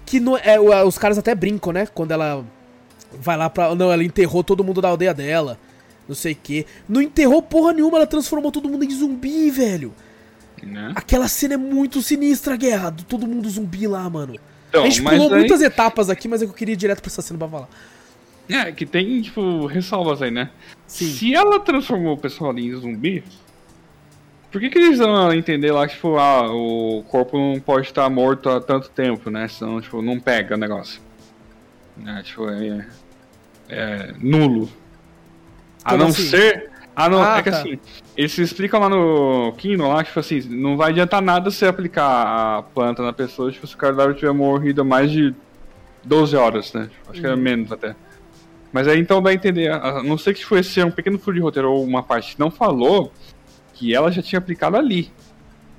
[0.06, 1.88] que no- é, os caras até brincam, né?
[1.88, 2.46] Quando ela
[3.20, 3.74] vai lá pra.
[3.74, 5.58] Não, ela enterrou todo mundo da aldeia dela.
[6.08, 6.66] Não sei o quê.
[6.88, 9.94] Não enterrou porra nenhuma, ela transformou todo mundo em zumbi, velho.
[10.66, 10.92] Né?
[10.96, 12.90] Aquela cena é muito sinistra, guerra.
[12.90, 14.36] Do todo mundo zumbi lá, mano.
[14.70, 17.22] Então, a gente pulou aí- muitas etapas aqui, mas eu queria ir direto pra essa
[17.22, 17.70] cena pra falar.
[18.50, 20.50] É, que tem, tipo, ressalvas aí, né?
[20.88, 21.12] Sim.
[21.12, 23.24] Se ela transformou o pessoal em zumbi,
[24.52, 28.10] por que, que eles dão a entender lá, tipo, ah, o corpo não pode estar
[28.10, 29.48] morto há tanto tempo, né?
[29.48, 31.02] Senão, tipo, não pega o negócio.
[31.96, 32.22] Né?
[32.26, 32.88] Tipo, é,
[33.70, 34.70] é nulo.
[35.84, 36.28] A Como não assim?
[36.30, 36.72] ser.
[36.96, 37.60] A não, Ah, é que tá.
[37.60, 37.80] assim,
[38.16, 42.06] eles explicam lá no Kingdom lá, tipo assim, não vai adiantar nada você aplicar
[42.60, 45.34] a planta na pessoa, tipo, se o cadáver tiver morrido há mais de
[46.04, 46.90] 12 horas, né?
[47.10, 47.42] Acho que era Uhum.
[47.42, 47.96] menos até.
[48.72, 51.36] Mas aí então dá a entender, a não ser que fosse ser um pequeno furo
[51.36, 53.12] de roteiro ou uma parte que não falou,
[53.74, 55.12] que ela já tinha aplicado ali,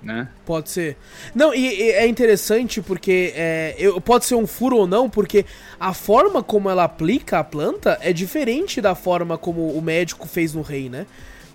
[0.05, 0.29] né?
[0.45, 0.97] Pode ser.
[1.35, 5.45] Não, e, e é interessante porque é, eu, pode ser um furo ou não, porque
[5.81, 10.53] a forma como ela aplica a planta é diferente da forma como o médico fez
[10.55, 11.07] no rei, né?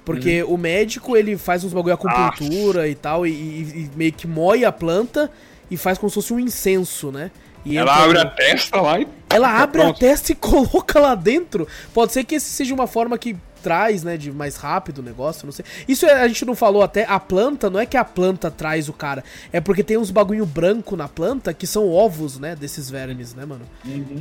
[0.04, 4.26] Porque o médico ele faz uns bagulho acupuntura e tal, e, e- e meio que
[4.28, 5.30] moe a planta
[5.70, 7.30] e faz como se fosse um incenso, né?
[7.66, 9.08] E ela entra abre a testa lá e.
[9.30, 10.00] Ela Tá abre a pronto.
[10.00, 11.68] testa e coloca lá dentro.
[11.94, 15.45] Pode ser que esse seja uma forma que traz, né, de mais rápido o negócio,
[15.45, 15.64] não sei.
[15.88, 18.90] Isso é- a gente não falou até, a planta, não é que a planta traz
[18.90, 19.23] o cara,
[19.53, 23.45] é porque tem uns bagulho branco na planta que são ovos, né, desses vermes, né,
[23.45, 23.65] mano?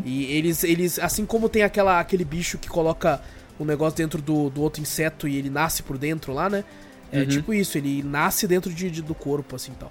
[0.04, 3.20] E eles, eles assim como tem aquela, aquele bicho que coloca
[3.60, 6.62] um negócio dentro do, do outro inseto e ele nasce por dentro lá, né?
[7.10, 7.26] É Uhum.
[7.26, 9.90] tipo isso, ele nasce dentro de, de- do corpo, assim, tal.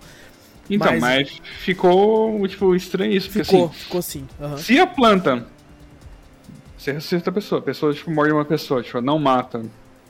[0.70, 4.28] Então, Mas- mas, ficou, tipo, estranho isso, porque Ficou, assim, ficou assim.
[4.40, 4.58] aham.
[4.58, 5.48] se a planta.
[6.78, 9.64] Você ressuscita a pessoa, a pessoa, tipo, morde uma pessoa, tipo, não mata,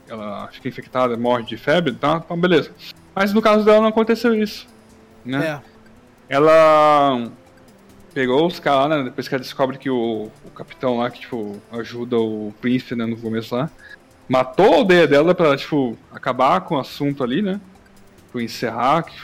[0.08, 2.22] ela fica infectada, morre de febre, tá?
[2.24, 2.72] Então, beleza.
[3.16, 4.68] Mas no caso dela não aconteceu isso,
[5.26, 5.48] né?
[5.48, 5.62] É.
[6.30, 7.30] Ela
[8.14, 9.04] pegou os caras, né?
[9.06, 13.06] Depois que ela descobre que o, o capitão lá, que, tipo, ajuda o príncipe, né,
[13.06, 13.70] no começo lá,
[14.28, 17.62] matou a aldeia dela pra, tipo, acabar com o assunto ali, né?
[18.26, 19.16] Tipo, encerrar, que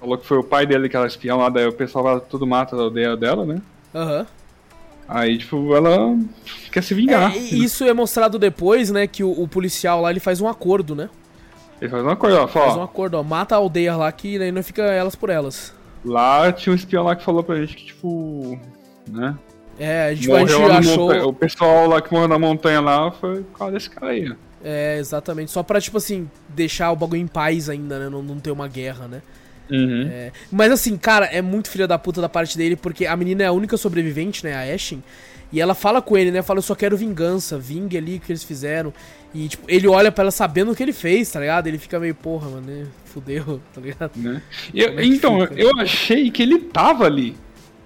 [0.00, 2.46] falou que foi o pai dele que era espião lá, daí o pessoal lá tudo
[2.46, 3.60] mata da aldeia dela, né?
[3.94, 4.26] Aham.
[5.08, 6.16] Aí, tipo, ela
[6.70, 7.34] quer se vingar.
[7.34, 9.06] É, e isso é mostrado depois, né?
[9.06, 11.08] Que o, o policial lá ele faz um acordo, né?
[11.80, 13.22] Ele faz uma coisa, ó, fala, Faz um acordo, ó.
[13.22, 15.72] Mata a aldeia lá que aí não fica elas por elas.
[16.04, 18.58] lá tinha um espião lá que falou pra gente que, tipo,
[19.10, 19.34] né?
[19.78, 20.98] É, a gente, a gente achou.
[21.06, 24.34] montanha- O pessoal lá que morreu na montanha lá foi por causa desse cara aí.
[24.62, 25.52] É, exatamente.
[25.52, 28.08] Só pra, tipo assim, deixar o bagulho em paz ainda, né?
[28.10, 29.22] Não, não ter uma guerra, né?
[29.70, 30.08] Uhum.
[30.10, 33.42] É, mas assim, cara, é muito filha da puta da parte dele, porque a menina
[33.44, 34.54] é a única sobrevivente, né?
[34.54, 35.02] A Ashen.
[35.52, 36.42] E ela fala com ele, né?
[36.42, 38.92] Fala, eu só quero vingança, vingue ali o que eles fizeram.
[39.34, 41.66] E, tipo, ele olha pra ela sabendo o que ele fez, tá ligado?
[41.66, 42.86] Ele fica meio, porra, mano, né?
[43.06, 44.12] Fudeu, tá ligado?
[44.16, 44.42] né?
[44.72, 45.54] E eu- é então, fica?
[45.60, 47.36] eu achei que ele tava ali.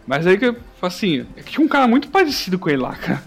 [0.06, 3.22] Mas aí que, assim, é que tinha um cara muito parecido com ele lá, cara.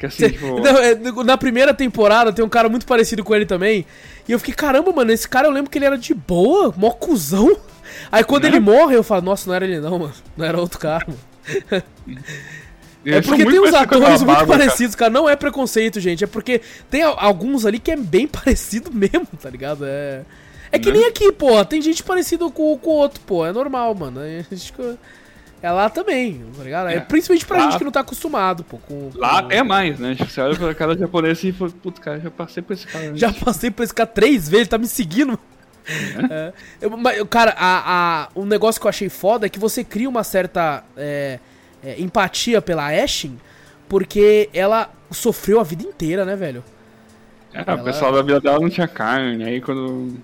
[0.00, 0.58] Que assim, tipo.
[0.60, 0.94] Não, é,
[1.24, 3.84] na primeira temporada tem um cara muito parecido com ele também.
[4.26, 6.90] E eu fiquei, caramba, mano, esse cara eu lembro que ele era de boa, mó
[6.90, 7.54] cuzão.
[8.10, 8.48] Aí quando Né?
[8.50, 10.12] ele morre, eu falo, nossa, não era ele não, mano.
[10.36, 11.82] Não era outro cara, mano.
[13.02, 14.58] É porque tem uns parecidos atores muito barba, cara.
[14.58, 15.10] parecidos, cara.
[15.10, 16.22] Não é preconceito, gente.
[16.22, 16.60] É porque
[16.90, 19.84] tem alguns ali que é bem parecido mesmo, tá ligado?
[19.86, 20.22] É.
[20.70, 20.98] É que Né?
[20.98, 21.64] nem aqui, pô.
[21.64, 23.46] Tem gente parecida com com o outro, pô.
[23.46, 24.20] É normal, mano.
[24.22, 24.96] É, acho que
[25.62, 26.88] é lá também, tá ligado?
[26.88, 27.00] É, É.
[27.00, 28.78] principalmente pra Lá- gente que não tá acostumado, pô.
[28.78, 30.16] Com, Lá com- é mais, né?
[30.18, 33.06] Você olha pra cara japonês assim e fala, putz, cara, já passei por esse cara.
[33.08, 35.38] antes." Já passei por esse cara três vezes, tá me seguindo.
[36.30, 36.52] É.
[36.80, 40.08] Eu- mas, cara, a, a, um negócio que eu achei foda é que você cria
[40.08, 41.38] uma certa é,
[41.82, 43.38] é, empatia pela Ashen,
[43.88, 46.62] porque ela sofreu a vida inteira, né, velho?
[47.52, 50.20] É, Ela- o pessoal da vida dela não tinha carne, aí quando lá,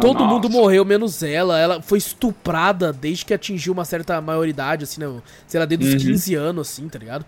[0.00, 0.26] Todo nossa.
[0.34, 1.58] mundo morreu, menos ela.
[1.58, 5.10] Ela foi estuprada desde que atingiu uma certa maioridade, assim, né?
[5.46, 6.10] Sei lá, desde os Uhum.
[6.12, 7.24] 15 anos, assim, tá ligado?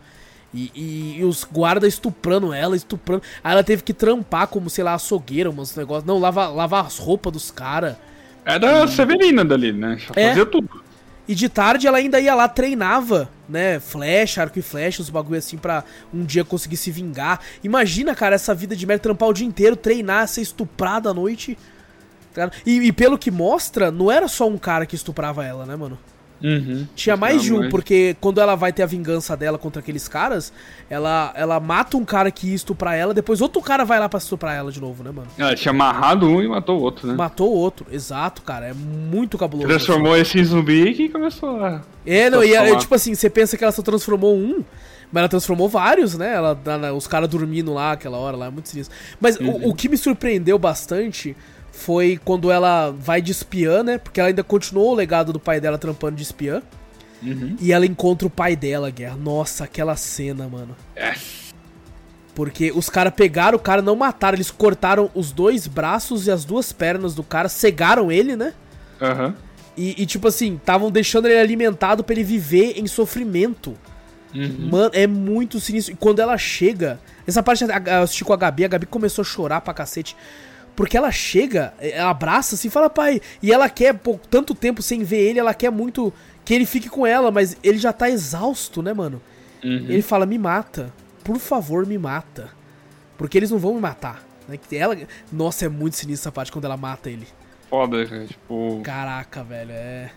[0.53, 3.23] E, e- e os guardas estuprando ela, estuprando.
[3.43, 6.05] Aí ela teve que trampar como, sei lá, açougueira, uns negócios.
[6.05, 7.97] Não, lavar, lavar as roupas dos caras.
[8.45, 9.97] Era a Severina dali, né?
[9.99, 10.29] Já É.
[10.29, 10.69] fazia tudo.
[11.29, 13.79] E de tarde ela ainda ia lá, treinava, né?
[13.79, 17.39] Flecha, arco e flecha, os bagulho assim pra um dia conseguir se vingar.
[17.63, 21.57] Imagina, cara, essa vida de merda trampar o dia inteiro, treinar, ser estuprada à noite.
[22.35, 22.51] Tá?
[22.67, 25.99] E, e pelo que mostra, não era só um cara que estuprava ela, né, mano?
[26.43, 26.87] Uhum.
[26.97, 30.51] Tinha mais de um, porque quando ela vai ter a vingança dela contra aqueles caras,
[30.89, 34.17] ela, ela mata um cara que ia estuprar ela, depois outro cara vai lá pra
[34.17, 35.29] estuprar ela de novo, né, mano?
[35.37, 37.13] Ela tinha amarrado um e matou o outro, né?
[37.13, 38.69] Matou o outro, exato, cara.
[38.69, 39.69] É muito cabuloso.
[39.69, 41.83] Transformou esse em zumbi e começou a.
[42.07, 42.81] É, não, e ela, Transformar.
[42.81, 44.65] tipo assim, você pensa que ela só transformou um,
[45.13, 46.33] mas ela transformou vários, né?
[46.35, 46.59] Ela,
[46.97, 48.97] os caras dormindo lá aquela hora lá, é muito sinistro.
[49.21, 49.69] Mas o- Uhum.
[49.69, 51.37] o, que me surpreendeu bastante
[51.81, 53.99] foi quando ela vai de espiã, né?
[53.99, 56.63] Porque ela ainda continuou o legado do pai dela trampando de espiã.
[57.23, 57.57] Uhum.
[57.61, 59.17] E ela encontra o pai dela, Guerra.
[59.17, 60.77] Nossa, aquela cena, mano.
[60.95, 61.15] É.
[62.35, 66.45] Porque os caras pegaram o cara, não mataram, eles cortaram os dois braços e as
[66.45, 68.55] duas pernas do cara, cegaram ele, né?
[69.01, 69.35] Aham.
[69.77, 73.77] E, e, tipo assim, estavam deixando ele alimentado pra ele viver em sofrimento.
[74.35, 74.69] Uhum.
[74.71, 75.95] Mano, é muito sinistro.
[75.95, 77.01] E quando ela chega.
[77.27, 80.17] Essa parte eu assisti com a Gabi, a Gabi começou a chorar pra cacete.
[80.81, 83.21] Porque ela chega, ela abraça assim, fala, pai.
[83.43, 86.11] E ela quer, pô, tanto tempo sem ver ele, ela quer muito
[86.43, 89.21] que ele fique com ela, mas ele já tá exausto, né, mano?
[89.63, 89.85] Uhum.
[89.91, 90.91] Ele fala, me mata.
[91.23, 92.49] Por favor, me mata.
[93.19, 94.25] Porque eles não vão me matar.
[94.49, 94.57] né?
[94.57, 94.97] Que Ela...
[95.31, 97.29] Nossa, é muito sinistra essa parte quando ela mata ele.
[97.69, 98.25] Foda, cara.
[98.25, 98.81] Tipo.
[98.83, 100.11] Caraca, velho, é.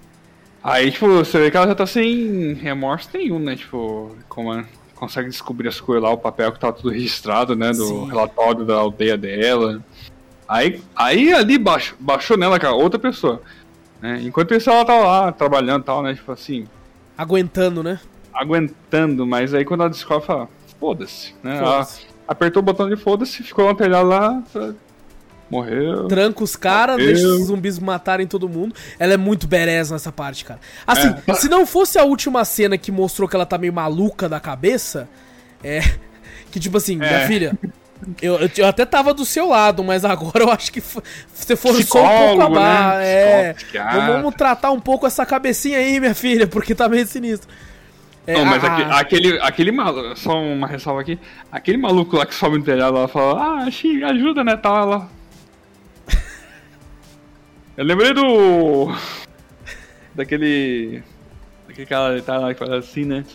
[0.64, 3.58] Aí, tipo, você vê que ela já tá sem remorso nenhum, né?
[3.58, 4.66] Tipo, como ela
[4.96, 7.74] consegue descobrir as coisas lá, o papel que tá tudo registrado, né?
[7.74, 8.08] Do Sim.
[8.08, 9.84] relatório da aldeia dela.
[10.54, 13.42] Aí, aí ali baixo, baixou nela, cara, outra pessoa.
[14.02, 14.22] Né?
[14.24, 16.14] Enquanto isso, ela tava lá trabalhando e tal, né?
[16.14, 16.68] Tipo assim,
[17.18, 18.00] Aguentando, né?
[18.34, 20.50] aguentando, mas aí quando ela descobre, fala,
[20.80, 21.58] foda-se, né?
[21.58, 22.08] Ela Foda-se.
[22.28, 24.42] apertou o botão de foda-se, ficou no telhado lá,
[25.50, 26.08] morreu.
[26.08, 28.74] tranca os caras, deixa os zumbis matarem todo mundo.
[28.98, 30.60] Ela é muito badass nessa parte, cara.
[30.86, 31.34] Assim, É.
[31.36, 35.08] se não fosse a última cena que mostrou que ela tá meio maluca da cabeça,
[35.64, 35.80] é.
[36.52, 37.28] Que tipo assim, minha É.
[37.28, 37.58] filha.
[38.22, 42.04] Eu, eu, eu até tava do seu lado, mas agora eu acho que você forçou
[42.04, 42.98] um pouco a barra.
[43.00, 43.06] né?
[43.50, 43.56] É.
[44.08, 47.50] Vamos, tratar um pouco essa cabecinha aí, minha filha, porque tá meio sinistro.
[48.26, 51.20] É, Não, mas aquele, aquele maluco, só uma ressalva aqui,
[51.52, 55.10] aquele maluco lá que sobe no telhado, ela fala, ah, Xi, ajuda, né, tal, ela...
[57.76, 58.96] Eu lembrei do...
[60.16, 61.04] daquele...
[61.68, 63.26] daquele cara que tá lá que fala assim, né?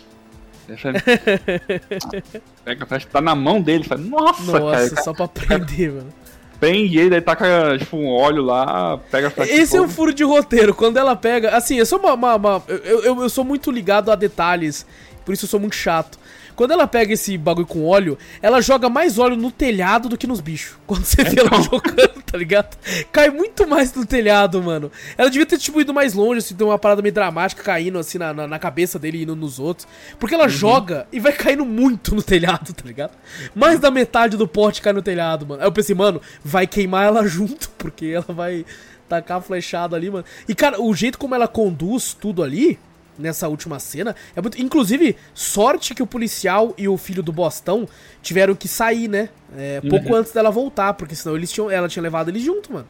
[0.77, 0.95] Fala,
[2.65, 6.13] Pega a flecha, tá na mão dele, fala, nossa, Nossa, cara, só pra aprender, mano.
[6.61, 10.13] prende ele, daí taca, tipo, um óleo lá, pega a flecha Esse é um furo
[10.13, 10.75] de roteiro.
[10.75, 11.57] Quando ela pega.
[11.57, 12.15] Assim, eu sou uma.
[12.15, 14.85] uma- uma- eu, eu, eu sou muito ligado a detalhes.
[15.25, 16.19] por isso eu sou muito chato.
[16.59, 20.27] Quando ela pega esse bagulho com óleo, ela joga mais óleo no telhado do que
[20.27, 20.77] nos bichos.
[20.89, 22.77] Quando você vê ela jogando, tá ligado?
[23.13, 24.91] Cai muito mais no telhado, mano.
[25.17, 28.19] Ela devia ter, tipo, ido mais longe, assim, ter uma parada meio dramática caindo, assim,
[28.19, 29.87] na, na, na cabeça dele e indo nos outros.
[30.19, 33.13] Porque ela joga e vai caindo muito no telhado, tá ligado?
[33.55, 35.63] Mais da metade do pote cai no telhado, mano.
[35.63, 38.67] Aí eu pensei, mano, vai queimar ela junto, porque ela vai
[39.09, 40.25] tacar a flechada ali, mano.
[40.49, 42.81] E, cara, o jeito como ela conduz tudo ali,
[43.19, 44.61] nessa última cena, é muito...
[44.61, 47.89] Inclusive, sorte que o policial e o filho do Bostão
[48.23, 49.29] tiveram que sair, né?
[49.57, 52.87] É, pouco antes dela voltar, porque senão eles tinham, ela tinha levado eles junto, mano.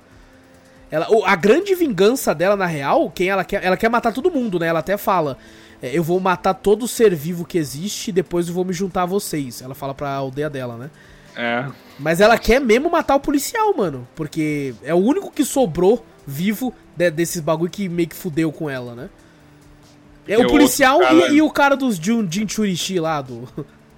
[0.90, 4.58] Ela, a grande vingança dela, na real, quem ela quer, ela quer matar todo mundo,
[4.58, 4.68] né?
[4.68, 5.36] Ela até fala:
[5.82, 9.02] é, Eu vou matar todo ser vivo que existe e depois eu vou me juntar
[9.02, 9.60] a vocês.
[9.60, 10.90] Ela fala pra aldeia dela, né?
[11.36, 11.66] É.
[11.98, 14.08] Mas ela quer mesmo matar o policial, mano.
[14.14, 18.68] Porque é o único que sobrou vivo de- desses bagulho que meio que fudeu com
[18.70, 19.10] ela, né?
[20.28, 23.48] É E o policial cara- e, e o cara dos Jun, Jinchurishi lá do.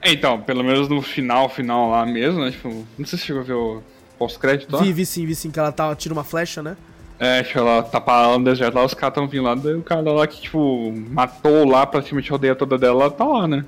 [0.00, 2.50] É, Então, pelo menos no final, final lá mesmo, né?
[2.52, 3.82] Tipo, não sei se chegou a ver o
[4.18, 4.80] pós-crédito lá.
[4.82, 6.76] Vi, vi sim, vi sim, que ela tá, tira uma flecha, né?
[7.18, 9.82] É, tipo, ela tá parada no deserto lá, os caras tão vindo lá, daí o
[9.82, 13.64] cara lá que, tipo, matou lá, praticamente a aldeia toda dela, tá lá, né?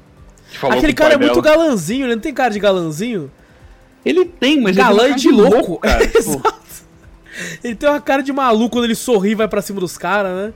[0.70, 1.56] Aquele cara é pai muito dela.
[1.56, 3.30] galanzinho, ele não tem cara de galanzinho?
[4.04, 5.78] Ele tem, mas Galã ele de tem uma cara louco.
[5.80, 6.00] cara.
[6.08, 6.62] tipo, Exato.
[7.62, 10.34] Ele tem uma cara de maluco quando ele sorri e vai pra cima dos caras,
[10.34, 10.52] né?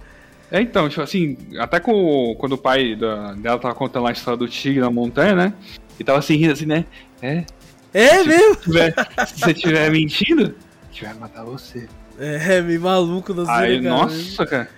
[0.50, 4.12] É, então, tipo assim, até com, quando o pai da- dela tava contando lá a
[4.12, 5.52] história do tigre na montanha, né?
[5.98, 6.84] E tava assim, rindo assim, né?
[7.20, 7.44] É,
[7.92, 8.54] É mesmo?
[8.54, 8.94] se, tiver-
[9.26, 11.88] se você estiver mentindo, a gente vai matar você.
[12.18, 13.94] É, meio maluco das Aí, cara.
[13.96, 14.70] nossa, cara.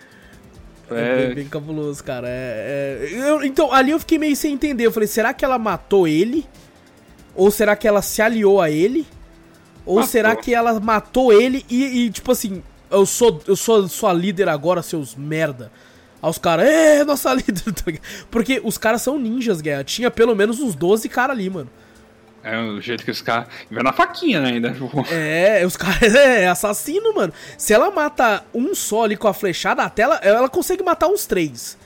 [0.91, 2.27] É, bem, É, bem cabuloso, cara.
[2.29, 4.87] É, é- eu- então, ali eu fiquei meio sem entender.
[4.87, 6.47] Eu falei, será que ela matou ele?
[7.35, 9.07] Ou será que ela se aliou a ele?
[9.85, 10.11] Ou Matou.
[10.11, 14.49] será que ela matou ele e, e, tipo assim, eu sou, eu sou sua líder
[14.49, 15.71] agora, seus merda.
[16.23, 17.73] Aí os caras, é, nossa líder.
[17.73, 17.93] tá?
[18.31, 19.85] Porque os caras são ninjas, guerra.
[19.85, 21.71] Tinha pelo menos uns 12 caras ali, mano.
[22.43, 23.47] é o jeito que os caras.
[23.71, 24.49] Vai na faquinha, né?
[24.51, 24.75] Ainda.
[25.13, 27.33] É, os caras é assassino, mano.
[27.57, 31.25] Se ela mata um só ali com a flechada, até ela, ela consegue matar uns
[31.27, 31.77] três.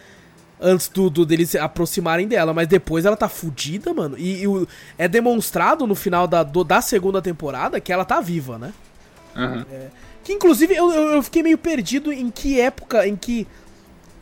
[0.65, 4.17] Antes do, do- deles se aproximarem dela, mas depois ela tá fudida, mano.
[4.17, 4.67] E, e o-
[4.97, 8.73] é demonstrado no final da, do- da segunda temporada que ela tá viva, né?
[9.37, 9.67] aham.
[10.23, 13.47] Que inclusive eu, eu, fiquei meio perdido em que época, em que.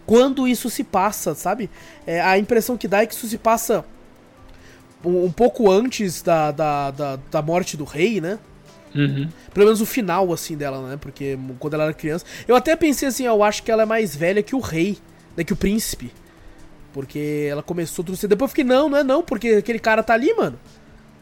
[0.06, 1.70] Quando isso se passa, sabe?
[2.06, 3.84] É, a impressão que dá é que isso se passa
[5.04, 8.38] um, um pouco antes da, da, da, da morte do rei, né?
[8.94, 9.28] Uhum.
[9.54, 10.96] Pelo menos o final, assim, dela, né?
[10.96, 12.24] Porque quando ela era criança.
[12.46, 14.98] Eu até pensei assim, eu acho que ela é mais velha que o rei,
[15.36, 15.44] né?
[15.44, 16.12] Que o príncipe.
[16.92, 18.30] Porque ela começou tudo cedo.
[18.30, 20.58] Depois eu fiquei, não, não é não, porque aquele cara tá ali, mano.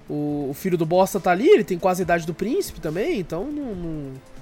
[0.08, 3.20] O, o filho do bosta tá ali, ele tem quase a idade do príncipe também,
[3.20, 3.74] então não.
[3.74, 4.37] não-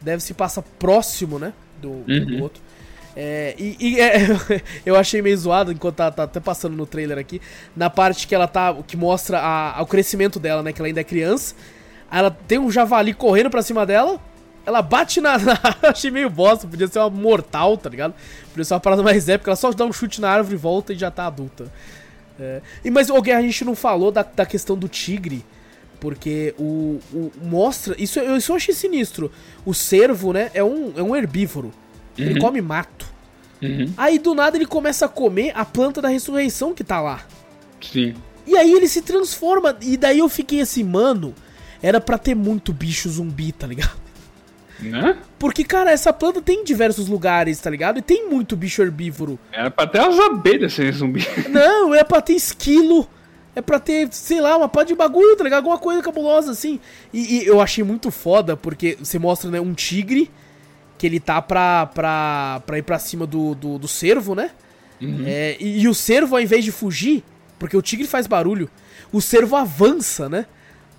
[0.00, 1.52] deve se passar próximo, né?
[1.80, 2.42] Do, um do Uhum.
[2.42, 2.62] outro.
[3.16, 4.26] É, e e, é,
[4.86, 7.40] eu achei meio zoado enquanto tá, tá até passando no trailer aqui,
[7.76, 8.74] na parte que ela tá.
[8.86, 10.72] que mostra a- o crescimento dela, né?
[10.72, 11.54] Que ela ainda é criança.
[12.10, 14.20] Aí ela tem um javali correndo pra cima dela.
[14.64, 15.36] Ela bate na.
[15.38, 18.14] na achei meio bosta, podia ser uma mortal, tá ligado?
[18.50, 19.50] Podia ser uma parada mais épica.
[19.50, 21.66] Ela só dá um chute na árvore, volta e já tá adulta.
[22.38, 22.60] É.
[22.84, 25.44] E, mas, o Guerra, a gente não falou da, da questão do tigre.
[26.00, 27.94] Porque o, o- mostra.
[27.98, 29.30] Isso, eu- isso eu achei sinistro.
[29.64, 30.50] O cervo, né?
[30.54, 31.72] É um, é um herbívoro.
[32.16, 32.38] Ele Uhum.
[32.40, 33.06] come mato.
[33.60, 33.92] Uhum.
[33.96, 37.22] Aí do nada ele começa a comer a planta da ressurreição que tá lá.
[37.80, 38.14] Sim.
[38.46, 39.76] E aí ele se transforma.
[39.82, 41.34] E daí eu fiquei assim, mano.
[41.82, 43.96] Era pra ter muito bicho zumbi, tá ligado?
[44.80, 45.16] Né?
[45.40, 47.98] Porque, cara, essa planta tem em diversos lugares, tá ligado?
[47.98, 49.36] E tem muito bicho herbívoro.
[49.52, 51.26] Era pra ter as abelhas serem zumbi.
[51.48, 53.08] Não, é pra ter esquilo.
[53.58, 55.58] É pra ter, sei lá, uma pá de bagulho, tá ligado?
[55.58, 56.78] Alguma coisa cabulosa assim.
[57.12, 60.30] E, e eu achei muito foda, porque você mostra, né, um tigre
[60.96, 64.52] que ele tá pra, pra, pra ir pra cima do, do, do cervo, né?
[65.26, 67.24] É, e, e o cervo, ao invés de fugir,
[67.58, 68.70] porque o tigre faz barulho,
[69.12, 70.46] o cervo avança, né?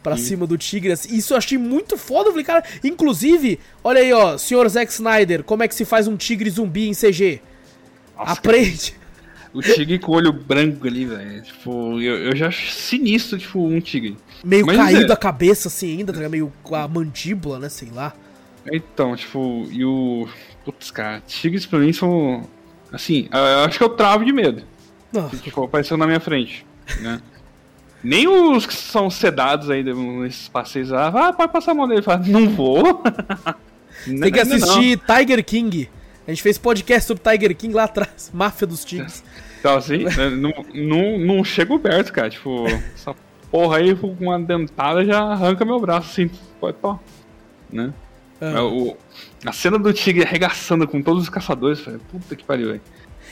[0.04, 0.92] Pra cima do tigre.
[0.92, 1.16] assim.
[1.16, 2.28] Isso eu achei muito foda.
[2.28, 6.08] Eu falei, cara, inclusive, olha aí, ó, senhor Zack Snyder, como é que se faz
[6.08, 7.42] um tigre zumbi em CG?
[8.18, 8.99] Nossa, Aprende.
[9.54, 11.42] O tigre com o olho branco ali, velho.
[11.42, 14.16] Tipo, eu, eu já acho sinistro, tipo, um tigre.
[14.44, 16.30] Meio Mas caído é- da cabeça, assim, ainda, tá?
[16.30, 17.70] Meio com a mandíbula, né?
[17.70, 18.14] Sei lá.
[18.72, 20.28] Então, tipo, e o.
[20.64, 22.44] Putz, cara, tigres pra mim são.
[22.92, 24.64] Assim, eu acho que eu travo de medo.
[25.12, 25.36] Nossa.
[25.36, 26.66] Se tipo, apareceu na minha frente,
[27.02, 27.22] né?
[28.04, 32.02] Nem os que são sedados aí nesses passeios lá, ah, pode passar a mão dele.
[32.02, 33.04] Fala, não vou.
[34.06, 35.90] Tem que assistir Tiger King.
[36.30, 38.30] A gente fez podcast sobre Tiger King lá atrás.
[38.34, 39.24] Máfia dos Tigres.
[39.60, 42.30] Então, assim, né, não, não, não chego perto, cara.
[42.30, 43.16] Tipo, essa
[43.52, 46.30] porra aí com uma dentada já arranca meu braço, assim.
[46.62, 47.00] Pode pô.
[47.72, 47.92] Né?
[48.40, 48.46] Ah.
[48.58, 48.96] É, o-
[49.44, 52.82] a cena do tigre arregaçando com todos os caçadores, falei, puta que pariu, velho.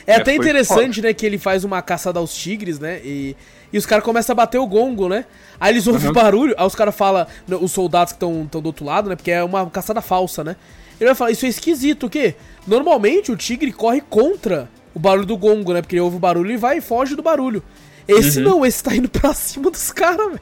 [0.06, 3.00] É, É, até interessante, né, que ele faz uma caçada aos tigres, né?
[3.04, 3.36] E,
[3.72, 5.24] e os caras começam a bater o gongo, né?
[5.60, 6.12] Aí eles ouvem Uhum.
[6.12, 7.26] barulho, aí os caras falam,
[7.60, 9.14] os soldados que estão do outro lado, né?
[9.16, 10.56] Porque é uma caçada falsa, né?
[11.00, 12.34] Ele vai falar, isso é esquisito, o quê?
[12.66, 15.80] Normalmente o tigre corre contra o barulho do gongo, né?
[15.80, 17.62] Porque ele ouve o barulho e vai e foge do barulho.
[18.06, 18.44] Esse Uhum.
[18.44, 20.40] não, esse tá indo pra cima dos caras, velho.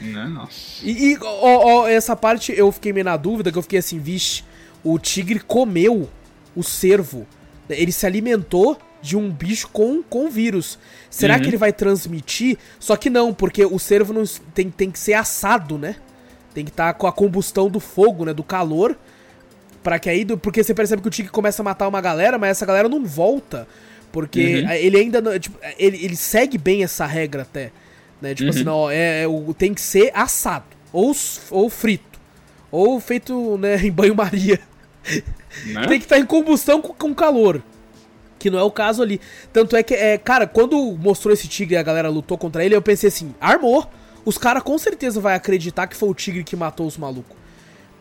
[0.00, 0.84] Né, Nossa.
[0.84, 3.98] E, e, ó, ó, essa parte eu fiquei meio na dúvida, que eu fiquei assim,
[3.98, 4.42] vixe,
[4.84, 6.08] o tigre comeu
[6.56, 7.26] o cervo.
[7.68, 10.78] Ele se alimentou de um bicho com, com vírus.
[11.10, 11.40] Será Uhum.
[11.40, 12.58] que ele vai transmitir?
[12.78, 15.96] Só que não, porque o cervo não, tem, tem que ser assado, né?
[16.54, 18.34] Tem que estar com a combustão do fogo, né?
[18.34, 18.96] Do calor.
[19.82, 20.24] Pra que aí.
[20.24, 23.04] Porque você percebe que o tigre começa a matar uma galera, mas essa galera não
[23.04, 23.66] volta.
[24.10, 24.70] Porque Uhum.
[24.72, 25.20] ele ainda.
[25.20, 27.70] não- Tipo, ele, ele segue bem essa regra até.
[28.20, 28.34] Né?
[28.34, 28.50] Tipo Uhum.
[28.50, 29.26] assim, não, ó, é, é
[29.58, 30.64] tem que ser assado.
[30.92, 31.12] Ou,
[31.50, 32.20] ou frito.
[32.70, 34.60] Ou feito né, em banho-maria.
[35.66, 35.86] Né?
[35.86, 37.62] Tem que estar em combustão com, com calor.
[38.38, 39.20] Que não é o caso ali.
[39.52, 42.74] Tanto é que, é, cara, quando mostrou esse tigre e a galera lutou contra ele,
[42.74, 43.88] eu pensei assim, armou.
[44.24, 47.36] Os caras com certeza vai acreditar que foi o tigre que matou os malucos.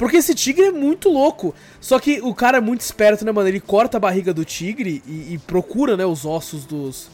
[0.01, 1.53] Porque esse tigre é muito louco.
[1.79, 3.47] Só que o cara é muito esperto, né, mano?
[3.47, 7.07] Ele corta a barriga do tigre e, e procura, né, os ossos dos.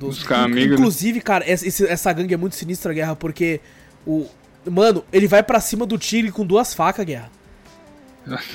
[0.00, 0.74] Dos caras amigos, né?
[0.74, 3.60] Inclusive, cara, essa, essa gangue é muito sinistra, Guerra, porque
[4.04, 4.26] o.
[4.68, 7.30] Mano, ele vai pra cima do tigre com duas facas, Guerra.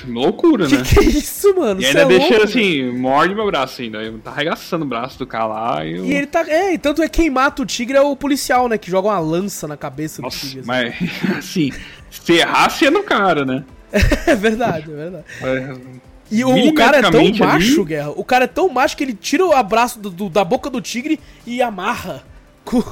[0.06, 0.82] Loucura, Que né?
[0.82, 1.80] que é isso, mano?
[1.80, 4.02] E ainda é deixa louco, assim, morde meu braço ainda.
[4.02, 6.04] Ele Tá arregaçando o braço do cara lá e eu...
[6.04, 6.46] E ele tá.
[6.48, 8.78] É, e tanto é que quem mata o tigre é o policial, né?
[8.78, 10.60] Que joga uma lança na cabeça do Nossa, tigre.
[10.60, 10.66] assim.
[10.66, 10.94] mas
[11.38, 11.72] assim,
[12.10, 13.64] se errasse é no cara, né?
[14.26, 15.24] É verdade, é verdade.
[15.40, 15.78] Mas,
[16.30, 18.10] E o, o cara é tão macho, ali- Guerra.
[18.10, 20.80] O cara é tão macho que ele tira o abraço do- do- da boca do
[20.80, 22.22] tigre e amarra.
[22.64, 22.82] com-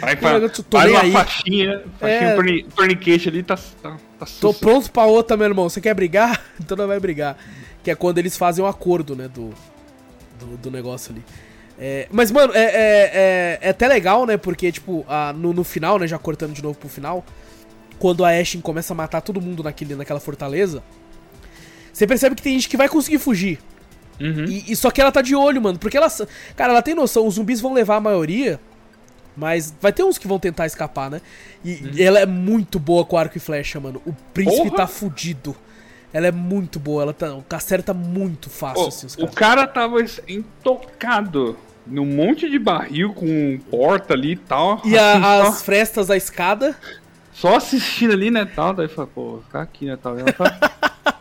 [0.00, 1.12] Vai, fa- eu tô faz uma aí.
[1.12, 2.34] faixinha, faixinha É.
[2.34, 5.68] torni, torniquete ali, tá, tá, tá Tô pronto pra outra, meu irmão.
[5.68, 6.40] Você quer brigar?
[6.60, 7.36] Então não vai brigar.
[7.82, 9.28] Que é quando eles fazem um acordo, né?
[9.28, 9.52] Do,
[10.40, 11.22] do, do negócio ali.
[11.78, 14.36] É, mas, mano, é, é, é, é até legal, né?
[14.36, 16.06] Porque, tipo, a- no, no final, né?
[16.06, 17.24] Já cortando de novo pro final.
[17.98, 20.82] Quando a Ashen começa a matar todo mundo naquele, naquela fortaleza.
[21.92, 23.58] Você percebe que tem gente que vai conseguir fugir.
[24.20, 24.44] Uhum.
[24.44, 25.78] E, e só que ela tá de olho, mano.
[25.78, 26.08] Porque ela.
[26.56, 28.60] Cara, ela tem noção, os zumbis vão levar a maioria.
[29.36, 31.20] Mas vai ter uns que vão tentar escapar, né?
[31.64, 34.00] E ela é muito boa com arco e flecha, mano.
[34.06, 34.76] O príncipe Porra!
[34.76, 35.56] tá fudido.
[36.12, 39.96] Ela é muito boa, ela tá, acerta muito fácil, Ô, assim, o cara tava
[40.28, 44.80] intocado num monte de barril com porta ali e tal.
[44.84, 46.76] E a- assim, as frestas da escada.
[47.34, 48.72] Só, assistindo ali, né, tal.
[48.72, 50.16] Daí fala, pô, vou ficar aqui, né, tal.
[50.16, 50.58] E ela fala,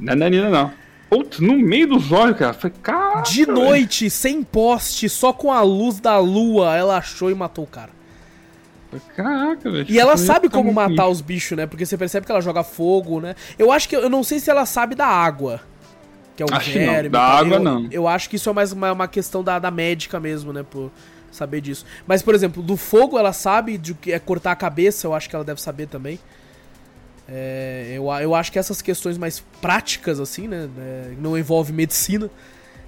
[0.00, 0.72] não, não, não, não.
[1.10, 2.54] Putz, no meio dos olhos, cara.
[2.54, 3.20] Falei, cara.
[3.20, 7.66] De noite, sem poste, só com a luz da lua, ela achou e matou o
[7.66, 7.90] cara.
[9.14, 9.86] Caraca, velho.
[9.88, 11.66] E ela Isso sabe tá como matar os bichos, né?
[11.66, 13.34] Porque você percebe que ela joga fogo, né?
[13.58, 13.96] Eu acho que.
[13.96, 15.60] Eu não sei se ela sabe da água.
[16.36, 17.88] Que é o Acho que não, da água eu, não.
[17.90, 20.62] Eu acho que isso é mais uma, uma questão da, da médica mesmo, né?
[20.62, 20.90] Por
[21.32, 21.84] saber disso.
[22.06, 25.28] Mas, por exemplo, do fogo ela sabe, de que é cortar a cabeça, eu acho
[25.28, 26.18] que ela deve saber também.
[27.28, 30.68] É, eu, eu acho que essas questões mais práticas, assim, né?
[30.78, 32.28] é, não envolve medicina.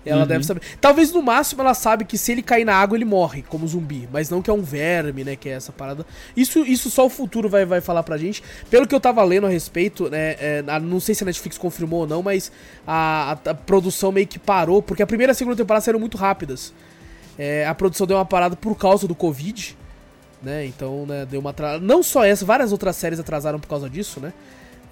[0.07, 0.27] Ela Uhum.
[0.27, 0.61] deve saber.
[0.83, 4.07] Talvez no máximo ela sabe que se ele cair na água ele morre, como zumbi.
[4.13, 5.35] Mas não que é um verme, né?
[5.35, 6.05] Que é essa parada.
[6.37, 8.43] Isso, isso só o futuro vai, vai falar pra gente.
[8.69, 10.37] Pelo que eu tava lendo a respeito, né?
[10.39, 12.53] é, não sei se a Netflix confirmou ou não, mas
[12.87, 14.83] a, a- a produção meio que parou.
[14.83, 16.75] Porque a primeira e a segunda temporada saíram muito rápidas.
[17.39, 19.77] É, a produção deu uma parada por causa do Covid.
[20.43, 20.67] Né?
[20.67, 21.85] Então, né, deu uma atrasada.
[21.85, 24.33] Não só essa, várias outras séries atrasaram por causa disso, né?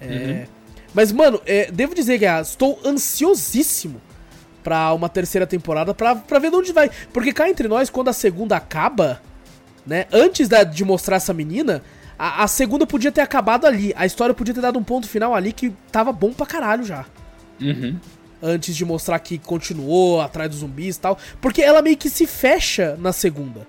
[0.01, 0.47] É,
[0.93, 4.01] Mas, mano, é, devo dizer que estou ansiosíssimo
[4.63, 6.89] pra uma terceira temporada pra, pra ver de onde vai.
[7.13, 9.21] Porque cá entre nós, quando a segunda acaba,
[9.85, 10.05] né?
[10.11, 11.83] Antes da- de mostrar essa menina,
[12.17, 13.93] a, a segunda podia ter acabado ali.
[13.95, 17.05] A história podia ter dado um ponto final ali que tava bom pra caralho já.
[17.61, 17.97] Uhum.
[18.45, 21.17] Antes de mostrar que continuou atrás dos zumbis e tal.
[21.39, 23.65] Porque ela meio que se fecha na segunda.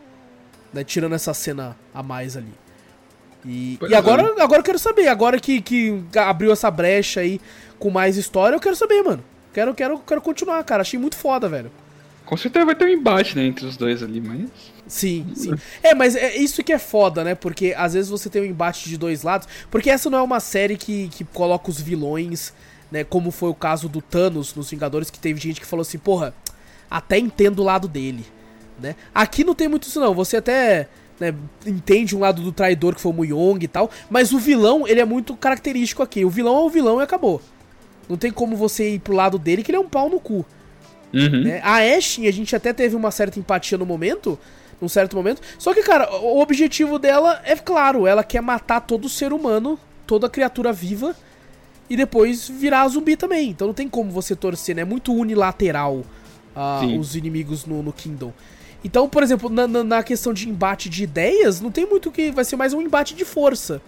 [0.73, 0.83] Né?
[0.83, 2.53] Tirando essa cena a mais ali.
[3.45, 3.97] E, e é.
[3.97, 5.07] agora, agora eu quero saber.
[5.07, 7.41] Agora que, que abriu essa brecha aí
[7.79, 9.23] com mais história, eu quero saber, mano.
[9.53, 10.83] Quero, quero, quero continuar, cara.
[10.83, 11.71] Achei muito foda, velho.
[12.25, 14.49] Com certeza vai ter um embate, né, entre os dois ali, mas.
[14.87, 15.55] Sim, sim.
[15.83, 17.35] É, mas é isso que é foda, né?
[17.35, 19.47] Porque às vezes você tem um embate de dois lados.
[19.71, 22.53] Porque essa não é uma série que, que coloca os vilões,
[22.95, 23.03] né?
[23.03, 26.33] Como foi o caso do Thanos nos Vingadores, que teve gente que falou assim, porra,
[26.89, 28.25] até entendo o lado dele,
[28.81, 28.95] né?
[29.13, 30.15] Aqui não tem muito isso, não.
[30.15, 30.89] Você até
[31.19, 31.35] né,
[31.67, 35.01] entende um lado do traidor que foi o Muyong e tal, mas o vilão, ele
[35.01, 36.25] é muito característico aqui.
[36.25, 37.43] O vilão é o vilão e acabou.
[38.09, 40.47] Não tem como você ir pro lado dele que ele é um pau no cu.
[41.13, 41.43] Uhum.
[41.43, 41.61] né?
[41.65, 44.39] A Ashen, a gente até teve uma certa empatia no momento,
[44.81, 45.43] num certo momento.
[45.59, 50.31] Só que, cara, o objetivo dela é claro, ela quer matar todo ser humano, toda
[50.31, 51.17] criatura viva,
[51.89, 53.51] e depois virar zumbi também.
[53.51, 54.83] Então não tem como você torcer, né?
[54.83, 55.97] É muito unilateral
[56.55, 58.33] uh, os inimigos no, no Kingdom.
[58.85, 62.31] Então, por exemplo, na, na, na, questão de embate de ideias, não tem muito que.
[62.31, 63.81] Vai ser mais um embate de força.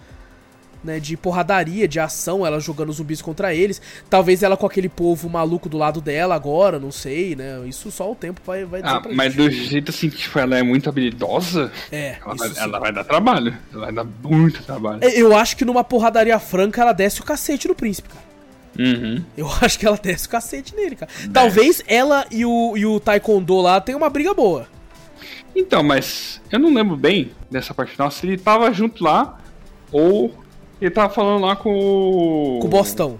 [0.83, 3.81] Né, de porradaria, de ação, ela jogando zumbis contra eles.
[4.09, 7.61] Talvez ela com aquele povo maluco do lado dela agora, não sei, né?
[7.67, 9.43] Isso só o tempo vai, vai dizer ah, pra Mas gente.
[9.43, 13.03] do jeito assim que tipo, ela é muito habilidosa, é, ela, vai, ela vai dar
[13.03, 13.57] trabalho.
[13.73, 14.99] Ela vai dar muito trabalho.
[15.01, 18.27] É, eu acho que numa porradaria franca ela desce o cacete no príncipe, cara.
[18.77, 19.23] Uhum.
[19.35, 21.11] Eu acho que ela desce o cacete nele, cara.
[21.11, 21.29] Desce.
[21.29, 24.67] Talvez ela e o, e o Taekwondo lá tenham uma briga boa.
[25.55, 29.39] Então, mas eu não lembro bem dessa parte final se ele tava junto lá
[29.91, 30.33] ou
[30.81, 32.59] ele tava falando lá com o.
[32.59, 33.19] Com o Bostão.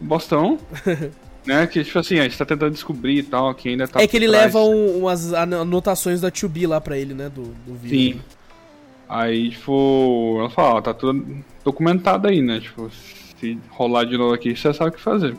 [0.00, 0.58] O Bostão.
[1.46, 1.66] né?
[1.66, 4.00] Que, tipo assim, a gente tá tentando descobrir e tal, que ainda tá.
[4.00, 4.54] É que ele trás.
[4.54, 7.28] leva um, umas anotações da 2B lá pra ele, né?
[7.28, 8.16] Do, do vídeo.
[8.16, 8.22] Sim.
[9.08, 12.60] Aí, tipo, ela fala, ó, tá tudo documentado aí, né?
[12.60, 12.90] Tipo,
[13.40, 15.34] se rolar de novo aqui, você sabe o que fazer.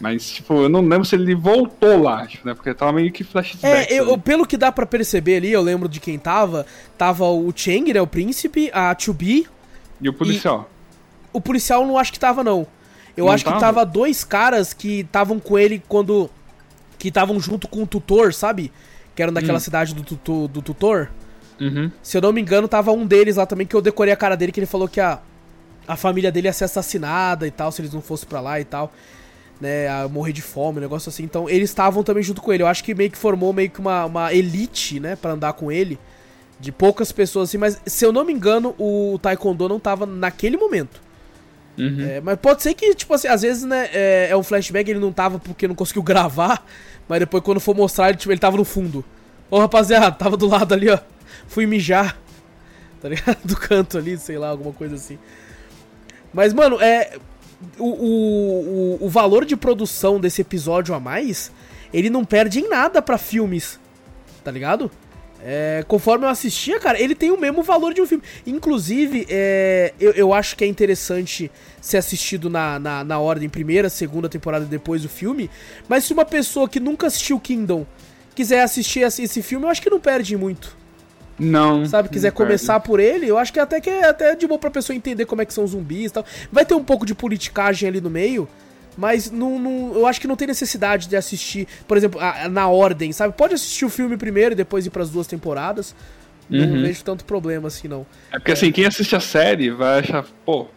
[0.00, 2.54] Mas, tipo, eu não lembro se ele voltou lá, tipo, né?
[2.54, 3.92] Porque tava meio que flashback.
[3.92, 6.66] É, eu, pelo que dá para perceber ali, eu lembro de quem tava.
[6.96, 8.00] Tava o Cheng, né?
[8.00, 9.46] O príncipe, a Chubi.
[10.00, 10.68] E o policial.
[11.32, 11.36] E...
[11.36, 12.66] O policial não acho que tava, não.
[13.16, 13.56] Eu não acho tava?
[13.56, 16.30] que tava dois caras que estavam com ele quando.
[16.98, 18.72] Que estavam junto com o tutor, sabe?
[19.14, 19.60] Que eram daquela hum.
[19.60, 21.10] cidade do, tutor, do tutor.
[21.60, 21.90] Uhum.
[22.02, 24.36] Se eu não me engano, tava um deles lá também, que eu decorei a cara
[24.36, 25.20] dele, que ele falou que a,
[25.88, 28.64] a família dele ia ser assassinada e tal, se eles não fossem para lá e
[28.64, 28.92] tal
[29.60, 31.22] né, a morrer de fome, um negócio assim.
[31.22, 32.62] Então eles estavam também junto com ele.
[32.62, 35.70] Eu acho que meio que formou meio que uma, uma elite, né, para andar com
[35.70, 35.98] ele.
[36.58, 40.56] De poucas pessoas assim, mas se eu não me engano, o Taekwondo não tava naquele
[40.56, 41.00] momento.
[41.78, 42.00] Uhum.
[42.00, 44.98] É, mas pode ser que, tipo assim, às vezes, né, é, é, um flashback, ele
[44.98, 46.64] não tava porque não conseguiu gravar,
[47.06, 49.04] mas depois quando for mostrar, ele, tipo, ele tava no fundo.
[49.50, 50.98] Ô rapaziada, tava do lado ali, ó.
[51.46, 52.18] Fui mijar.
[52.98, 53.36] Tá ligado?
[53.44, 55.18] Do canto ali, sei lá, alguma coisa assim.
[56.32, 57.18] Mas, mano, é
[57.78, 61.52] o, o, o, valor de produção desse episódio a mais,
[61.92, 63.78] ele não perde em nada para filmes,
[64.42, 64.90] tá ligado?
[65.48, 68.24] É, conforme eu assistia, cara, ele tem o mesmo valor de um filme.
[68.44, 73.88] Inclusive, é, eu, eu acho que é interessante ser assistido na, na, na ordem primeira,
[73.88, 75.48] segunda temporada depois do filme.
[75.88, 77.86] Mas se uma pessoa que nunca assistiu Kingdom
[78.34, 80.76] quiser assistir esse filme, eu acho que não perde muito.
[81.38, 81.86] Não.
[81.86, 84.58] Sabe, quiser não começar por ele, eu acho que até que é até de boa
[84.58, 86.24] pra pessoa entender como é que são os zumbis e tal.
[86.50, 88.48] Vai ter um pouco de politicagem ali no meio,
[88.96, 92.68] mas não, não, eu acho que não tem necessidade de assistir, por exemplo, a, na
[92.68, 93.34] ordem, sabe?
[93.36, 95.94] Pode assistir o filme primeiro e depois ir para as duas temporadas.
[96.48, 96.82] Não uhum.
[96.82, 98.06] vejo tanto problema assim, não.
[98.30, 98.54] É porque é.
[98.54, 100.68] assim, quem assiste a série vai achar, pô,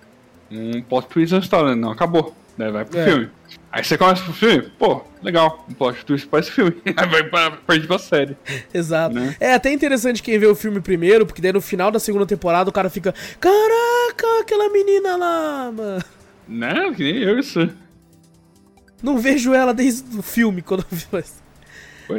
[0.51, 2.35] um plot twist na história, não, acabou.
[2.57, 3.05] Daí vai pro é.
[3.05, 3.29] filme.
[3.71, 6.75] Aí você começa pro filme, pô, legal, um plot twist pra esse filme.
[6.97, 8.35] Aí vai pra, partir pra série.
[8.73, 9.15] Exato.
[9.15, 9.35] Né?
[9.39, 12.69] É até interessante quem vê o filme primeiro, porque daí no final da segunda temporada
[12.69, 16.03] o cara fica, caraca, aquela menina lá, mano.
[16.47, 17.69] Não, que nem eu isso.
[19.01, 21.33] Não vejo ela desde o filme, quando eu vi mais.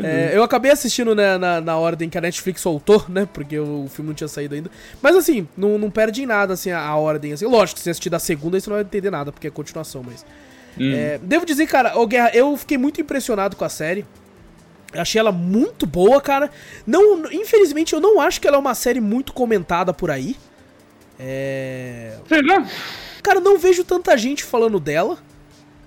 [0.05, 0.36] É, é.
[0.36, 3.28] Eu acabei assistindo né, na, na ordem que a Netflix soltou, né?
[3.32, 4.70] Porque o, o filme não tinha saído ainda.
[5.02, 7.32] Mas assim, não, não perde em nada assim, a, a ordem.
[7.32, 7.47] Assim.
[7.47, 10.02] Lógico, se você assistir da segunda, aí você não vai entender nada, porque é continuação,
[10.05, 10.24] mas.
[10.78, 10.93] Hum.
[10.93, 14.07] É, devo dizer, cara, ô Guerra, eu fiquei muito impressionado com a série.
[14.93, 16.51] Achei ela muito boa, cara.
[16.86, 20.36] Não, infelizmente, eu não acho que ela é uma série muito comentada por aí.
[21.19, 22.16] É.
[23.23, 25.19] Cara, não vejo tanta gente falando dela.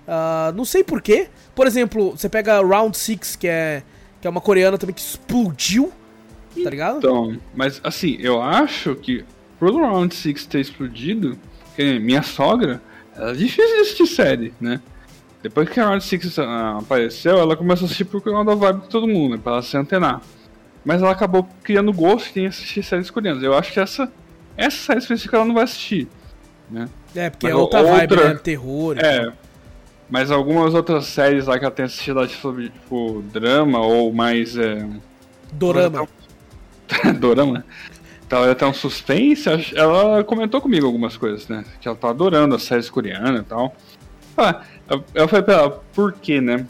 [0.06, 1.28] Uh, não sei porquê.
[1.54, 3.82] Por exemplo, você pega Round 6, que é
[4.24, 5.92] que é uma coreana também que explodiu,
[6.62, 6.96] tá ligado?
[6.96, 9.22] Então, mas assim, eu acho que
[9.58, 11.38] pro Round 6 ter explodido,
[12.00, 12.80] minha sogra,
[13.14, 14.80] é difícil de assistir série, né?
[15.42, 18.80] Depois que a Round 6 ah, apareceu, ela começou a assistir por causa da vibe
[18.80, 20.22] de todo mundo, né, pra ela se antenar.
[20.82, 23.42] Mas ela acabou criando gosto em assistir séries coreanas.
[23.42, 24.10] Eu acho que essa,
[24.56, 26.08] essa série específica ela não vai assistir,
[26.70, 26.88] né?
[27.14, 28.34] É, porque mas é outra, outra vibe, né?
[28.36, 28.96] Terror.
[28.98, 29.30] É,
[30.14, 34.56] mas algumas outras séries lá que ela tem assistido lá sobre, tipo, drama ou mais.
[34.56, 34.88] É...
[35.54, 36.06] Dorama.
[37.18, 37.64] Dorama.
[38.24, 41.64] Então ela tem um suspense, ela comentou comigo algumas coisas, né?
[41.80, 43.74] Que ela tá adorando as séries coreanas e tal.
[44.36, 44.62] Ah,
[45.12, 46.64] eu falei pra ela, por quê, né?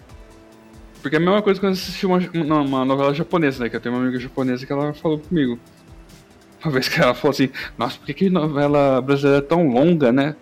[1.02, 2.16] Porque é a mesma coisa quando eu assisti uma,
[2.62, 3.68] uma novela japonesa, né?
[3.68, 5.58] Que eu tenho uma amiga japonesa que ela falou comigo.
[6.64, 10.10] Uma vez que ela falou assim, nossa, por que, que novela brasileira é tão longa,
[10.10, 10.34] né?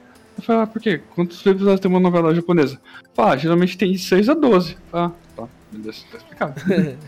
[0.42, 1.00] Eu falei, ah, por quê?
[1.14, 2.80] Quantos episódios tem uma novela japonesa?
[3.14, 4.76] Fala, ah, geralmente tem de 6 a 12.
[4.92, 6.60] Ah, tá, beleza, tá explicado.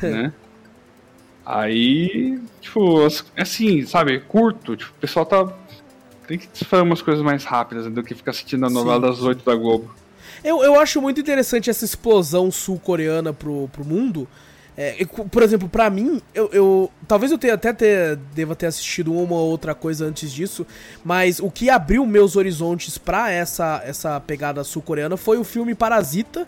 [0.00, 0.32] né?
[1.44, 3.06] Aí, tipo,
[3.36, 5.52] assim, sabe, curto, tipo, o pessoal tá.
[6.26, 9.22] Tem que fazer umas coisas mais rápidas do que ficar assistindo a novela sim, das
[9.22, 9.94] 8 da Globo.
[10.42, 14.28] Eu, eu acho muito interessante essa explosão sul-coreana pro, pro mundo,
[14.80, 19.12] é, por exemplo, para mim, eu, eu, talvez eu tenha, até ter, deva ter assistido
[19.12, 20.64] uma ou outra coisa antes disso,
[21.04, 26.46] mas o que abriu meus horizontes para essa essa pegada sul-coreana foi o filme Parasita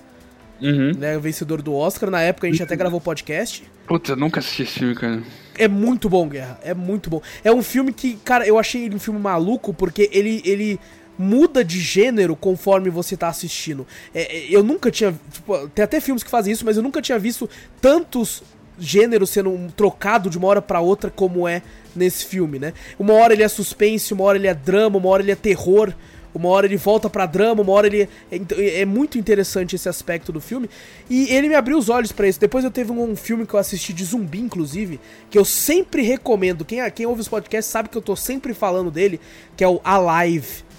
[0.63, 0.93] Uhum.
[0.97, 1.19] né?
[1.19, 2.11] Vencedor do Oscar.
[2.11, 3.65] Na época a gente até gravou podcast.
[3.87, 5.23] Puta, eu nunca assisti esse filme, cara.
[5.57, 6.61] É muito bom, Guerra.
[6.63, 7.21] É muito bom.
[7.43, 10.79] É um filme que, cara, eu achei ele um filme maluco porque ele, ele
[11.21, 13.87] muda de gênero conforme você tá assistindo.
[14.15, 15.15] É, é, eu nunca tinha.
[15.31, 17.49] Tipo, tem até filmes que fazem isso, mas eu nunca tinha visto
[17.81, 18.43] tantos
[18.79, 21.63] gêneros sendo trocado de uma hora pra outra como é
[21.95, 22.73] nesse filme, né?
[22.99, 25.93] Uma hora ele é suspense, uma hora ele é drama, uma hora ele é terror.
[26.33, 28.09] Uma hora ele volta pra drama, uma hora ele.
[28.31, 30.71] É, é muito interessante esse aspecto do filme.
[31.11, 32.39] E ele me abriu os olhos pra isso.
[32.39, 36.03] Depois eu teve um, um, filme que eu assisti de zumbi, inclusive, que eu sempre
[36.03, 36.65] recomendo.
[36.65, 39.21] Quem, quem ouve os podcasts sabe que eu tô sempre falando dele,
[39.57, 40.70] que é o Alive.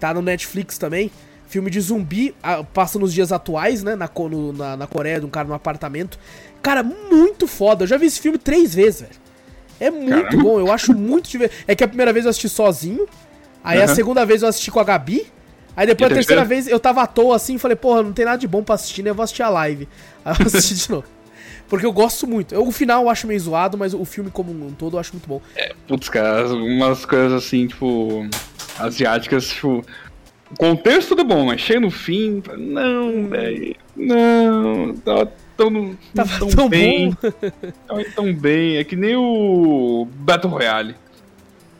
[0.00, 1.10] Tá no Netflix também.
[1.46, 2.34] Filme de zumbi,
[2.72, 3.94] passa nos dias atuais, né?
[3.94, 6.18] Na, no, na, na Coreia, de um cara no apartamento.
[6.62, 7.84] Cara, muito foda.
[7.84, 9.14] Eu já vi esse filme três vezes, velho.
[9.80, 10.42] É muito Caramba.
[10.42, 11.64] bom, eu acho muito divertido.
[11.66, 13.06] É que a primeira vez eu assisti sozinho.
[13.64, 13.84] Aí uhum.
[13.84, 15.26] a segunda vez eu assisti com a Gabi.
[15.76, 18.24] Aí depois a terceira vez eu tava à toa assim e falei, porra, não tem
[18.24, 19.10] nada de bom pra assistir, né?
[19.10, 19.88] Eu vou assistir a live.
[20.24, 21.06] Aí eu assisti de novo.
[21.68, 22.54] Porque eu gosto muito.
[22.54, 25.12] Eu, o final eu acho meio zoado, mas o filme como um todo eu acho
[25.12, 25.40] muito bom.
[25.56, 28.28] É, putz, cara, umas coisas assim, tipo.
[28.80, 29.84] Asiáticas, tipo.
[30.50, 32.42] O contexto tudo bom, mas chega no fim.
[32.58, 33.76] Não, velho.
[33.96, 37.16] Não, tá tão, Tava tão, tão bem.
[37.86, 38.76] Tão, tão bem.
[38.76, 40.96] É que nem o Battle Royale.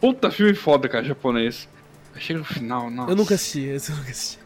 [0.01, 1.69] Puta filme foda, cara, japonês.
[2.17, 3.11] Chega no final, nossa.
[3.11, 4.39] Eu nunca assisti, eu nunca assisti.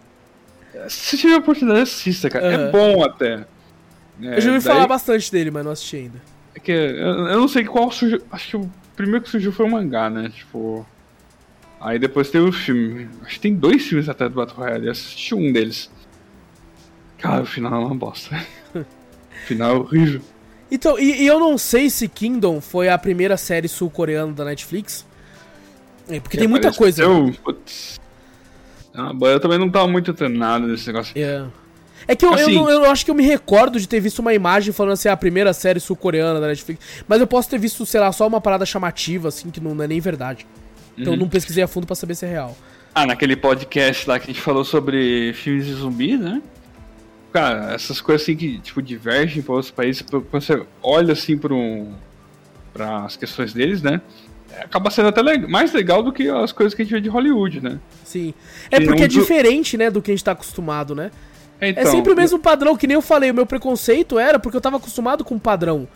[0.89, 2.47] Se tiver oportunidade, assista, cara.
[2.47, 2.53] Uhum.
[2.53, 3.47] É bom até.
[4.23, 4.75] É, eu já ouvi daí...
[4.75, 6.23] falar bastante dele, mas não assisti ainda.
[6.55, 8.23] É que eu, eu não sei qual surgiu.
[8.31, 10.31] Acho que o primeiro que surgiu foi o mangá, né?
[10.31, 10.87] Tipo.
[11.85, 13.07] Aí depois tem o filme.
[13.23, 14.87] Acho que tem dois filmes até do Battle Royale.
[14.87, 15.91] Eu assisti um deles.
[17.19, 18.35] Cara, o final é uma bosta.
[18.75, 18.85] o
[19.47, 20.23] final é horrível.
[20.71, 25.07] Então, e, e, eu não sei se Kingdom foi a primeira série sul-coreana da Netflix.
[26.09, 27.03] É, porque tem muita coisa.
[27.03, 28.01] Eu, putz.
[28.95, 31.17] Ah, eu também não tava muito treinado nesse negócio.
[31.19, 31.51] Yeah.
[32.09, 34.33] É que eu, assim, eu, eu, acho que eu me recordo de ter visto uma
[34.33, 36.81] imagem falando assim, a primeira série sul-coreana da Netflix.
[37.07, 39.87] Mas eu posso ter visto, sei lá, só uma parada chamativa, assim, que não é
[39.87, 40.47] nem verdade.
[40.97, 41.19] Então uhum.
[41.19, 42.57] eu não pesquisei a fundo para saber se é real.
[42.95, 46.41] Ah, naquele podcast lá que a gente falou sobre filmes de zumbi, né?
[47.33, 51.53] Cara, essas coisas assim que, tipo, divergem para outros países, quando você olha assim para
[51.53, 51.93] um,
[52.79, 54.01] as questões deles, né?
[54.61, 57.09] acaba sendo até le mais legal do que as coisas que a gente vê de
[57.09, 57.79] Hollywood, né?
[58.05, 58.35] Sim.
[58.71, 61.11] É porque é diferente, né, do que a gente tá acostumado, né?
[61.61, 64.39] É, então, é sempre o mesmo padrão, que nem eu falei, o meu preconceito era
[64.39, 65.89] porque eu tava acostumado com um padrão,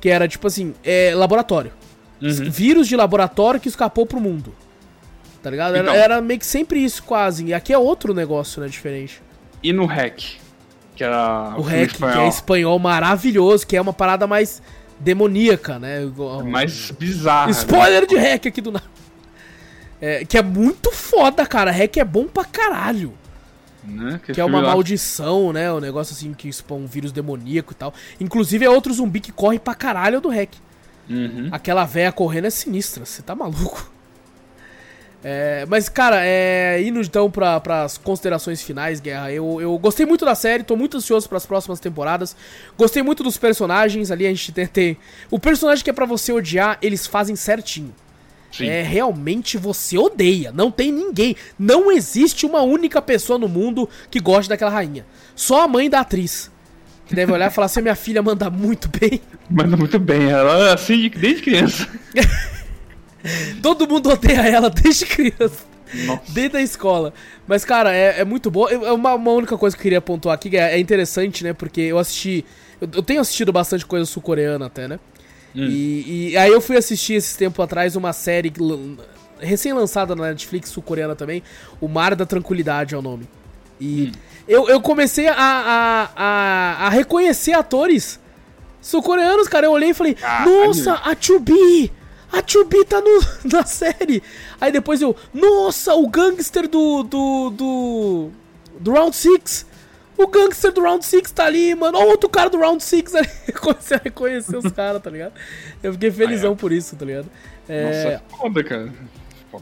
[0.00, 1.72] que era tipo assim, é, laboratório.
[2.20, 2.50] Uhum.
[2.50, 4.54] Vírus de laboratório que escapou pro mundo.
[5.42, 5.76] Tá ligado?
[5.76, 7.44] Então, era, era, meio que sempre isso, quase.
[7.44, 9.22] E aqui é outro negócio, né, diferente.
[9.62, 10.38] E no REC?
[10.94, 14.62] Que era o, o REC, que é espanhol maravilhoso, que é uma parada mais
[14.98, 16.02] demoníaca, né?
[16.04, 17.50] É mais bizarra.
[17.50, 18.06] Spoiler né?
[18.06, 18.86] de hack aqui do nada.
[20.00, 21.70] É, que é muito foda, cara.
[21.70, 23.14] Hack é bom pra caralho.
[23.84, 24.20] Né?
[24.24, 24.70] Que, que é uma lá.
[24.70, 25.70] maldição, né?
[25.72, 27.94] O um negócio assim que expõe um vírus demoníaco e tal.
[28.20, 30.50] Inclusive é outro zumbi que corre pra caralho do hack.
[31.08, 31.48] Uhum.
[31.52, 33.90] Aquela véia correndo é sinistra, você tá maluco.
[35.28, 40.24] É, mas, cara, é, indo então para as considerações finais, Guerra, eu, eu gostei muito
[40.24, 42.36] da série, tô muito ansioso para as próximas temporadas.
[42.78, 44.96] Gostei muito dos personagens, ali a gente tem, tem
[45.28, 47.92] O personagem que é para você odiar, eles fazem certinho.
[48.52, 48.68] Sim.
[48.68, 51.34] É, realmente você odeia, não tem ninguém.
[51.58, 55.04] Não existe uma única pessoa no mundo que goste daquela rainha.
[55.34, 56.50] Só a mãe da atriz.
[57.06, 59.20] Que deve olhar e falar assim: minha filha manda muito bem.
[59.48, 61.88] Manda muito bem, ela é assim desde criança.
[63.62, 65.64] Todo mundo odeia ela desde criança.
[66.04, 66.32] Nossa.
[66.32, 67.14] Desde a escola.
[67.46, 68.68] Mas, cara, é, é muito bom.
[68.68, 71.52] É uma, uma, única coisa que eu queria pontuar aqui, é, é interessante, né?
[71.52, 72.44] Porque eu assisti.
[72.80, 74.98] Eu, eu tenho assistido bastante coisa sul-coreana até, né?
[75.54, 75.66] Hum.
[75.68, 78.52] E, e, aí eu fui assistir esses tempo atrás uma série
[79.38, 81.42] recém-lançada na Netflix sul-coreana também.
[81.80, 83.28] O Mar da Tranquilidade é o nome.
[83.80, 84.20] E hum.
[84.48, 88.20] Eu, eu comecei a, a, a, a reconhecer atores
[88.80, 89.66] sul-coreanos, cara.
[89.66, 91.92] Eu olhei e falei, nossa, a Chubi!
[92.32, 93.20] A Chubi tá no,
[93.50, 94.22] na série.
[94.60, 97.02] Aí depois eu, nossa, o gangster do.
[97.02, 97.50] do.
[97.50, 98.30] do.
[98.78, 99.66] do Round 6.
[100.18, 101.98] O gangster do Round 6 tá ali, mano.
[101.98, 103.28] Olha outro cara do Round 6 ali.
[103.60, 105.34] Comecei a reconhecer os caras, tá ligado?
[105.82, 106.56] Eu fiquei felizão ah, é.
[106.56, 107.28] por isso, tá ligado?
[107.68, 108.12] É...
[108.12, 108.92] Nossa, foda, cara.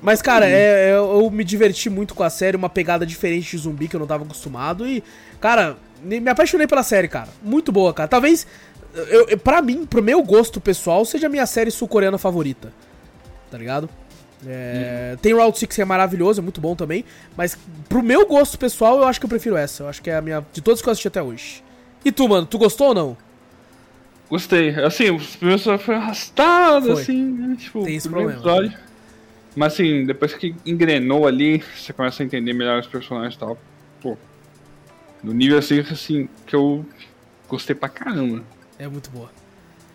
[0.02, 3.58] Mas, cara, é, é, eu me diverti muito com a série, uma pegada diferente de
[3.58, 4.86] zumbi que eu não tava acostumado.
[4.86, 5.02] E,
[5.40, 7.28] cara, me apaixonei pela série, cara.
[7.42, 8.08] Muito boa, cara.
[8.08, 8.46] Talvez
[8.94, 12.72] eu, eu, pra mim, pro meu gosto pessoal, seja a minha série sul-coreana favorita.
[13.50, 13.88] Tá ligado?
[14.46, 15.18] É, uhum.
[15.18, 17.04] Tem Round 6 que é maravilhoso, é muito bom também.
[17.36, 17.58] Mas
[17.88, 19.82] pro meu gosto pessoal, eu acho que eu prefiro essa.
[19.82, 20.44] Eu acho que é a minha.
[20.52, 21.62] De todas que eu assisti até hoje.
[22.04, 23.16] E tu, mano, tu gostou ou não?
[24.28, 24.70] Gostei.
[24.84, 27.02] Assim, os primeiros foi arrastado, foi.
[27.02, 27.56] assim, né?
[27.58, 28.32] Tipo, Tem esse problema.
[28.32, 28.70] Episódio.
[28.70, 28.78] Né?
[29.56, 33.56] Mas assim, depois que engrenou ali, você começa a entender melhor os personagens e tal.
[34.00, 34.16] Pô.
[35.22, 36.84] No nível assim, assim, que eu
[37.48, 38.42] gostei pra caramba.
[38.78, 39.30] É muito boa.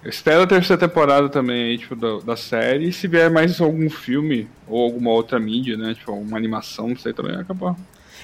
[0.02, 2.88] Eu espero a terceira temporada também aí, tipo, da, da série.
[2.88, 5.94] E se vier mais algum filme ou alguma outra mídia, né?
[5.94, 7.76] Tipo, uma animação, não sei também, acabou.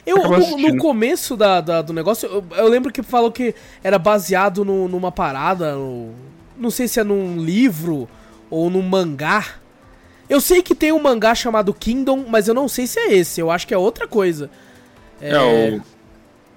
[0.05, 3.53] Eu, no, no começo da, da- do negócio, eu, eu lembro que falou que
[3.83, 6.13] era baseado no- numa parada, no-
[6.57, 8.07] não sei se é num livro
[8.49, 9.45] ou num mangá.
[10.29, 13.39] Eu sei que tem um mangá chamado Kingdom, mas eu não sei se é esse,
[13.39, 14.49] eu acho que é outra coisa.
[15.21, 15.81] É, o,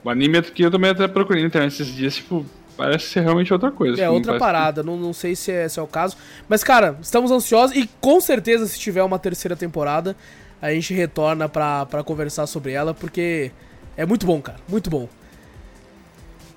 [0.05, 2.45] o anime que eu também até procurei na internet esses dias, tipo,
[2.77, 3.95] parece ser realmente outra coisa.
[3.95, 6.16] É tipo, outra parada, não, não sei se é, se é o caso.
[6.49, 10.16] Mas, cara, estamos ansiosos e com certeza, se tiver uma terceira temporada,
[10.62, 13.51] a gente retorna pra, pra conversar sobre ela, porque
[13.97, 15.09] é muito bom, cara, muito bom.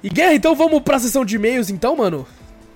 [0.03, 2.25] E Guerra, então vamos pra sessão de e-mails, então, mano?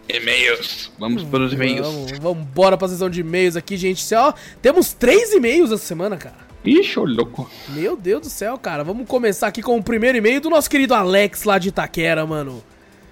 [0.08, 0.92] E-mails.
[1.00, 1.86] Vamos para os e-mails.
[1.86, 4.14] Vamos, vamos bora pra sessão de e-mails aqui, gente.
[4.14, 6.46] Ó, temos três e-mails essa semana, cara.
[6.64, 7.50] Ixi, ô louco.
[7.70, 8.84] Meu Deus do céu, cara.
[8.84, 12.64] Vamos começar aqui com o primeiro e-mail do nosso querido Alex lá de Itaquera, mano.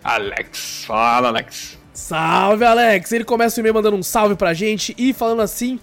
[0.03, 0.83] Alex.
[0.85, 1.77] Fala, Alex.
[1.93, 3.11] Salve, Alex!
[3.11, 5.79] Ele começa o e-mail mandando um salve pra gente e falando assim.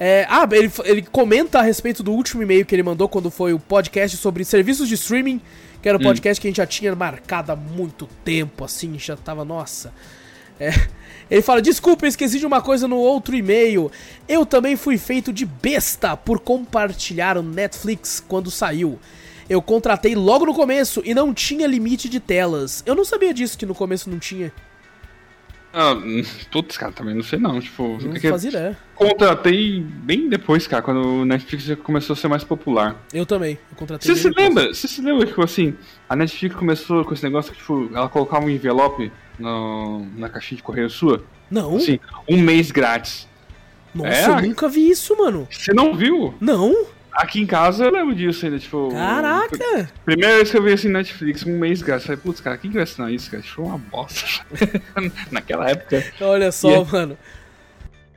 [0.00, 3.52] é, ah, ele, ele comenta a respeito do último e-mail que ele mandou quando foi
[3.52, 5.40] o podcast sobre serviços de streaming,
[5.82, 9.16] que era o podcast que a gente já tinha marcado há muito tempo, assim, já
[9.16, 9.92] tava, nossa.
[10.58, 10.70] É,
[11.30, 13.90] ele fala: Desculpa, eu esqueci de uma coisa no outro e-mail.
[14.28, 18.98] Eu também fui feito de besta por compartilhar o Netflix quando saiu.
[19.48, 22.82] Eu contratei logo no começo e não tinha limite de telas.
[22.86, 24.52] Eu não sabia disso, que no começo não tinha.
[25.74, 25.96] Ah,
[26.52, 27.60] putz, cara, também não sei não.
[27.60, 28.78] Tipo, Não é fazia ideia.
[28.94, 32.94] contratei bem depois, cara, quando o Netflix já começou a ser mais popular.
[33.12, 33.58] Eu também.
[33.70, 34.08] Eu contratei.
[34.14, 34.46] Você se depois.
[34.46, 34.72] lembra?
[34.72, 35.74] Você se lembra, tipo assim,
[36.08, 40.56] a Netflix começou com esse negócio que, tipo, ela colocava um envelope no, na caixinha
[40.58, 41.24] de correio sua?
[41.50, 41.76] Não?
[41.76, 41.98] Assim,
[42.28, 43.26] um mês grátis.
[43.92, 45.46] Nossa, É, eu nunca vi isso, mano.
[45.50, 46.34] Você não viu?
[46.40, 46.86] Não?
[47.14, 48.88] Aqui em casa eu lembro disso ainda, tipo.
[48.90, 49.88] Caraca!
[50.04, 52.06] Primeira vez que eu vi assim Netflix, um mês grátis.
[52.06, 53.40] Falei, putz, cara, quem que vai assinar isso, cara?
[53.42, 54.44] Isso foi uma bosta.
[55.30, 56.04] Naquela época.
[56.20, 57.16] Olha só, é- mano.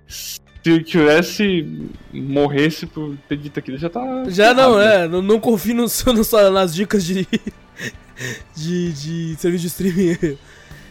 [0.07, 1.89] Se eu tivesse.
[2.11, 4.01] morresse por ter dito aquilo, já tá.
[4.29, 5.05] Já não, errado, né?
[5.05, 5.07] é.
[5.07, 7.27] Não, não confio no, no, nas dicas de.
[8.55, 10.37] de, de serviço de streaming.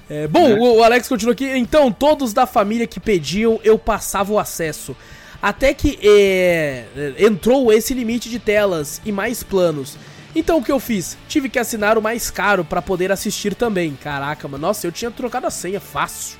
[0.08, 0.54] É, bom, É.
[0.54, 1.44] o Alex continua aqui.
[1.44, 4.96] Então, todos da família que pediam, eu passava o acesso.
[5.40, 6.84] Até que é,
[7.18, 9.96] entrou esse limite de telas e mais planos.
[10.34, 11.16] Então o que eu fiz?
[11.28, 13.96] Tive que assinar o mais caro pra poder assistir também.
[14.02, 14.66] Caraca, mano.
[14.66, 16.38] Nossa, eu tinha trocado a senha fácil.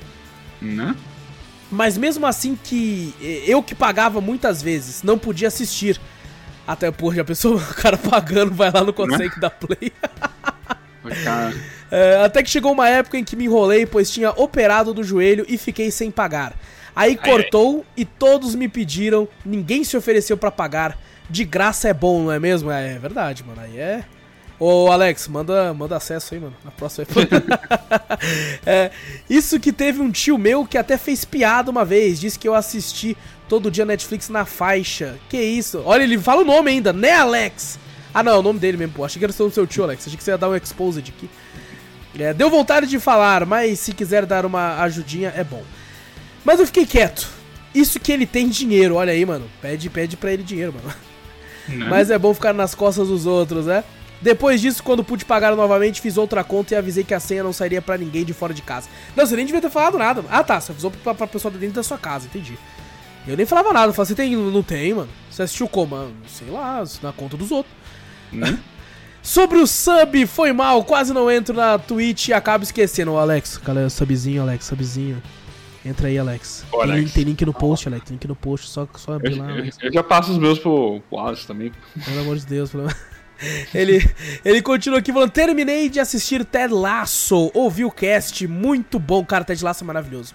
[0.61, 0.95] Né?
[1.71, 6.01] Mas mesmo assim que eh, eu que pagava muitas vezes, não podia assistir.
[6.67, 9.93] Até, pô, já pensou o cara pagando, vai lá, não consegue dar play.
[11.03, 11.55] Falei, Cara,
[11.91, 15.47] É, até que chegou uma época em que me enrolei, pois tinha operado do joelho
[15.49, 16.53] e fiquei sem pagar.
[16.97, 20.99] Aí cortou e todos me pediram, ninguém se ofereceu pra pagar.
[21.29, 22.71] De graça é bom, não é mesmo?
[22.71, 23.61] É, é verdade, mano.
[23.61, 24.05] Aí é.
[24.59, 26.57] Ô, Alex, manda, manda acesso aí, mano.
[26.65, 27.07] Na próxima
[28.65, 28.91] é,
[29.29, 32.19] Isso que teve um tio meu que até fez piada uma vez.
[32.19, 33.15] Disse que eu assisti
[33.47, 35.17] todo dia Netflix na faixa.
[35.29, 35.83] Que isso?
[35.85, 37.79] Olha, ele fala o nome ainda, né, Alex?
[38.15, 39.05] Ah, não, é o nome dele mesmo, pô.
[39.05, 40.07] Achei que era o seu tio, Alex.
[40.07, 41.29] Achei que você ia dar um exposed aqui.
[42.19, 45.63] É, deu vontade de falar, mas se quiser dar uma ajudinha, é bom.
[46.47, 47.29] Mas eu fiquei quieto.
[47.75, 49.51] Isso que ele tem dinheiro, olha aí, mano.
[49.61, 50.87] Pede, pede pra ele dinheiro, mano.
[51.69, 51.87] né?
[51.91, 53.83] Mas é bom ficar nas costas dos outros, né?
[54.23, 57.53] Depois disso, quando pude pagar novamente, fiz outra conta e avisei que a senha não
[57.53, 58.89] sairia pra ninguém de fora de casa.
[59.17, 60.25] Não, você nem devia ter falado nada.
[60.31, 62.57] Ah, tá, você avisou pra, pra pessoa de dentro da sua casa, entendi.
[63.27, 65.09] Eu nem falava nada, eu falei, você tem, não tem, mano?
[65.29, 65.97] Você assistiu como?
[65.97, 67.75] Ah, Sei lá, na conta dos outros.
[68.33, 68.57] Né?
[69.21, 73.13] Sobre o sub, foi mal, quase não entro na Twitch e acabo esquecendo.
[73.13, 75.21] Ô, Alex, cara, subzinho, Alex, subzinho.
[75.87, 76.65] Entra aí, Alex.
[76.73, 77.13] Ô, tem, Alex.
[77.13, 79.55] tem link no post, Alex, tem link no post, só, só abrir Eu, lá, eu-
[79.59, 79.79] Alex.
[79.81, 81.73] eu já passo os meus pro, pro Alisson também.
[82.05, 82.89] Pelo amor de Deus, pelo.
[83.75, 83.99] Ele,
[84.43, 87.51] ele continua aqui falando: Terminei de assistir Ted Lasso.
[87.53, 89.23] Ouvi o cast, muito bom.
[89.27, 90.35] Cara, Ted Lasso é maravilhoso.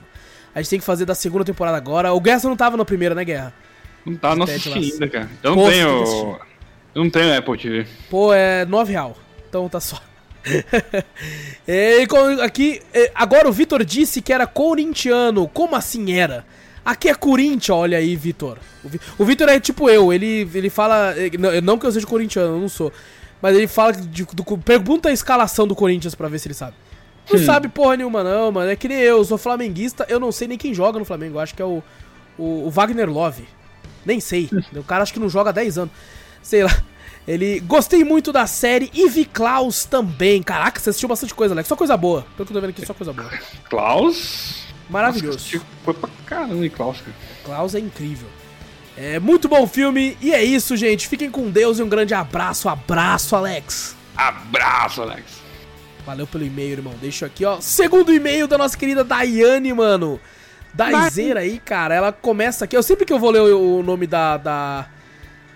[0.54, 2.14] A gente tem que fazer da segunda temporada agora.
[2.14, 3.54] O Guerra não tava na primeira, né, Guerra?
[4.06, 5.30] Não tá, não assisti ainda, cara.
[5.42, 6.40] Eu não tenho.
[6.94, 7.88] Eu não tenho Apple TV.
[8.08, 9.18] Pô, é 9 real.
[9.50, 10.00] Então tá só.
[11.68, 12.04] É,
[12.44, 15.48] aqui, é, agora o Vitor disse que era corintiano.
[15.48, 16.46] Como assim era?
[16.84, 18.58] Aqui é Corinthians, olha aí, Vitor.
[18.84, 21.14] O Vi- O Vitor é tipo eu, ele, ele fala.
[21.16, 21.30] é,
[21.62, 22.92] Não, que eu seja corintiano, eu não sou.
[23.42, 26.74] Mas ele fala de, do- pergunta a escalação do Corinthians pra ver se ele sabe.
[27.32, 28.70] Não sabe porra nenhuma, não, mano.
[28.70, 31.38] É que nem eu, eu sou flamenguista, eu não sei nem quem joga no Flamengo.
[31.40, 31.82] Acho que é o,
[32.38, 33.48] o, o Wagner Love.
[34.06, 34.50] Nem sei.
[34.76, 35.94] o cara acho que não joga há 10 anos.
[36.42, 36.84] Sei lá.
[37.28, 37.60] Ele.
[37.62, 40.42] Gostei muito da série e vi Klaus também.
[40.42, 41.68] Caraca, você assistiu bastante coisa, Alex.
[41.68, 42.26] Só coisa boa.
[42.36, 43.30] Pelo que eu tô vendo aqui, só coisa boa.
[43.70, 44.64] Klaus.
[44.90, 45.38] Maravilhoso.
[45.54, 47.16] Nossa, foi pra caramba, hein, Klaus, cara.
[47.46, 48.28] Klaus é incrível.
[48.98, 50.18] É muito bom filme.
[50.22, 51.08] E é isso, gente.
[51.08, 52.68] Fiquem com Deus e um grande abraço.
[52.68, 53.96] Abraço, Alex.
[54.16, 55.42] Abraço, Alex.
[56.06, 56.94] Valeu pelo e-mail, irmão.
[57.00, 57.62] Deixa aqui, ó.
[57.62, 60.20] Segundo e-mail da nossa querida Daiane, mano.
[60.74, 61.94] Daizeira aí, cara.
[61.94, 62.76] Ela começa aqui.
[62.76, 64.88] Eu sempre que eu vou ler o, o nome da, da.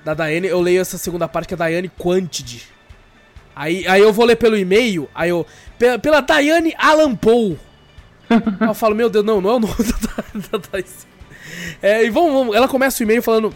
[0.06, 2.62] Da Daiane, eu leio essa segunda parte que é Daiane Quantid.
[3.56, 5.48] Aí, aí eu vou ler pelo e-mail, aí eu.
[5.80, 7.58] Pela, pela Daiane Alan Paul.
[8.62, 10.84] eu falo, meu Deus, não, não é o nome da, da, da
[11.82, 12.56] É, e vamos, vamos.
[12.56, 13.52] Ela começa o e-mail falando: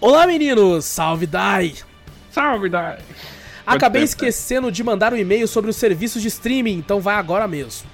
[0.00, 0.86] Olá, meninos!
[0.86, 1.74] Salve, Dai!
[2.30, 3.00] Salve, Dai!
[3.66, 7.86] Acabei esquecendo de mandar um e-mail sobre os serviços de streaming, então vai agora mesmo.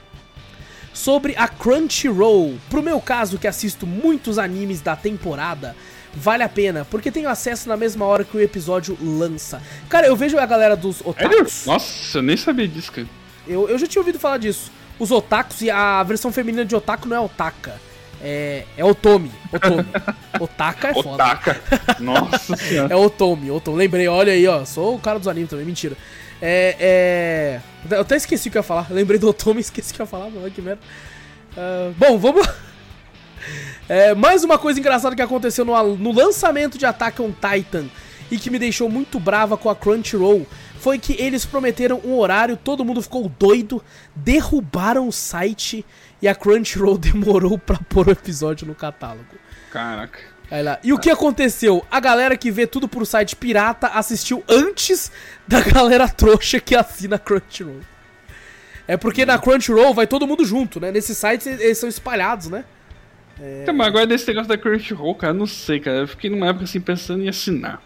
[0.95, 2.57] Sobre a Crunchyroll.
[2.69, 5.75] Pro meu caso, que assisto muitos animes da temporada,
[6.15, 9.63] vale a pena, porque tenho acesso na mesma hora que o episódio lança.
[9.89, 11.67] Cara, eu vejo a galera dos otakus.
[11.67, 13.07] Nossa, eu nem sabia disso, cara.
[13.47, 14.71] Eu, eu já tinha ouvido falar disso.
[14.99, 17.81] Os otakus e a versão feminina de otaku não é otaka.
[18.23, 19.33] É, é Otomi.
[19.51, 19.87] Otomi.
[20.39, 21.11] Otaka é foda.
[21.11, 21.61] Otaka.
[22.01, 22.93] Nossa senhora.
[22.93, 23.79] É Otomi, Otomi.
[23.79, 24.65] Lembrei, olha aí, ó.
[24.65, 25.97] Sou o cara dos animes também, mentira.
[26.41, 27.95] É, é...
[27.95, 28.87] Eu até esqueci o que eu ia falar.
[28.91, 30.51] lembrei do Otomi e esqueci o que eu ia falar, mano.
[30.51, 30.81] Que merda.
[31.57, 32.47] Uh, bom, vamos.
[33.91, 37.87] É, mais uma coisa engraçada que aconteceu no, no lançamento de Attack on Titan
[38.31, 40.47] e que me deixou muito brava com a Crunchyroll
[40.79, 43.83] foi que eles prometeram um horário, todo mundo ficou doido,
[44.15, 45.85] derrubaram o site
[46.23, 49.35] e a Crunchyroll demorou pra pôr o episódio no catálogo.
[49.73, 50.21] Caraca.
[50.49, 50.79] Aí lá.
[50.85, 51.85] E o que aconteceu?
[51.91, 55.11] A galera que vê tudo por site pirata assistiu antes
[55.49, 57.81] da galera trouxa que assina a Crunchyroll.
[58.87, 60.93] É porque na Crunchyroll vai todo mundo junto, né?
[60.93, 62.65] Nesses sites eles são espalhados, né?
[63.41, 63.73] É...
[63.73, 65.99] Mas agora desse negócio da Crunchyroll, cara, não sei, cara.
[65.99, 67.83] Eu fiquei numa época assim pensando em assinar.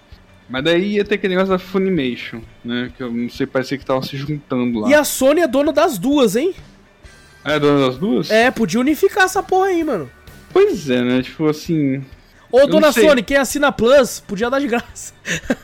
[0.48, 2.92] Mas daí ia ter aquele negócio da Funimation, né?
[2.96, 4.90] Que eu não sei, parecia que tava se juntando lá.
[4.90, 6.54] E a Sony é dona das duas, hein?
[7.44, 8.30] É dona das duas?
[8.30, 10.10] É, podia unificar essa porra aí, mano.
[10.52, 11.22] Pois é, né?
[11.22, 12.04] Tipo assim.
[12.50, 15.14] Ô, dona Sony, quem assina Plus, podia dar de graça.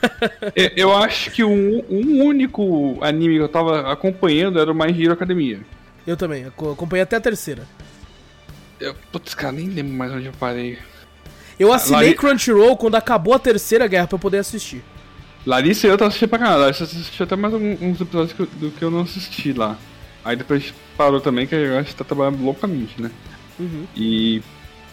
[0.55, 4.89] eu, eu acho que um, um único anime que eu tava acompanhando era o My
[4.89, 5.59] Hero Academia.
[6.05, 7.63] Eu também, acompanhei até a terceira.
[8.81, 10.79] Eu, putz, cara, nem lembro mais onde eu parei.
[11.59, 12.15] Eu assinei Lari...
[12.15, 14.83] Crunchyroll quando acabou a terceira guerra pra eu poder assistir.
[15.45, 16.61] Larissa e eu assistindo pra caralho.
[16.61, 19.77] Larissa assistiu até mais uns episódios do que eu não assisti lá.
[20.25, 23.11] Aí depois parou também, que eu acho que tá trabalhando loucamente, né?
[23.59, 23.85] Uhum.
[23.95, 24.41] E.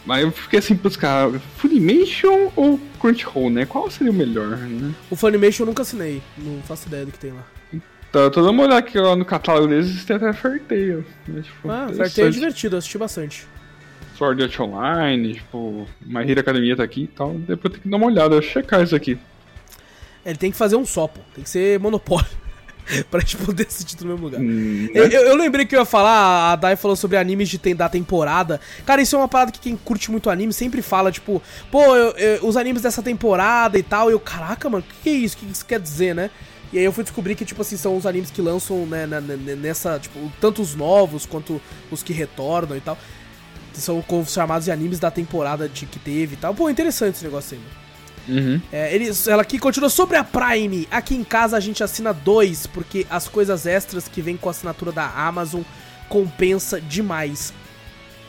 [0.07, 3.67] Aí eu fiquei assim pros caras, Funimation ou Crunchyroll, né?
[3.67, 4.95] Qual seria o melhor, né?
[5.11, 7.45] O Funimation eu nunca assinei, não faço ideia do que tem lá.
[8.09, 11.05] Então, eu tô dando uma olhada aqui lá no catálogo deles, tem até Fairtail.
[11.27, 11.43] Né?
[11.43, 13.47] Tipo, ah, Fairtail é divertido, eu assisti bastante.
[14.19, 17.35] Sword Art Online, tipo, My Hero Academia tá aqui e tal.
[17.35, 19.17] Depois tem que dar uma olhada, checar isso aqui.
[20.27, 21.21] Ele tem que fazer um só, pô.
[21.35, 22.27] Tem que ser monopólio.
[23.11, 24.41] pra gente poder assistir no mesmo lugar.
[24.41, 27.89] Hum, eu, eu, lembrei que eu ia falar, a Dai falou sobre animes de, da
[27.89, 28.61] temporada.
[28.85, 31.41] Cara, isso é uma parada que quem curte muito anime sempre fala, tipo,
[31.71, 34.11] pô, eu, eu, os animes dessa temporada e tal.
[34.11, 35.37] E eu, caraca, mano, o que, que é isso?
[35.37, 36.31] O que isso quer dizer, né?
[36.73, 39.99] E aí eu fui descobrir que, tipo assim, são os animes que lançam, né, nessa,
[39.99, 42.99] tipo, tanto os novos quanto os que retornam e tal.
[43.81, 46.55] São chamados de animes da temporada de, que teve e tal.
[46.55, 47.89] Pô, interessante esse negócio aí, mano.
[48.29, 48.61] Uhum.
[48.71, 50.87] É, eles, ela aqui continua sobre a Prime.
[50.91, 54.53] Aqui em casa a gente assina dois, porque as coisas extras que vem com a
[54.53, 55.63] assinatura da Amazon
[56.09, 57.55] compensa demais.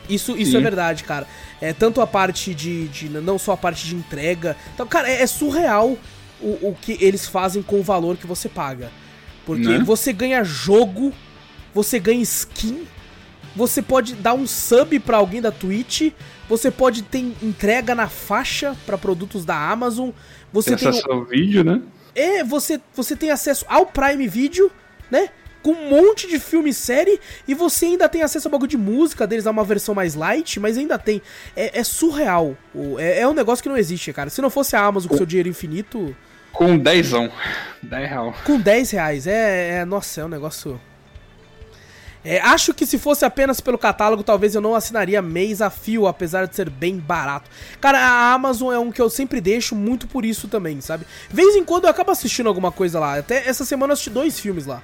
[0.08, 1.26] Isso, isso é verdade, cara.
[1.60, 3.08] É tanto a parte de, de.
[3.08, 4.56] Não só a parte de entrega.
[4.74, 5.96] Então, cara, é, é surreal
[6.40, 8.90] o, o que eles fazem com o valor que você paga.
[9.46, 9.78] Porque né?
[9.78, 11.12] você ganha jogo,
[11.74, 12.86] você ganha skin,
[13.54, 16.12] você pode dar um sub para alguém da Twitch,
[16.48, 20.10] você pode ter entrega na faixa para produtos da Amazon,
[20.52, 21.80] você tem, acesso ao vídeo, né?
[22.14, 24.70] É, você você tem acesso ao Prime Video,
[25.10, 25.28] né?
[25.62, 28.78] Com um monte de filme e série, e você ainda tem acesso a bagulho de
[28.78, 31.20] música deles, a uma versão mais light, mas ainda tem.
[31.54, 32.56] É, é surreal.
[32.98, 34.30] É, é, um negócio que não existe, cara.
[34.30, 36.16] Se não fosse a Amazon com seu dinheiro infinito.
[36.50, 37.10] Com 10
[37.82, 38.36] 10 reais.
[38.44, 39.26] Com 10 reais.
[39.26, 39.84] É, é.
[39.84, 40.80] Nossa, é um negócio.
[42.24, 46.06] É, acho que se fosse apenas pelo catálogo, talvez eu não assinaria mês a fio,
[46.06, 47.50] apesar de ser bem barato.
[47.80, 51.06] Cara, a Amazon é um que eu sempre deixo muito por isso também, sabe?
[51.30, 53.18] Vez em quando eu acabo assistindo alguma coisa lá.
[53.18, 54.82] Até essa semana eu assisti dois filmes lá,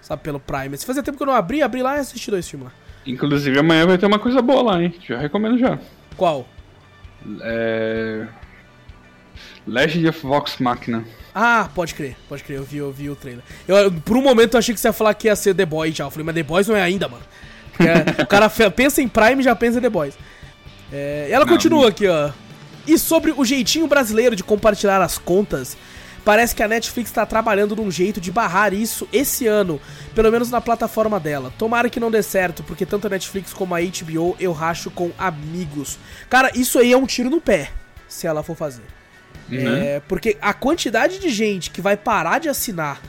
[0.00, 0.22] sabe?
[0.22, 0.76] Pelo Prime.
[0.76, 2.74] Se fazia tempo que eu não abri, abri lá e assisti dois filmes lá.
[3.04, 4.94] Inclusive amanhã vai ter uma coisa boa lá, hein?
[5.06, 5.78] Já recomendo já.
[6.16, 6.46] Qual?
[7.42, 8.26] É.
[9.66, 11.04] Legend of Vox Machina.
[11.38, 13.44] Ah, pode crer, pode crer, eu vi, eu vi o trailer.
[13.68, 15.94] Eu, por um momento eu achei que você ia falar que ia ser The Boys
[15.94, 16.04] já.
[16.04, 17.22] Eu falei, mas The Boys não é ainda, mano.
[17.78, 20.14] É, o cara pensa em Prime já pensa em The Boys.
[20.90, 21.88] É, e ela não, continua não.
[21.88, 22.30] aqui, ó.
[22.86, 25.76] E sobre o jeitinho brasileiro de compartilhar as contas,
[26.24, 29.78] parece que a Netflix está trabalhando num jeito de barrar isso esse ano,
[30.14, 31.52] pelo menos na plataforma dela.
[31.58, 35.10] Tomara que não dê certo, porque tanto a Netflix como a HBO eu racho com
[35.18, 35.98] amigos.
[36.30, 37.72] Cara, isso aí é um tiro no pé,
[38.08, 38.95] se ela for fazer.
[39.50, 39.76] Uhum.
[39.76, 43.00] É, porque a quantidade de gente que vai parar de assinar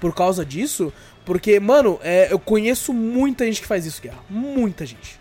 [0.00, 0.92] por causa disso,
[1.24, 4.18] Porque, mano, é, eu conheço muita gente que faz isso, Guerra.
[4.28, 5.20] Muita gente.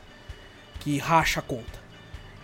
[0.80, 1.80] Que racha a conta.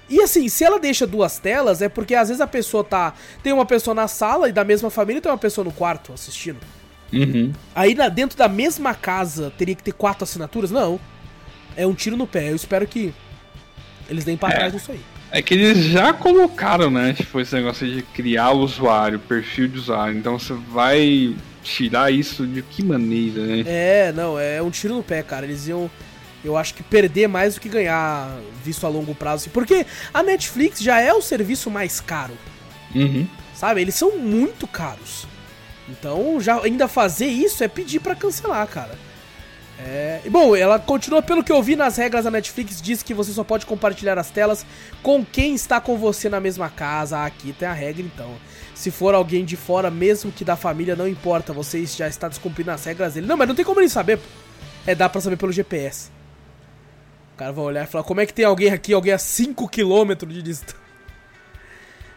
[0.08, 3.16] E assim, se ela deixa duas telas, é porque às vezes a pessoa tá.
[3.42, 6.60] Tem uma pessoa na sala e da mesma família tem uma pessoa no quarto assistindo.
[7.12, 7.52] Uhum.
[7.74, 10.70] Aí na- dentro da mesma casa teria que ter quatro assinaturas?
[10.70, 11.00] Não.
[11.76, 12.52] É um tiro no pé.
[12.52, 13.12] Eu espero que
[14.08, 14.56] eles deem pra É.
[14.56, 15.02] trás nisso aí.
[15.32, 17.14] É que eles já colocaram, né?
[17.14, 20.18] Tipo, esse negócio de criar o usuário, perfil de usuário.
[20.18, 23.64] Então você vai tirar isso de que maneira, né?
[23.68, 25.46] É, não, é um tiro no pé, cara.
[25.46, 25.92] Eles iam,
[26.46, 29.44] eu acho que perder mais do que ganhar, visto a longo prazo.
[29.44, 29.50] assim.
[29.50, 32.34] Porque a Netflix já é o serviço mais caro,
[32.96, 33.28] Uhum.
[33.54, 33.82] sabe?
[33.82, 35.28] Eles são muito caros.
[35.90, 38.98] Então, já ainda fazer isso é pedir pra cancelar, cara.
[39.80, 43.14] É, e, bom, ela continua, pelo que eu vi nas regras da Netflix, diz que
[43.14, 44.66] você só pode compartilhar as telas
[45.04, 47.24] com quem está com você na mesma casa.
[47.24, 48.36] Aqui tem a regra, então.
[48.74, 52.72] Se for alguém de fora, mesmo que da família, não importa, você já está descumprindo
[52.72, 53.28] as regras dele.
[53.28, 54.26] Não, mas não tem como ele saber, pô.
[54.86, 56.10] É, dá pra saber pelo GPS.
[57.36, 60.26] O cara vai olhar e falar, como é que tem alguém aqui, alguém a 5km
[60.26, 60.88] de distância?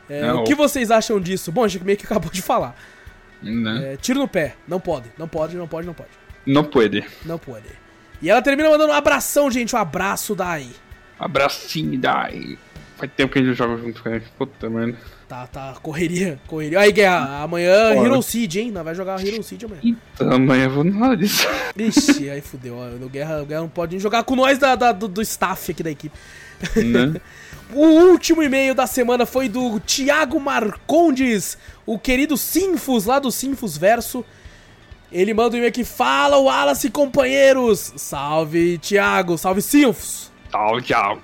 [0.08, 0.40] É, Não.
[0.40, 1.52] o que vocês acham disso?
[1.52, 2.74] Bom, a gente meio que acabou de falar.
[3.42, 3.92] Né?
[3.92, 4.56] É, tiro no pé.
[4.66, 6.10] Não pode, não pode, não pode, não pode.
[6.52, 7.04] Não pode.
[7.24, 7.66] Não pode.
[8.22, 9.74] E ela termina mandando um abração, gente.
[9.74, 10.70] Um abraço daí.
[11.18, 12.58] Abracinho, dai.
[12.96, 14.22] Faz tempo que a gente joga junto, cara.
[14.36, 14.96] Puta, mano.
[15.28, 15.74] Tá, tá.
[15.82, 16.80] Correria, correria.
[16.80, 18.08] Aí, Guerra, amanhã Bora.
[18.08, 18.70] Hero Seed, hein?
[18.70, 19.80] Nós vai jogar Hero Seed amanhã.
[19.82, 21.46] Então, amanhã eu vou hora disso.
[21.76, 22.76] Ixi, aí fudeu.
[23.00, 25.70] O Guerra, o Guerra não pode nem jogar com nós da, da- do, do staff
[25.70, 26.16] aqui da equipe.
[26.76, 27.20] né?
[27.72, 31.56] O último e-mail da semana foi do Thiago Marcondes,
[31.86, 34.24] o querido Sinfus, lá do Sinfus Verso.
[35.12, 37.92] Ele manda um e-mail aqui, fala Wallace e companheiros.
[37.96, 40.30] Salve, Thiago, salve Sinfus.
[40.50, 41.18] Tchau, tchau.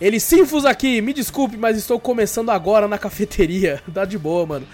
[0.00, 3.82] Ele, Sinfus aqui, me desculpe, mas estou começando agora na cafeteria.
[3.92, 4.66] Tá de boa, mano.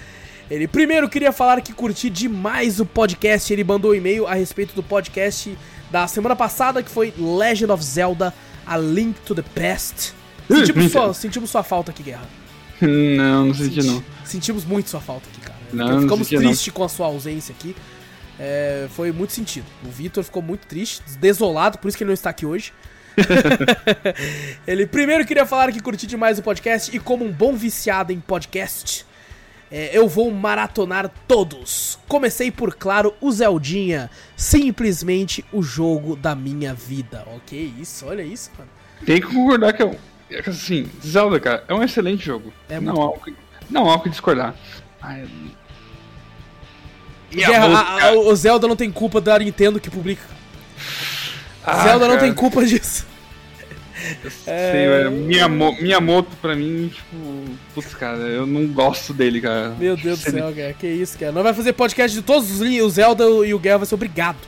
[0.50, 3.52] Ele, primeiro, queria falar que curti demais o podcast.
[3.52, 5.56] Ele mandou um e-mail a respeito do podcast
[5.90, 8.34] da semana passada, que foi Legend of Zelda,
[8.66, 10.12] A Link to the Past.
[10.50, 12.28] Sentimos, sua, sentimos sua falta aqui, Guerra.
[12.80, 14.02] Não, não senti não.
[14.24, 15.58] Sentimos muito sua falta aqui, cara.
[15.72, 16.40] Não, Então, Ficamos não.
[16.40, 17.76] tristes com a sua ausência aqui.
[18.38, 19.66] É, foi muito sentido.
[19.84, 22.72] O Vitor ficou muito triste, desolado, por isso que ele não está aqui hoje.
[24.66, 28.18] ele primeiro queria falar que curti demais o podcast e como um bom viciado em
[28.18, 29.04] podcast,
[29.70, 31.98] é, eu vou maratonar todos.
[32.06, 34.10] Comecei por, claro, o Zeldinha.
[34.36, 37.24] Simplesmente o jogo da minha vida.
[37.34, 38.70] Ok, isso, olha isso, mano.
[39.06, 39.96] Tem que concordar que é um.
[40.30, 42.52] é Assim, Zelda, cara, é um excelente jogo.
[42.68, 43.34] É não, muito há o que,
[43.70, 44.54] não há o que discordar.
[45.00, 45.26] Ai,
[47.34, 50.22] Guerra, a- a- o Zelda não tem culpa da Nintendo que publica.
[51.64, 53.06] Ah, Zelda não cara, tem culpa disso.
[54.44, 55.12] Sei, velho.
[55.12, 57.44] Miyamo- Miyamoto, pra mim, tipo.
[57.74, 59.70] Putz, cara, eu não gosto dele, cara.
[59.78, 60.72] Meu Deus do céu, cara.
[60.72, 61.30] Que isso, cara.
[61.32, 63.94] Nós vai fazer podcast de todos os li- o Zelda e o Guerra vai ser
[63.94, 64.38] obrigado.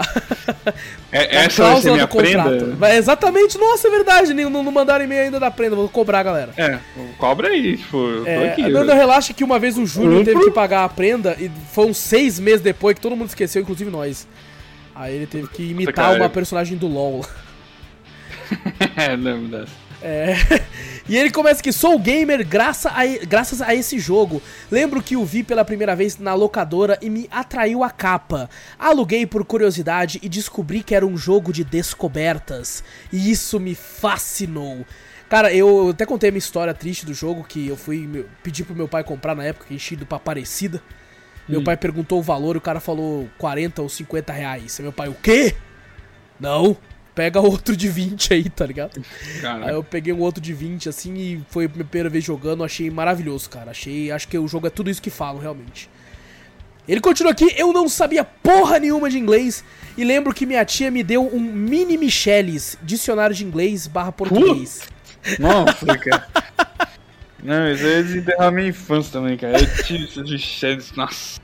[1.12, 2.48] É, A essa cláusula do contrato.
[2.48, 2.66] prenda?
[2.76, 4.32] Vai- exatamente, nossa, é verdade.
[4.32, 6.52] Não, não mandaram e-mail ainda da prenda, vou cobrar, galera.
[6.56, 6.78] É,
[7.18, 8.62] cobra aí, tipo, eu tô É, aqui.
[8.68, 10.24] não, não, relaxa que uma vez o Júnior Uhum.
[10.24, 13.60] teve que pagar a prenda e foi uns seis meses depois que todo mundo esqueceu,
[13.60, 14.28] inclusive nós.
[14.94, 17.26] Aí ele teve que imitar uma personagem do LoL.
[18.96, 19.72] é, lembro dessa.
[20.02, 20.34] É.
[21.10, 24.40] E ele começa que sou gamer graça a- graças a esse jogo.
[24.70, 28.48] Lembro que o vi pela primeira vez na locadora e me atraiu a capa.
[28.78, 32.84] Aluguei por curiosidade e descobri que era um jogo de descobertas.
[33.12, 34.86] E isso me fascinou.
[35.28, 38.62] Cara, eu até contei a minha história triste do jogo que eu fui meu- pedir
[38.62, 40.80] pro meu pai comprar na época, enchido pra Aparecida.
[41.48, 44.78] Meu pai perguntou o valor e o cara falou 40 ou 50 reais.
[44.78, 45.56] E meu pai, o quê?
[46.38, 46.76] Não,
[47.14, 48.92] pega outro de 20 aí, tá ligado?
[48.96, 52.24] Aí Cara, eu peguei um outro de 20, assim, e foi a minha primeira vez
[52.24, 53.70] jogando, achei maravilhoso, cara.
[53.70, 55.90] Achei, acho que o jogo é tudo isso que falam, realmente.
[56.88, 59.64] Ele continua aqui, eu não sabia porra nenhuma de inglês,
[59.96, 64.88] e lembro que minha tia me deu um mini Michelis, dicionário de inglês barra português.
[65.38, 66.26] nossa, cara.
[67.42, 69.58] Não, isso aí é desenterrar minha infância também, cara.
[69.58, 71.40] Eu tive esses bichos, nossa.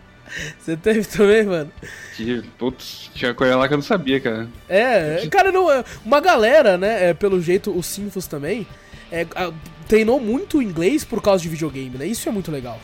[0.58, 1.70] Você teve também, mano?
[2.14, 4.48] Tive, putz, tinha coisa lá que eu não sabia, cara.
[4.68, 8.66] É, cara, não, é, uma galera, né, é, pelo jeito, o Sinfos também,
[9.10, 9.26] é,
[9.86, 12.06] treinou muito inglês por causa de videogame, né?
[12.06, 12.80] Isso é muito legal.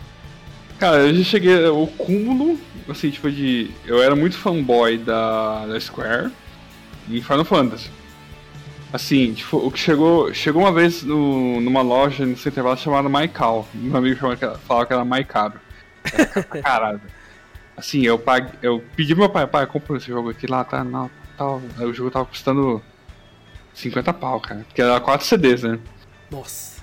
[0.79, 2.59] Cara, eu já cheguei ao cúmulo,
[2.89, 3.71] assim, tipo de...
[3.87, 6.31] Eu era muito fanboy da, da Square
[7.09, 7.91] em Final Fantasy.
[8.93, 10.35] Assim, tipo, o que chegou...
[10.35, 13.67] Chegou uma vez no, numa loja no Center Valley chamada Maicao.
[13.73, 15.61] Meu amigo chamava falava que era Maicaro.
[16.63, 17.01] Caralho.
[17.77, 18.53] Assim, eu paguei...
[18.63, 20.85] Eu pedi pro meu pai, pai, compra esse jogo aqui lá, tá?
[20.85, 21.63] Não, tal.
[21.79, 22.83] Aí o jogo tava custando
[23.75, 24.65] 50 pau, cara.
[24.67, 25.79] Porque era 4 CDs, né?
[26.31, 26.83] Nossa.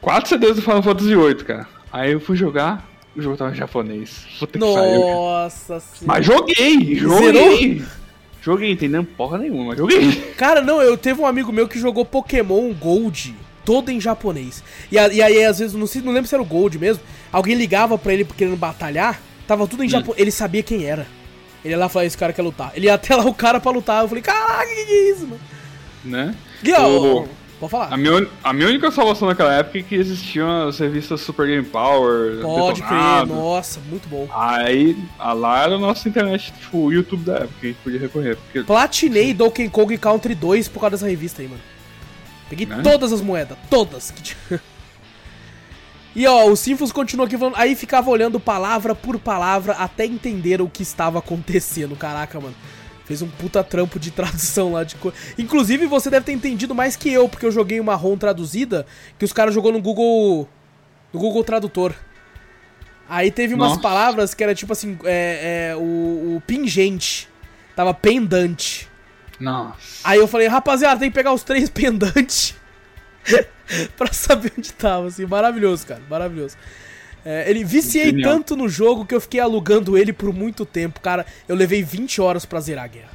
[0.00, 1.68] 4 CDs do Final Fantasy VIII, cara.
[1.92, 2.86] Aí eu fui jogar.
[3.16, 4.26] o jogo tava em japonês.
[4.38, 5.00] Puta que pariu.
[5.00, 6.06] Nossa senhora.
[6.06, 6.94] Mas joguei!
[6.96, 7.84] Joguei!
[8.44, 10.12] Joguei, entendendo porra nenhuma, mas joguei.
[10.36, 14.62] Cara, não, eu teve um amigo meu que jogou Pokémon Gold todo em japonês.
[14.92, 17.02] E, e aí, às vezes, não, sei, não lembro se era o Gold mesmo,
[17.32, 20.20] alguém ligava pra ele querendo batalhar, tava tudo em japonês.
[20.20, 21.06] Ele sabia quem era.
[21.64, 22.72] Ele ia lá falar, esse cara quer lutar.
[22.74, 24.02] Ele ia até lá o cara pra lutar.
[24.02, 25.40] Eu falei, caraca, que que é isso, mano?
[26.04, 26.34] Né?
[26.62, 27.24] E, ó,
[27.58, 27.94] Pode falar.
[27.94, 31.64] A minha, a minha única salvação naquela época é que existiam as revistas Super Game
[31.64, 33.32] Power, Pode crer, Detonado.
[33.34, 34.28] nossa, muito bom.
[34.34, 37.78] Aí, a lá era a nossa internet, tipo, o YouTube da época, que a gente
[37.82, 38.36] podia recorrer.
[38.36, 41.62] Porque Platinei Donkey Kong Country 2 por causa dessa revista aí, mano.
[42.50, 42.80] Peguei Né?
[42.82, 44.10] todas as moedas, todas.
[44.10, 44.60] que tinha.
[46.14, 47.56] E ó, o Sinfos continua aqui falando.
[47.56, 51.96] Aí ficava olhando palavra por palavra até entender o que estava acontecendo.
[51.96, 52.54] Caraca, mano.
[53.04, 55.16] Fez um puta trampo de tradução lá de coisa.
[55.36, 58.86] Inclusive, você deve ter entendido mais que eu, porque eu joguei uma ROM traduzida
[59.18, 60.48] que os caras jogou no Google.
[61.12, 61.94] No Google Tradutor.
[63.08, 63.82] Aí teve umas Nossa.
[63.82, 67.28] palavras que era tipo assim, é, é, o, o pingente.
[67.76, 68.88] Tava pendante.
[69.38, 69.76] Nossa.
[70.04, 72.54] Aí eu falei, rapaziada, tem que pegar os três pendantes
[73.96, 76.56] pra saber onde tava, assim, maravilhoso, cara, maravilhoso.
[77.24, 78.32] É, ele viciei Genial.
[78.32, 81.24] tanto no jogo que eu fiquei alugando ele por muito tempo, cara.
[81.48, 83.14] Eu levei 20 horas pra zerar a guerra.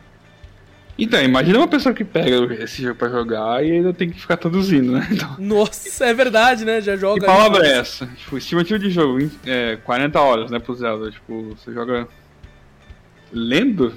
[0.97, 4.35] Então, imagina uma pessoa que pega esse jogo pra jogar e ainda tem que ficar
[4.35, 5.07] traduzindo, né?
[5.13, 6.81] Então, Nossa, é verdade, né?
[6.81, 7.21] Já joga.
[7.21, 8.05] que palavra é essa?
[8.07, 11.09] Tipo, estimativo de jogo, é, 40 horas, né, pro Zelda.
[11.09, 12.07] Tipo, você joga
[13.31, 13.93] lendo,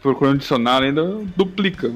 [0.00, 1.02] procurando dicionário, ainda
[1.34, 1.90] duplica.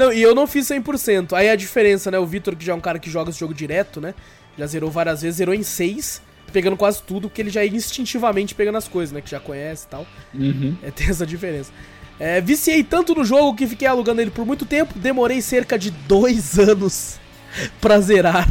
[0.00, 1.34] Não, e eu não fiz 100%.
[1.34, 2.18] Aí a diferença, né?
[2.18, 4.14] O Vitor, que já é um cara que joga esse jogo direto, né?
[4.56, 8.54] Já zerou várias vezes, zerou em 6, pegando quase tudo, porque ele já ia instintivamente
[8.54, 9.20] pegando as coisas, né?
[9.20, 10.06] Que já conhece e tal.
[10.32, 10.74] Uhum.
[10.82, 11.70] É, tem essa diferença.
[12.18, 14.98] É, viciei tanto no jogo que fiquei alugando ele por muito tempo.
[14.98, 17.20] Demorei cerca de dois anos
[17.78, 18.50] pra zerar.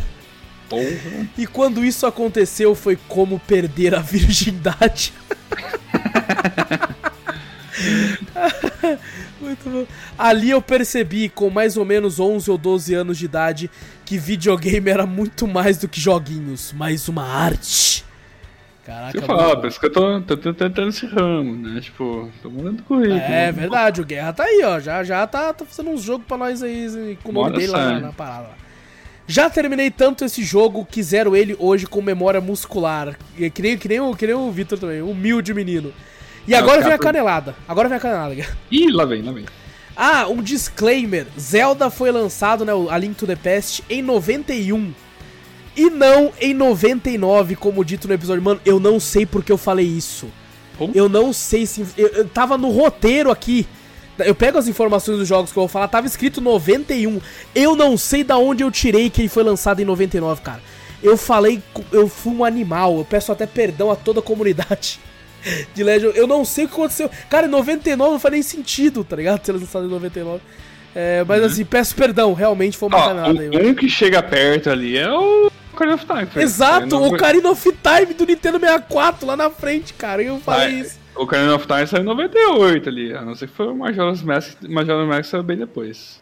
[0.70, 1.28] Porra.
[1.36, 5.14] E quando isso aconteceu foi como perder a virgindade.
[9.40, 9.86] Muito bom.
[10.18, 13.70] Ali eu percebi, com mais ou menos 11 ou 12 anos de idade,
[14.06, 18.04] que videogame era muito mais do que joguinhos, mais uma arte.
[18.86, 21.80] Caraca, Você fala, por isso que eu tô, tô, tô tentando esse ramo, né?
[21.80, 23.20] Tipo, tô mandando currículo.
[23.20, 24.80] É verdade, o Guerra tá aí, ó.
[24.80, 28.00] Já, já tá, tá fazendo uns jogos pra nós aí com o nome dele lá
[28.00, 28.48] na, parada.
[28.48, 28.56] lá.
[29.28, 33.16] Já terminei tanto esse jogo que zero ele hoje com memória muscular.
[33.38, 35.94] E Que nem, que nem, o, que nem o Victor também, humilde menino.
[36.50, 37.56] E agora vem a canelada.
[37.68, 38.36] Agora vem a canelada.
[38.72, 39.46] Ih, lá vem, lá vem.
[39.96, 41.28] Ah, um disclaimer.
[41.40, 44.92] Zelda foi lançado, né, o A Link to the Past, em 91.
[45.78, 48.42] E não em 99, como dito no episódio.
[48.42, 50.28] Mano, eu não sei porque eu falei isso.
[50.76, 50.92] Como?
[50.96, 51.86] Eu não sei se.
[51.96, 53.68] Eu, eu tava no roteiro aqui.
[54.18, 57.22] Eu pego as informações dos jogos que eu vou falar, tava escrito 91.
[57.54, 60.62] Eu não sei da onde eu tirei que ele foi lançado em 99, cara.
[61.04, 61.62] Eu falei,
[61.92, 62.98] eu fui um animal.
[62.98, 65.00] Eu peço até perdão a toda a comunidade
[65.74, 66.18] de Legend.
[66.18, 67.10] Eu não sei o que aconteceu.
[67.30, 69.46] Cara, em 99 não faz nem sentido, tá ligado?
[69.46, 70.42] Ser lançado em 99.
[70.96, 73.50] É, mas assim, peço perdão, realmente foi uma canada aí.
[73.50, 73.68] mano.
[73.68, 76.44] um, um que chega perto ali é o Ocarina of Time.
[76.44, 80.22] Exato, não o Ocarina of Time do Nintendo 64 lá na frente, cara.
[80.22, 81.00] Eu falei isso.
[81.16, 84.22] O Ocarina of Time saiu em 98 ali, a não ser que foi o Majora's
[84.22, 86.22] Mask, Majora's Mask saiu bem depois.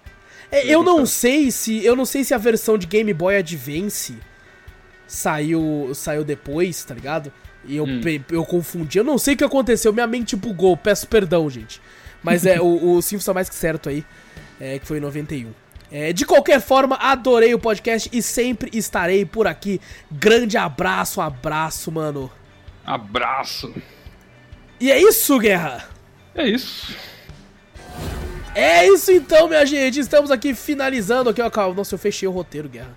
[0.52, 4.16] É, eu não sei se eu não sei se a versão de Game Boy Advance
[5.06, 7.32] saiu saiu depois, tá ligado?
[7.68, 8.02] E eu, Hum.
[8.32, 8.98] eu confundi.
[8.98, 10.76] Eu não sei o que aconteceu, minha mente bugou.
[10.78, 11.82] Peço perdão, gente.
[12.24, 14.04] Mas é o, o Simples tá mais que certo aí,
[14.60, 15.52] é, que foi em 91.
[15.92, 19.80] É, de qualquer forma, adorei o podcast e sempre estarei por aqui.
[20.12, 22.32] Grande abraço, abraço, mano.
[22.86, 23.74] Abraço.
[24.80, 25.88] E é isso, Guerra.
[26.36, 26.96] É isso.
[28.54, 30.00] É isso então, minha gente.
[30.00, 31.50] Estamos aqui finalizando aqui, ó.
[31.50, 31.76] calma.
[31.76, 32.96] Nossa, eu fechei o roteiro, Guerra.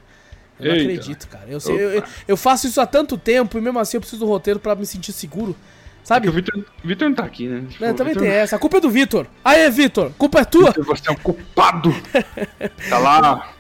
[0.61, 0.93] Eu não Eita.
[0.93, 1.45] acredito, cara.
[1.49, 4.27] Eu, sei, eu, eu faço isso há tanto tempo e mesmo assim eu preciso do
[4.31, 5.57] roteiro pra me sentir seguro.
[6.03, 6.27] Sabe?
[6.27, 7.65] Porque o Victor, Victor não tá aqui, né?
[7.69, 8.57] Tipo, É, também Victor- tem essa.
[8.57, 9.27] A culpa é do Vitor.
[9.45, 10.11] Aê, Vitor.
[10.16, 10.73] Culpa é tua.
[10.87, 11.95] Você é um culpado.
[12.89, 13.53] tá lá.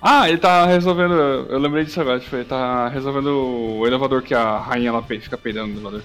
[0.00, 1.14] Ah, ele tá resolvendo.
[1.14, 2.20] Eu lembrei disso agora.
[2.20, 3.28] Tipo, ele tá resolvendo
[3.78, 6.02] o elevador que a rainha lá fica peidando no elevador.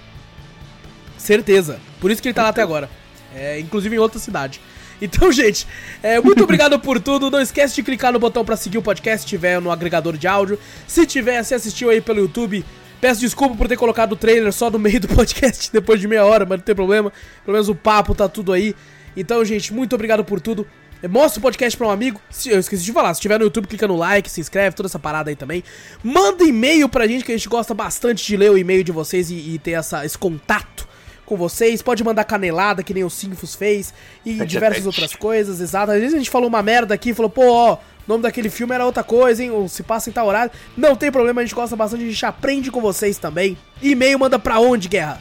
[1.18, 1.78] Certeza.
[2.00, 2.90] Por isso que ele tá lá até agora.
[3.34, 4.60] É, inclusive em outra cidade.
[5.04, 5.66] Então, gente,
[6.02, 7.30] é, muito obrigado por tudo.
[7.30, 10.28] Não esquece de clicar no botão pra seguir o podcast se tiver no agregador de
[10.28, 10.58] áudio.
[10.86, 12.64] Se tiver, se assistiu aí pelo YouTube,
[13.00, 16.24] peço desculpa por ter colocado o trailer só no meio do podcast depois de meia
[16.24, 17.12] hora, mas não tem problema.
[17.44, 18.74] Pelo menos o papo tá tudo aí.
[19.16, 20.66] Então, gente, muito obrigado por tudo.
[21.10, 22.20] Mostra o podcast pra um amigo.
[22.30, 24.86] Se- eu esqueci de falar, se tiver no YouTube, clica no like, se inscreve, toda
[24.86, 25.64] essa parada aí também.
[26.02, 29.28] Manda e-mail pra gente, que a gente gosta bastante de ler o e-mail de vocês
[29.28, 30.86] e, e ter essa, esse contato
[31.26, 31.82] com vocês.
[31.82, 33.92] Pode mandar canelada, que nem o Sinfos fez,
[34.24, 35.92] e diversas outras coisas, exato.
[35.92, 38.74] Às vezes a gente falou uma merda aqui, falou, pô, ó, o nome daquele filme
[38.74, 39.50] era outra coisa, hein?
[39.50, 40.52] Ou se passa em tal horário.
[40.76, 43.56] Não tem problema, a gente gosta bastante, a gente aprende com vocês também.
[43.80, 45.20] E-mail manda pra onde, Guerra?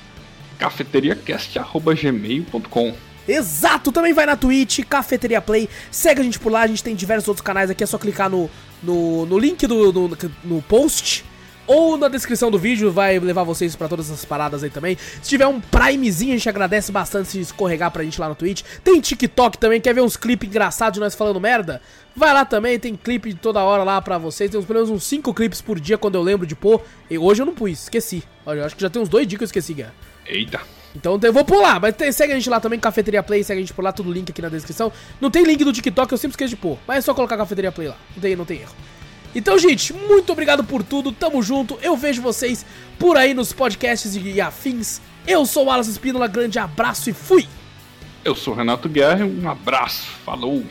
[0.57, 2.93] cafeteriacast.gmail.com
[3.27, 6.95] Exato, também vai na Twitch, Cafeteria Play, segue a gente por lá, a gente tem
[6.95, 8.49] diversos outros canais aqui, é só clicar no,
[8.81, 11.23] no, no link do, no, no post
[11.72, 14.98] ou na descrição do vídeo, vai levar vocês pra todas essas paradas aí também.
[15.22, 18.64] Se tiver um Primezinho, a gente agradece bastante se escorregar pra gente lá no Twitch.
[18.84, 21.81] Tem TikTok também, quer ver uns clipes engraçados de nós falando merda?
[22.14, 24.52] Vai lá também, tem clipe toda hora lá pra vocês.
[24.52, 26.81] Tem pelo menos uns 5 clipes por dia quando eu lembro de pôr.
[27.10, 28.22] E hoje eu não pus, esqueci.
[28.45, 29.93] Olha, eu acho que já tem uns dois dias que eu esqueci, Guerra.
[30.26, 30.60] Eita.
[30.93, 33.61] Então eu vou pular, mas tem, segue a gente lá também, Cafeteria Play, segue a
[33.61, 34.91] gente por lá, tudo link aqui na descrição.
[35.22, 37.72] Não tem link do TikTok, eu sempre esqueço de pôr, mas é só colocar Cafeteria
[37.72, 38.76] Play lá, não tem, não tem erro.
[39.33, 42.65] Então, gente, muito obrigado por tudo, tamo junto, eu vejo vocês
[42.99, 45.01] por aí nos podcasts e afins.
[45.25, 47.47] Eu sou o Alas Espínola, grande abraço e fui!
[48.23, 50.63] Eu sou Renato Guerra, um abraço, falou!